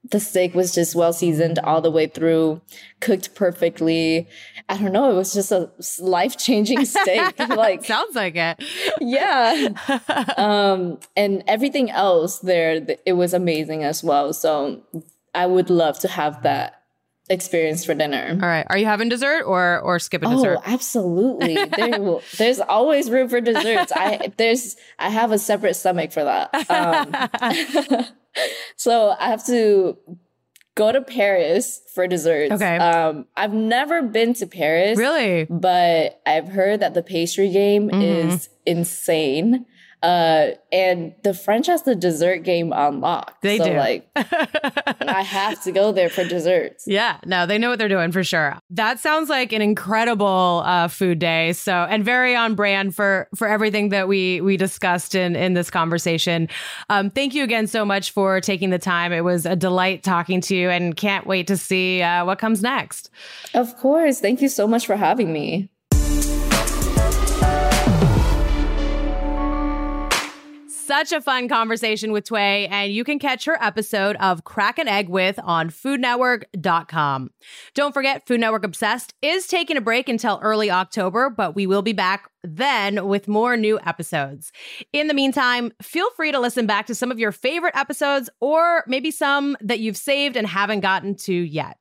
the 0.09 0.19
steak 0.19 0.53
was 0.53 0.73
just 0.73 0.95
well 0.95 1.11
seasoned 1.11 1.57
all 1.59 1.81
the 1.81 1.91
way 1.91 2.05
through, 2.05 2.61
cooked 2.99 3.33
perfectly. 3.33 4.27
I 4.69 4.77
don't 4.77 4.93
know, 4.93 5.09
it 5.11 5.15
was 5.15 5.33
just 5.33 5.51
a 5.51 5.71
life 5.99 6.37
changing 6.37 6.85
steak. 6.95 7.37
like 7.49 7.83
Sounds 7.85 8.15
like 8.15 8.35
it. 8.35 8.63
yeah. 9.01 9.69
um 10.37 10.99
and 11.17 11.43
everything 11.47 11.89
else 11.89 12.39
there 12.39 12.85
it 13.07 13.13
was 13.13 13.33
amazing 13.33 13.83
as 13.83 14.03
well 14.03 14.33
so 14.33 14.83
i 15.35 15.45
would 15.45 15.69
love 15.69 15.97
to 15.99 16.07
have 16.07 16.43
that 16.43 16.75
experience 17.31 17.85
for 17.85 17.93
dinner 17.93 18.29
All 18.41 18.47
right. 18.49 18.65
Are 18.71 18.77
you 18.79 18.87
having 18.87 19.07
dessert 19.07 19.43
or 19.43 19.79
or 19.81 19.99
skip 19.99 20.23
a 20.23 20.27
Oh, 20.27 20.31
dessert? 20.31 20.57
absolutely. 20.65 21.63
There 21.65 22.01
will, 22.01 22.23
there's 22.39 22.59
always 22.59 23.11
room 23.11 23.29
for 23.29 23.39
desserts. 23.39 23.91
I 23.95 24.33
there's 24.37 24.75
I 24.97 25.09
have 25.09 25.31
a 25.31 25.37
separate 25.37 25.75
stomach 25.75 26.11
for 26.11 26.23
that. 26.23 26.49
Um, 26.71 28.05
so 28.75 29.15
I 29.19 29.27
have 29.29 29.45
to 29.45 29.95
go 30.73 30.91
to 30.91 31.01
Paris 31.01 31.81
for 31.93 32.07
desserts. 32.07 32.53
Okay. 32.53 32.77
Um, 32.77 33.27
I've 33.37 33.53
never 33.53 34.01
been 34.01 34.33
to 34.35 34.47
Paris. 34.47 34.97
really? 34.97 35.45
but 35.49 36.21
I've 36.25 36.47
heard 36.47 36.79
that 36.79 36.95
the 36.95 37.03
pastry 37.03 37.51
game 37.51 37.89
Mhm. 37.91 38.31
is 38.33 38.49
insane. 38.65 39.67
Uh, 40.01 40.51
and 40.71 41.13
the 41.23 41.33
French 41.33 41.67
has 41.67 41.83
the 41.83 41.95
dessert 41.95 42.43
game 42.43 42.71
unlocked. 42.71 43.41
They 43.41 43.57
so, 43.57 43.65
do. 43.65 43.73
Like, 43.75 44.09
I 44.15 45.23
have 45.23 45.61
to 45.63 45.73
go 45.73 45.91
there 45.91 46.09
for 46.09 46.23
desserts. 46.23 46.85
Yeah, 46.87 47.17
no, 47.25 47.45
they 47.45 47.57
know 47.57 47.69
what 47.69 47.79
they're 47.79 47.89
doing 47.89 48.13
for 48.13 48.23
sure. 48.23 48.57
That 48.69 48.99
sounds 48.99 49.29
like 49.29 49.51
an 49.51 49.61
incredible 49.61 50.63
uh, 50.65 50.87
food 50.87 51.19
day. 51.19 51.51
So, 51.51 51.73
and 51.73 52.05
very 52.05 52.33
on 52.33 52.55
brand 52.55 52.95
for 52.95 53.27
for 53.35 53.47
everything 53.47 53.89
that 53.89 54.07
we 54.07 54.39
we 54.39 54.55
discussed 54.55 55.15
in 55.15 55.35
in 55.35 55.53
this 55.53 55.69
conversation. 55.69 56.47
Um, 56.89 57.09
thank 57.09 57.33
you 57.33 57.43
again 57.43 57.67
so 57.67 57.83
much 57.83 58.11
for 58.11 58.39
taking 58.39 58.69
the 58.69 58.79
time. 58.79 59.11
It 59.11 59.25
was 59.25 59.45
a 59.45 59.55
delight 59.55 60.03
talking 60.03 60.39
to 60.41 60.55
you, 60.55 60.69
and 60.69 60.95
can't 60.95 61.27
wait 61.27 61.47
to 61.47 61.57
see 61.57 62.01
uh, 62.01 62.23
what 62.23 62.39
comes 62.39 62.61
next. 62.61 63.09
Of 63.53 63.75
course. 63.77 64.21
Thank 64.21 64.41
you 64.41 64.47
so 64.47 64.65
much 64.65 64.85
for 64.85 64.95
having 64.95 65.33
me. 65.33 65.69
Such 70.89 71.11
a 71.11 71.21
fun 71.21 71.47
conversation 71.47 72.11
with 72.11 72.27
Thuy, 72.27 72.67
and 72.67 72.91
you 72.91 73.03
can 73.03 73.19
catch 73.19 73.45
her 73.45 73.61
episode 73.61 74.15
of 74.15 74.43
Crack 74.43 74.79
an 74.79 74.87
Egg 74.87 75.07
with 75.07 75.39
on 75.43 75.69
foodnetwork.com. 75.69 77.29
Don't 77.75 77.93
forget, 77.93 78.25
Food 78.25 78.39
Network 78.39 78.65
Obsessed 78.65 79.13
is 79.21 79.45
taking 79.45 79.77
a 79.77 79.81
break 79.81 80.09
until 80.09 80.39
early 80.41 80.71
October, 80.71 81.29
but 81.29 81.53
we 81.53 81.67
will 81.67 81.83
be 81.83 81.93
back 81.93 82.31
then 82.43 83.07
with 83.07 83.27
more 83.27 83.55
new 83.55 83.79
episodes. 83.85 84.51
In 84.91 85.05
the 85.05 85.13
meantime, 85.13 85.71
feel 85.79 86.09
free 86.15 86.31
to 86.31 86.39
listen 86.39 86.65
back 86.65 86.87
to 86.87 86.95
some 86.95 87.11
of 87.11 87.19
your 87.19 87.31
favorite 87.31 87.77
episodes 87.77 88.27
or 88.41 88.83
maybe 88.87 89.11
some 89.11 89.57
that 89.61 89.79
you've 89.79 89.95
saved 89.95 90.35
and 90.35 90.47
haven't 90.47 90.79
gotten 90.79 91.13
to 91.17 91.33
yet. 91.33 91.77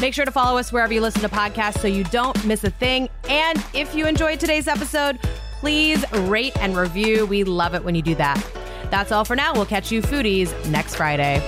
Make 0.00 0.14
sure 0.14 0.24
to 0.24 0.32
follow 0.32 0.56
us 0.56 0.72
wherever 0.72 0.94
you 0.94 1.02
listen 1.02 1.20
to 1.20 1.28
podcasts 1.28 1.80
so 1.80 1.86
you 1.86 2.04
don't 2.04 2.42
miss 2.46 2.64
a 2.64 2.70
thing. 2.70 3.10
And 3.28 3.62
if 3.74 3.94
you 3.94 4.06
enjoyed 4.06 4.40
today's 4.40 4.68
episode, 4.68 5.18
please 5.62 6.04
rate 6.12 6.56
and 6.60 6.76
review. 6.76 7.24
We 7.24 7.44
love 7.44 7.76
it 7.76 7.84
when 7.84 7.94
you 7.94 8.02
do 8.02 8.16
that. 8.16 8.44
That's 8.90 9.12
all 9.12 9.24
for 9.24 9.36
now. 9.36 9.54
We'll 9.54 9.64
catch 9.64 9.92
you 9.92 10.02
foodies 10.02 10.50
next 10.68 10.96
Friday. 10.96 11.40